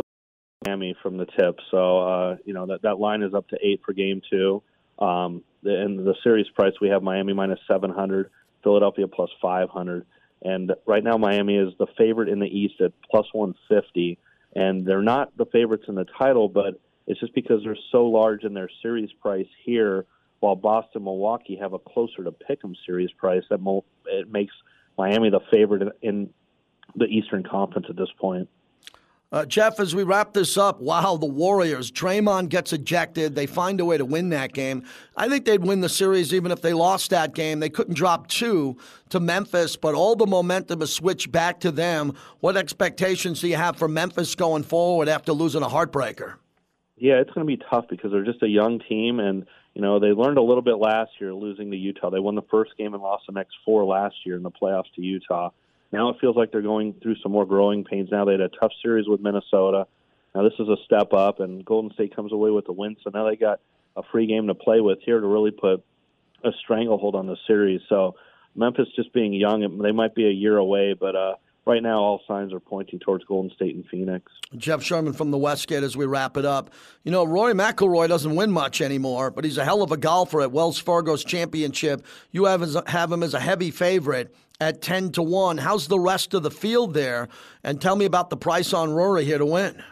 Miami 0.65 0.97
from 1.03 1.17
the 1.17 1.27
tip. 1.27 1.59
So 1.71 1.99
uh, 1.99 2.37
you 2.45 2.55
know 2.55 2.67
that 2.67 2.83
that 2.83 2.99
line 2.99 3.23
is 3.23 3.35
up 3.35 3.49
to 3.49 3.59
eight 3.63 3.81
for 3.85 3.93
game 3.93 4.23
two. 4.31 4.63
Um, 4.99 5.43
and 5.65 6.07
the 6.07 6.15
series 6.23 6.47
price 6.55 6.73
we 6.81 6.89
have 6.89 7.03
Miami 7.03 7.33
minus 7.33 7.59
seven 7.69 7.91
hundred, 7.91 8.31
Philadelphia 8.63 9.07
plus 9.07 9.31
five 9.43 9.69
hundred, 9.69 10.07
and 10.43 10.73
right 10.87 11.05
now 11.05 11.17
Miami 11.19 11.57
is 11.57 11.73
the 11.79 11.87
favorite 11.99 12.29
in 12.29 12.39
the 12.39 12.47
East 12.47 12.81
at 12.81 12.93
plus 13.11 13.27
one 13.33 13.55
fifty, 13.69 14.19
and 14.55 14.87
they're 14.87 15.03
not 15.03 15.37
the 15.37 15.47
favorites 15.47 15.85
in 15.89 15.95
the 15.95 16.07
title, 16.19 16.49
but 16.49 16.81
it's 17.07 17.21
just 17.21 17.35
because 17.35 17.63
they're 17.63 17.77
so 17.93 18.07
large 18.07 18.45
in 18.45 18.55
their 18.55 18.71
series 18.83 19.11
price 19.21 19.47
here, 19.65 20.07
while 20.41 20.57
Boston, 20.57 21.05
Milwaukee 21.05 21.57
have 21.57 21.73
a 21.73 21.79
closer 21.79 22.25
to 22.25 22.33
pick'em 22.33 22.75
series 22.85 23.11
price 23.13 23.45
that 23.51 23.61
mo- 23.61 23.85
it 24.07 24.31
makes 24.31 24.55
Miami 24.99 25.31
the 25.31 25.41
favorite 25.53 25.97
in 26.03 26.31
the 26.97 27.05
Eastern 27.05 27.43
Conference 27.43 27.87
at 27.91 27.97
this 27.97 28.09
point. 28.19 28.49
Uh, 29.37 29.45
Jeff, 29.45 29.78
as 29.80 29.95
we 29.95 30.03
wrap 30.03 30.32
this 30.32 30.57
up, 30.57 30.80
wow, 30.80 31.18
the 31.18 31.26
Warriors. 31.26 31.93
Draymond 31.93 32.49
gets 32.49 32.72
ejected. 32.72 33.34
They 33.34 33.45
find 33.45 33.78
a 33.80 33.84
way 33.84 33.99
to 33.99 34.05
win 34.07 34.30
that 34.30 34.55
game. 34.55 34.82
I 35.14 35.28
think 35.28 35.45
they'd 35.45 35.62
win 35.62 35.82
the 35.82 35.91
series 35.91 36.32
even 36.32 36.51
if 36.51 36.62
they 36.62 36.72
lost 36.72 37.11
that 37.11 37.34
game. 37.34 37.61
They 37.61 37.68
couldn't 37.68 37.97
drop 37.97 38.28
two 38.28 38.78
to 39.11 39.20
Memphis, 39.20 39.76
but 39.76 39.95
all 39.95 40.16
the 40.16 40.26
momentum 40.26 40.80
is 40.80 40.91
switched 40.91 41.32
back 41.32 41.61
to 41.61 41.70
them. 41.70 42.14
What 42.41 42.57
expectations 42.57 43.43
do 43.43 43.49
you 43.49 43.57
have 43.57 43.76
for 43.76 43.89
Memphis 43.89 44.34
going 44.34 44.62
forward 44.62 45.07
after 45.07 45.32
losing 45.34 45.62
a 45.62 45.68
heartbreaker? 45.68 46.37
Yeah, 46.97 47.20
it's 47.20 47.30
going 47.32 47.47
to 47.47 47.57
be 47.57 47.62
tough 47.70 47.84
because 47.91 48.12
they're 48.12 48.24
just 48.24 48.43
a 48.43 48.49
young 48.49 48.80
team, 48.89 49.20
and 49.20 49.45
you 49.74 49.82
know 49.82 50.01
they 50.01 50.12
learned 50.12 50.39
a 50.39 50.43
little 50.43 50.62
bit 50.62 50.78
last 50.78 51.11
year 51.20 51.34
losing 51.34 51.70
to 51.72 51.76
Utah. 51.76 52.09
They 52.09 52.20
won 52.20 52.37
the 52.37 52.47
first 52.51 52.70
game 52.78 52.95
and 52.95 53.03
lost 53.03 53.24
the 53.26 53.34
next 53.34 53.53
four 53.66 53.84
last 53.84 54.14
year 54.24 54.37
in 54.37 54.43
the 54.43 54.51
playoffs 54.51 54.91
to 54.95 55.03
Utah. 55.03 55.51
Now 55.93 56.11
it 56.11 56.16
feels 56.20 56.37
like 56.37 56.53
they're 56.53 56.62
going 56.62 56.95
through 57.03 57.16
some 57.22 57.32
more 57.32 57.47
growing 57.47 57.84
pains. 57.84 58.09
Now 58.11 58.24
they 58.24 58.32
had 58.32 58.41
a 58.41 58.49
tough 58.49 58.72
series 58.82 59.07
with 59.09 59.20
Minnesota. 59.20 59.87
Now 60.34 60.43
this 60.43 60.55
is 60.59 60.68
a 60.68 60.76
step 60.84 61.12
up, 61.12 61.41
and 61.41 61.64
Golden 61.64 61.93
State 61.95 62.14
comes 62.14 62.32
away 62.32 62.51
with 62.51 62.66
the 62.66 62.72
win. 62.72 62.97
So 63.03 63.11
now 63.12 63.28
they 63.28 63.37
got 63.37 63.61
a 63.97 64.03
free 64.12 64.26
game 64.26 64.49
to 64.49 64.55
play 64.55 64.80
with 64.80 64.99
here 65.05 65.20
to 65.20 65.26
really 65.26 65.51
put 65.51 65.84
a 66.45 66.51
stranglehold 66.62 67.14
on 67.14 67.26
the 67.26 67.37
series. 67.47 67.80
So 67.89 68.16
Memphis 68.55 68.89
just 68.95 69.12
being 69.12 69.32
young, 69.32 69.78
they 69.78 69.93
might 69.93 70.14
be 70.14 70.26
a 70.26 70.32
year 70.32 70.57
away, 70.57 70.95
but 70.95 71.16
uh, 71.16 71.34
right 71.66 71.82
now 71.82 71.99
all 71.99 72.22
signs 72.26 72.53
are 72.53 72.61
pointing 72.61 72.99
towards 73.01 73.24
Golden 73.24 73.51
State 73.51 73.74
and 73.74 73.84
Phoenix. 73.87 74.30
Jeff 74.57 74.82
Sherman 74.82 75.12
from 75.12 75.30
the 75.30 75.39
Westgate 75.39 75.82
as 75.82 75.97
we 75.97 76.07
wrap 76.07 76.37
it 76.37 76.45
up. 76.45 76.70
You 77.05 77.11
know, 77.11 77.24
Rory 77.24 77.55
McIlroy 77.55 78.09
doesn't 78.09 78.34
win 78.34 78.51
much 78.51 78.80
anymore, 78.80 79.30
but 79.30 79.45
he's 79.45 79.59
a 79.59 79.64
hell 79.64 79.82
of 79.82 79.93
a 79.93 79.97
golfer 79.97 80.41
at 80.41 80.53
Wells 80.53 80.78
Fargo's 80.78 81.24
championship. 81.24 82.07
You 82.30 82.45
have, 82.45 82.87
have 82.87 83.12
him 83.12 83.22
as 83.22 83.34
a 83.34 83.41
heavy 83.41 83.70
favorite 83.70 84.34
at 84.61 84.83
10 84.83 85.13
to 85.13 85.23
1. 85.23 85.59
How's 85.59 85.89
the 85.89 85.99
rest 85.99 86.35
of 86.35 86.43
the 86.43 86.51
field 86.51 86.95
there? 86.95 87.29
And 87.63 87.81
tell 87.81 87.97
me 87.97 88.05
about 88.05 88.31
the 88.31 88.37
price 88.37 88.73
on 88.73 88.91
Rory 88.91 89.25
here 89.25 89.39
to 89.39 89.47
win. 89.47 89.83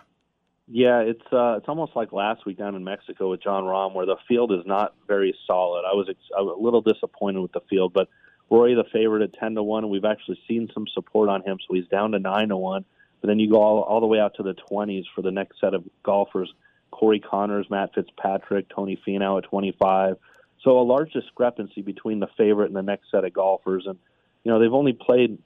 Yeah, 0.66 1.00
it's 1.00 1.22
uh, 1.30 1.56
it's 1.58 1.68
almost 1.68 1.94
like 1.94 2.12
last 2.12 2.46
week 2.46 2.56
down 2.56 2.74
in 2.74 2.84
Mexico 2.84 3.30
with 3.30 3.42
Jon 3.42 3.64
Rahm, 3.64 3.94
where 3.94 4.06
the 4.06 4.16
field 4.26 4.50
is 4.50 4.64
not 4.64 4.94
very 5.06 5.34
solid. 5.46 5.84
I 5.84 5.92
was, 5.92 6.06
ex- 6.08 6.18
I 6.36 6.40
was 6.40 6.56
a 6.58 6.62
little 6.62 6.80
disappointed 6.80 7.40
with 7.40 7.52
the 7.52 7.60
field, 7.68 7.92
but 7.92 8.08
Rory 8.48 8.74
the 8.74 8.84
favorite 8.90 9.22
at 9.22 9.34
ten 9.38 9.54
to 9.56 9.62
one. 9.62 9.90
We've 9.90 10.06
actually 10.06 10.38
seen 10.48 10.70
some 10.72 10.86
support 10.94 11.28
on 11.28 11.42
him, 11.42 11.58
so 11.60 11.74
he's 11.74 11.86
down 11.88 12.12
to 12.12 12.18
nine 12.18 12.48
to 12.48 12.56
one. 12.56 12.86
But 13.20 13.28
then 13.28 13.38
you 13.38 13.50
go 13.50 13.60
all, 13.60 13.80
all 13.82 14.00
the 14.00 14.06
way 14.06 14.20
out 14.20 14.36
to 14.36 14.42
the 14.42 14.54
twenties 14.54 15.04
for 15.14 15.20
the 15.20 15.30
next 15.30 15.60
set 15.60 15.74
of 15.74 15.84
golfers: 16.02 16.50
Corey 16.90 17.20
Conners, 17.20 17.68
Matt 17.68 17.94
Fitzpatrick, 17.94 18.66
Tony 18.74 18.98
Finau 19.06 19.36
at 19.36 19.44
twenty 19.44 19.76
five. 19.78 20.16
So 20.62 20.78
a 20.78 20.82
large 20.82 21.12
discrepancy 21.12 21.82
between 21.82 22.20
the 22.20 22.28
favorite 22.38 22.68
and 22.68 22.76
the 22.76 22.82
next 22.82 23.10
set 23.10 23.26
of 23.26 23.34
golfers, 23.34 23.84
and 23.86 23.98
you 24.44 24.52
know 24.52 24.58
they've 24.58 24.72
only 24.72 24.92
played 24.92 25.38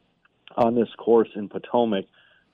on 0.57 0.75
this 0.75 0.89
course 0.99 1.29
in 1.35 1.49
Potomac 1.49 2.05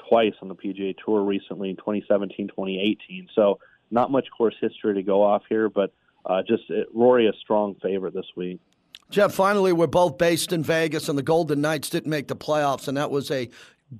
twice 0.08 0.34
on 0.42 0.48
the 0.48 0.54
PGA 0.54 0.94
Tour 1.04 1.22
recently 1.22 1.70
in 1.70 1.76
2017, 1.76 2.48
2018. 2.48 3.28
So 3.34 3.58
not 3.90 4.10
much 4.10 4.26
course 4.36 4.54
history 4.60 4.94
to 4.94 5.02
go 5.02 5.22
off 5.22 5.42
here, 5.48 5.68
but 5.68 5.92
uh, 6.26 6.42
just 6.46 6.64
it, 6.68 6.88
Rory 6.94 7.26
a 7.26 7.32
strong 7.40 7.74
favorite 7.82 8.14
this 8.14 8.26
week. 8.36 8.60
Jeff, 9.10 9.34
finally, 9.34 9.72
we're 9.72 9.86
both 9.86 10.18
based 10.18 10.52
in 10.52 10.62
Vegas, 10.62 11.08
and 11.08 11.18
the 11.18 11.22
Golden 11.22 11.60
Knights 11.60 11.90
didn't 11.90 12.10
make 12.10 12.28
the 12.28 12.36
playoffs, 12.36 12.88
and 12.88 12.96
that 12.96 13.10
was 13.10 13.30
a 13.30 13.48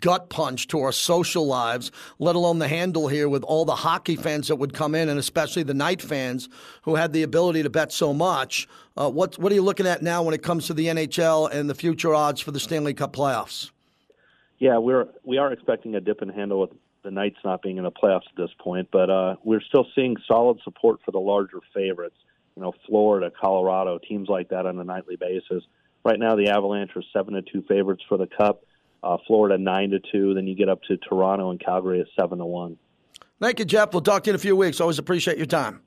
gut 0.01 0.31
punch 0.31 0.69
to 0.69 0.81
our 0.81 0.93
social 0.93 1.47
lives, 1.47 1.91
let 2.19 2.37
alone 2.37 2.59
the 2.59 2.69
handle 2.69 3.09
here 3.09 3.29
with 3.29 3.43
all 3.45 3.65
the 3.65 3.77
hockey 3.77 4.17
fans 4.17 4.49
that 4.49 4.57
would 4.57 4.75
come 4.75 4.95
in, 4.95 5.09
and 5.09 5.19
especially 5.19 5.63
the 5.63 5.75
Knight 5.75 6.03
fans 6.03 6.49
who 6.83 6.95
had 6.95 7.13
the 7.13 7.23
ability 7.23 7.63
to 7.63 7.71
bet 7.71 7.93
so 7.93 8.13
much. 8.13 8.69
Uh, 8.97 9.11
what 9.11 9.39
what 9.39 9.51
are 9.51 9.55
you 9.55 9.63
looking 9.63 9.87
at 9.87 10.03
now 10.03 10.23
when 10.23 10.35
it 10.35 10.43
comes 10.43 10.67
to 10.67 10.75
the 10.75 10.87
NHL 10.87 11.51
and 11.53 11.69
the 11.69 11.75
future 11.75 12.15
odds 12.15 12.41
for 12.41 12.51
the 12.51 12.61
Stanley 12.61 12.95
Cup 12.95 13.13
playoffs? 13.13 13.71
Yeah, 14.59 14.79
we're 14.79 15.09
we 15.25 15.39
are 15.39 15.53
expecting 15.53 15.95
a 15.95 16.01
dip 16.01 16.23
in 16.23 16.29
handle 16.29 16.61
with 16.61 16.71
the 17.03 17.11
Knights 17.11 17.37
not 17.45 17.63
being 17.63 17.77
in 17.77 17.85
the 17.85 17.91
playoffs 17.91 18.27
at 18.31 18.37
this 18.37 18.51
point, 18.59 18.89
but 18.91 19.11
uh, 19.11 19.37
we're 19.45 19.61
still 19.61 19.87
seeing 19.95 20.17
solid 20.27 20.59
support 20.65 21.01
for 21.05 21.11
the 21.11 21.19
larger 21.19 21.61
favorites. 21.75 22.17
You 22.57 22.63
know, 22.63 22.73
Florida, 22.87 23.31
Colorado, 23.31 23.99
teams 23.99 24.29
like 24.29 24.49
that 24.51 24.65
on 24.65 24.79
a 24.79 24.85
nightly 24.85 25.17
basis. 25.17 25.65
Right 26.05 26.19
now, 26.19 26.37
the 26.37 26.49
Avalanche 26.49 26.91
are 26.97 27.03
seven 27.13 27.35
to 27.35 27.43
two 27.43 27.63
favorites 27.69 28.03
for 28.09 28.17
the 28.17 28.27
Cup. 28.27 28.65
Uh, 29.05 29.19
Florida 29.27 29.59
nine 29.59 29.91
to 29.91 30.01
two. 30.01 30.35
Then 30.35 30.47
you 30.47 30.55
get 30.55 30.69
up 30.69 30.83
to 30.85 30.97
Toronto 30.97 31.51
and 31.51 31.61
Calgary 31.61 32.01
at 32.01 32.07
seven 32.19 32.39
to 32.39 32.47
one. 32.47 32.79
Thank 33.41 33.59
you, 33.59 33.65
Jeff. 33.65 33.93
We'll 33.93 34.01
talk 34.01 34.25
to 34.25 34.29
you 34.29 34.33
in 34.33 34.37
a 34.37 34.39
few 34.39 34.57
weeks. 34.57 34.81
Always 34.81 34.99
appreciate 34.99 35.37
your 35.37 35.47
time. 35.47 35.83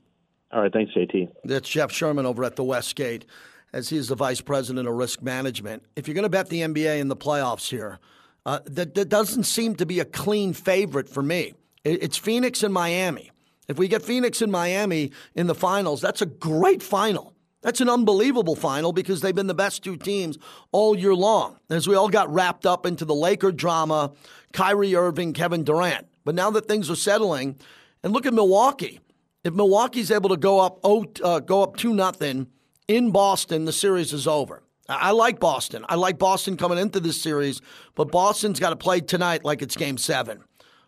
All 0.52 0.62
right, 0.62 0.72
thanks, 0.72 0.92
JT. 0.94 1.28
That's 1.44 1.68
Jeff 1.68 1.92
Sherman 1.92 2.24
over 2.24 2.44
at 2.44 2.56
the 2.56 2.64
Westgate, 2.64 3.26
as 3.72 3.88
he's 3.88 4.08
the 4.08 4.14
vice 4.14 4.40
president 4.40 4.88
of 4.88 4.94
risk 4.94 5.22
management. 5.22 5.82
If 5.96 6.06
you're 6.06 6.14
going 6.14 6.22
to 6.22 6.30
bet 6.30 6.48
the 6.48 6.60
NBA 6.60 7.00
in 7.00 7.08
the 7.08 7.16
playoffs 7.16 7.68
here, 7.68 7.98
uh, 8.46 8.60
that, 8.64 8.94
that 8.94 9.08
doesn't 9.08 9.44
seem 9.44 9.74
to 9.76 9.84
be 9.84 10.00
a 10.00 10.04
clean 10.06 10.54
favorite 10.54 11.08
for 11.08 11.22
me. 11.22 11.54
It's 11.84 12.16
Phoenix 12.16 12.62
and 12.62 12.72
Miami. 12.72 13.30
If 13.68 13.78
we 13.78 13.88
get 13.88 14.02
Phoenix 14.02 14.40
and 14.40 14.50
Miami 14.50 15.12
in 15.34 15.46
the 15.46 15.54
finals, 15.54 16.00
that's 16.00 16.22
a 16.22 16.26
great 16.26 16.82
final. 16.82 17.34
That's 17.62 17.80
an 17.80 17.88
unbelievable 17.88 18.54
final 18.54 18.92
because 18.92 19.20
they've 19.20 19.34
been 19.34 19.48
the 19.48 19.54
best 19.54 19.82
two 19.82 19.96
teams 19.96 20.38
all 20.70 20.96
year 20.96 21.14
long. 21.14 21.58
As 21.70 21.88
we 21.88 21.96
all 21.96 22.08
got 22.08 22.32
wrapped 22.32 22.66
up 22.66 22.86
into 22.86 23.04
the 23.04 23.14
Laker 23.14 23.50
drama, 23.50 24.12
Kyrie 24.52 24.94
Irving, 24.94 25.32
Kevin 25.32 25.64
Durant. 25.64 26.06
But 26.24 26.34
now 26.34 26.50
that 26.50 26.68
things 26.68 26.88
are 26.90 26.96
settling, 26.96 27.56
and 28.02 28.12
look 28.12 28.26
at 28.26 28.34
Milwaukee. 28.34 29.00
If 29.44 29.54
Milwaukee's 29.54 30.10
able 30.10 30.28
to 30.30 30.36
go 30.36 30.60
up, 30.60 30.80
uh, 30.84 31.40
go 31.40 31.62
up 31.62 31.76
two 31.76 31.94
nothing 31.94 32.48
in 32.86 33.10
Boston, 33.10 33.64
the 33.64 33.72
series 33.72 34.12
is 34.12 34.26
over. 34.26 34.62
I 34.88 35.10
like 35.10 35.38
Boston. 35.38 35.84
I 35.88 35.96
like 35.96 36.18
Boston 36.18 36.56
coming 36.56 36.78
into 36.78 36.98
this 36.98 37.20
series, 37.20 37.60
but 37.94 38.10
Boston's 38.10 38.58
got 38.58 38.70
to 38.70 38.76
play 38.76 39.00
tonight 39.00 39.44
like 39.44 39.60
it's 39.62 39.76
game 39.76 39.98
seven. 39.98 40.42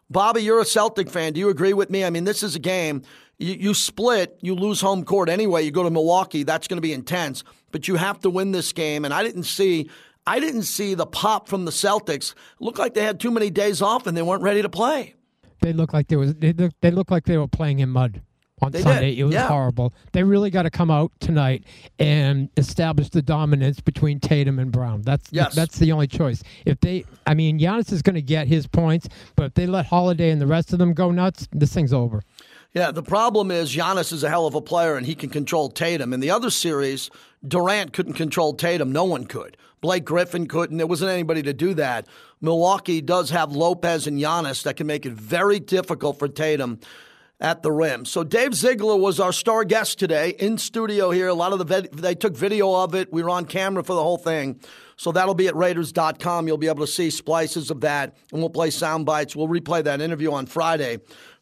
Bobby, 0.08 0.42
you're 0.42 0.60
a 0.60 0.64
Celtic 0.64 1.10
fan. 1.10 1.34
Do 1.34 1.40
you 1.40 1.50
agree 1.50 1.72
with 1.72 1.90
me? 1.90 2.04
I 2.04 2.10
mean, 2.10 2.24
this 2.24 2.42
is 2.42 2.56
a 2.56 2.58
game. 2.58 3.02
You, 3.40 3.54
you 3.54 3.74
split, 3.74 4.38
you 4.42 4.54
lose 4.54 4.80
home 4.80 5.04
court 5.04 5.28
anyway. 5.28 5.62
You 5.64 5.70
go 5.70 5.82
to 5.82 5.90
Milwaukee, 5.90 6.42
that's 6.44 6.68
going 6.68 6.76
to 6.76 6.82
be 6.82 6.92
intense. 6.92 7.42
But 7.72 7.88
you 7.88 7.96
have 7.96 8.20
to 8.20 8.30
win 8.30 8.52
this 8.52 8.72
game. 8.72 9.04
And 9.04 9.12
I 9.14 9.22
didn't 9.22 9.44
see, 9.44 9.88
I 10.26 10.38
didn't 10.40 10.64
see 10.64 10.94
the 10.94 11.06
pop 11.06 11.48
from 11.48 11.64
the 11.64 11.70
Celtics. 11.70 12.32
It 12.32 12.36
looked 12.60 12.78
like 12.78 12.94
they 12.94 13.02
had 13.02 13.18
too 13.18 13.30
many 13.30 13.48
days 13.50 13.80
off 13.82 14.06
and 14.06 14.16
they 14.16 14.22
weren't 14.22 14.42
ready 14.42 14.62
to 14.62 14.68
play. 14.68 15.14
They 15.62 15.72
looked 15.72 15.92
like 15.94 16.08
they 16.08 16.16
was. 16.16 16.34
They 16.34 16.52
looked, 16.52 16.76
they 16.80 16.90
looked 16.90 17.10
like 17.10 17.24
they 17.24 17.36
were 17.38 17.48
playing 17.48 17.80
in 17.80 17.88
mud 17.90 18.22
on 18.62 18.72
They 18.72 18.82
Sunday. 18.82 19.10
did, 19.10 19.18
It 19.20 19.24
was 19.24 19.34
yeah. 19.34 19.46
horrible. 19.48 19.94
They 20.12 20.22
really 20.22 20.50
got 20.50 20.62
to 20.64 20.70
come 20.70 20.90
out 20.90 21.12
tonight 21.20 21.64
and 21.98 22.48
establish 22.56 23.08
the 23.10 23.22
dominance 23.22 23.80
between 23.80 24.20
Tatum 24.20 24.58
and 24.58 24.70
Brown. 24.72 25.02
That's 25.02 25.28
Yes. 25.32 25.54
that's 25.54 25.78
the 25.78 25.92
only 25.92 26.06
choice. 26.06 26.42
If 26.66 26.80
they, 26.80 27.04
I 27.26 27.34
mean, 27.34 27.58
Giannis 27.58 27.92
is 27.92 28.02
going 28.02 28.14
to 28.16 28.22
get 28.22 28.48
his 28.48 28.66
points, 28.66 29.08
but 29.36 29.44
if 29.46 29.54
they 29.54 29.66
let 29.66 29.86
Holiday 29.86 30.30
and 30.30 30.40
the 30.40 30.46
rest 30.46 30.72
of 30.72 30.78
them 30.78 30.92
go 30.92 31.10
nuts, 31.10 31.48
this 31.52 31.72
thing's 31.72 31.92
over. 31.92 32.22
Yeah, 32.72 32.92
the 32.92 33.02
problem 33.02 33.50
is 33.50 33.74
Giannis 33.74 34.12
is 34.12 34.22
a 34.22 34.28
hell 34.28 34.46
of 34.46 34.54
a 34.54 34.60
player 34.60 34.96
and 34.96 35.04
he 35.04 35.16
can 35.16 35.28
control 35.28 35.70
Tatum. 35.70 36.12
In 36.12 36.20
the 36.20 36.30
other 36.30 36.50
series, 36.50 37.10
Durant 37.46 37.92
couldn't 37.92 38.14
control 38.14 38.54
Tatum. 38.54 38.92
No 38.92 39.04
one 39.04 39.24
could. 39.24 39.56
Blake 39.80 40.04
Griffin 40.04 40.46
couldn't. 40.46 40.76
There 40.76 40.86
wasn't 40.86 41.10
anybody 41.10 41.42
to 41.42 41.52
do 41.52 41.74
that. 41.74 42.06
Milwaukee 42.40 43.00
does 43.00 43.30
have 43.30 43.52
Lopez 43.52 44.06
and 44.06 44.18
Giannis 44.18 44.62
that 44.62 44.76
can 44.76 44.86
make 44.86 45.04
it 45.04 45.12
very 45.12 45.58
difficult 45.58 46.18
for 46.18 46.28
Tatum 46.28 46.78
at 47.40 47.62
the 47.62 47.72
rim. 47.72 48.04
So 48.04 48.22
Dave 48.22 48.54
Ziegler 48.54 48.96
was 48.96 49.18
our 49.18 49.32
star 49.32 49.64
guest 49.64 49.98
today 49.98 50.30
in 50.38 50.58
studio 50.58 51.10
here. 51.10 51.28
A 51.28 51.34
lot 51.34 51.52
of 51.52 51.58
the 51.58 51.88
they 51.92 52.14
took 52.14 52.36
video 52.36 52.74
of 52.74 52.94
it. 52.94 53.12
We 53.12 53.22
were 53.22 53.30
on 53.30 53.46
camera 53.46 53.82
for 53.82 53.94
the 53.94 54.02
whole 54.02 54.18
thing. 54.18 54.60
So 54.96 55.10
that'll 55.12 55.34
be 55.34 55.48
at 55.48 55.56
Raiders.com. 55.56 56.46
You'll 56.46 56.58
be 56.58 56.68
able 56.68 56.84
to 56.84 56.92
see 56.92 57.08
splices 57.08 57.70
of 57.70 57.80
that, 57.80 58.14
and 58.30 58.40
we'll 58.40 58.50
play 58.50 58.68
sound 58.68 59.06
bites. 59.06 59.34
We'll 59.34 59.48
replay 59.48 59.82
that 59.84 60.02
interview 60.02 60.32
on 60.32 60.44
Friday. 60.44 60.98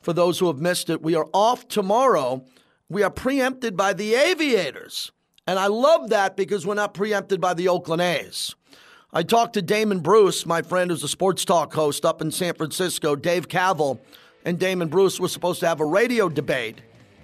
For 0.09 0.15
those 0.15 0.39
who 0.39 0.47
have 0.47 0.57
missed 0.57 0.89
it, 0.89 1.03
we 1.03 1.15
are 1.17 1.29
off 1.35 1.69
tomorrow. 1.69 2.43
We 2.89 3.03
are 3.03 3.11
preempted 3.11 3.77
by 3.77 3.93
the 3.93 4.15
Aviators. 4.15 5.13
And 5.47 5.59
I 5.59 5.67
love 5.67 6.09
that 6.09 6.35
because 6.35 6.67
we're 6.67 6.73
not 6.73 6.95
preempted 6.95 7.43
by 7.43 7.53
the 7.53 7.69
Oakland 7.69 8.01
A's. 8.01 8.55
I 9.13 9.23
talked 9.23 9.53
to 9.53 9.61
Damon 9.61 10.01
Bruce, 10.01 10.47
my 10.47 10.63
friend 10.63 10.91
who's 10.91 11.03
a 11.03 11.09
sports 11.09 11.45
talk 11.45 11.75
host 11.75 12.07
up 12.07 12.23
in 12.23 12.31
San 12.31 12.55
Francisco. 12.55 13.17
Dave 13.17 13.49
Kaval 13.49 13.99
and 14.47 14.59
Damon 14.59 14.89
Bruce 14.89 15.21
were 15.21 15.29
supposed 15.29 15.61
to 15.61 15.69
have 15.69 15.81
a 15.81 15.85
radio 15.85 16.31
debate. 16.31 16.81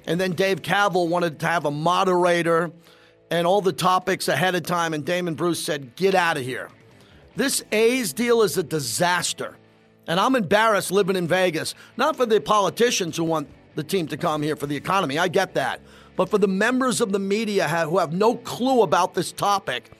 And 0.06 0.20
then 0.20 0.32
Dave 0.32 0.60
Kaval 0.60 1.08
wanted 1.08 1.40
to 1.40 1.46
have 1.46 1.64
a 1.64 1.70
moderator 1.70 2.70
and 3.30 3.46
all 3.46 3.62
the 3.62 3.72
topics 3.72 4.28
ahead 4.28 4.56
of 4.56 4.64
time. 4.64 4.92
And 4.92 5.06
Damon 5.06 5.36
Bruce 5.36 5.64
said, 5.64 5.96
Get 5.96 6.14
out 6.14 6.36
of 6.36 6.42
here. 6.42 6.68
This 7.34 7.64
A's 7.72 8.12
deal 8.12 8.42
is 8.42 8.58
a 8.58 8.62
disaster. 8.62 9.56
And 10.06 10.20
I'm 10.20 10.36
embarrassed 10.36 10.90
living 10.90 11.16
in 11.16 11.26
Vegas, 11.26 11.74
not 11.96 12.16
for 12.16 12.26
the 12.26 12.40
politicians 12.40 13.16
who 13.16 13.24
want 13.24 13.48
the 13.74 13.82
team 13.82 14.06
to 14.08 14.16
come 14.16 14.42
here 14.42 14.56
for 14.56 14.66
the 14.66 14.76
economy. 14.76 15.18
I 15.18 15.28
get 15.28 15.54
that. 15.54 15.80
But 16.16 16.28
for 16.28 16.38
the 16.38 16.48
members 16.48 17.00
of 17.00 17.10
the 17.12 17.18
media 17.18 17.68
who 17.68 17.98
have 17.98 18.12
no 18.12 18.36
clue 18.36 18.82
about 18.82 19.14
this 19.14 19.32
topic 19.32 19.90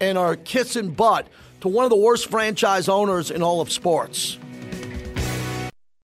and 0.00 0.16
are 0.16 0.36
kissing 0.36 0.90
butt 0.90 1.26
to 1.60 1.68
one 1.68 1.84
of 1.84 1.90
the 1.90 1.96
worst 1.96 2.30
franchise 2.30 2.88
owners 2.88 3.30
in 3.30 3.42
all 3.42 3.60
of 3.60 3.72
sports. 3.72 4.38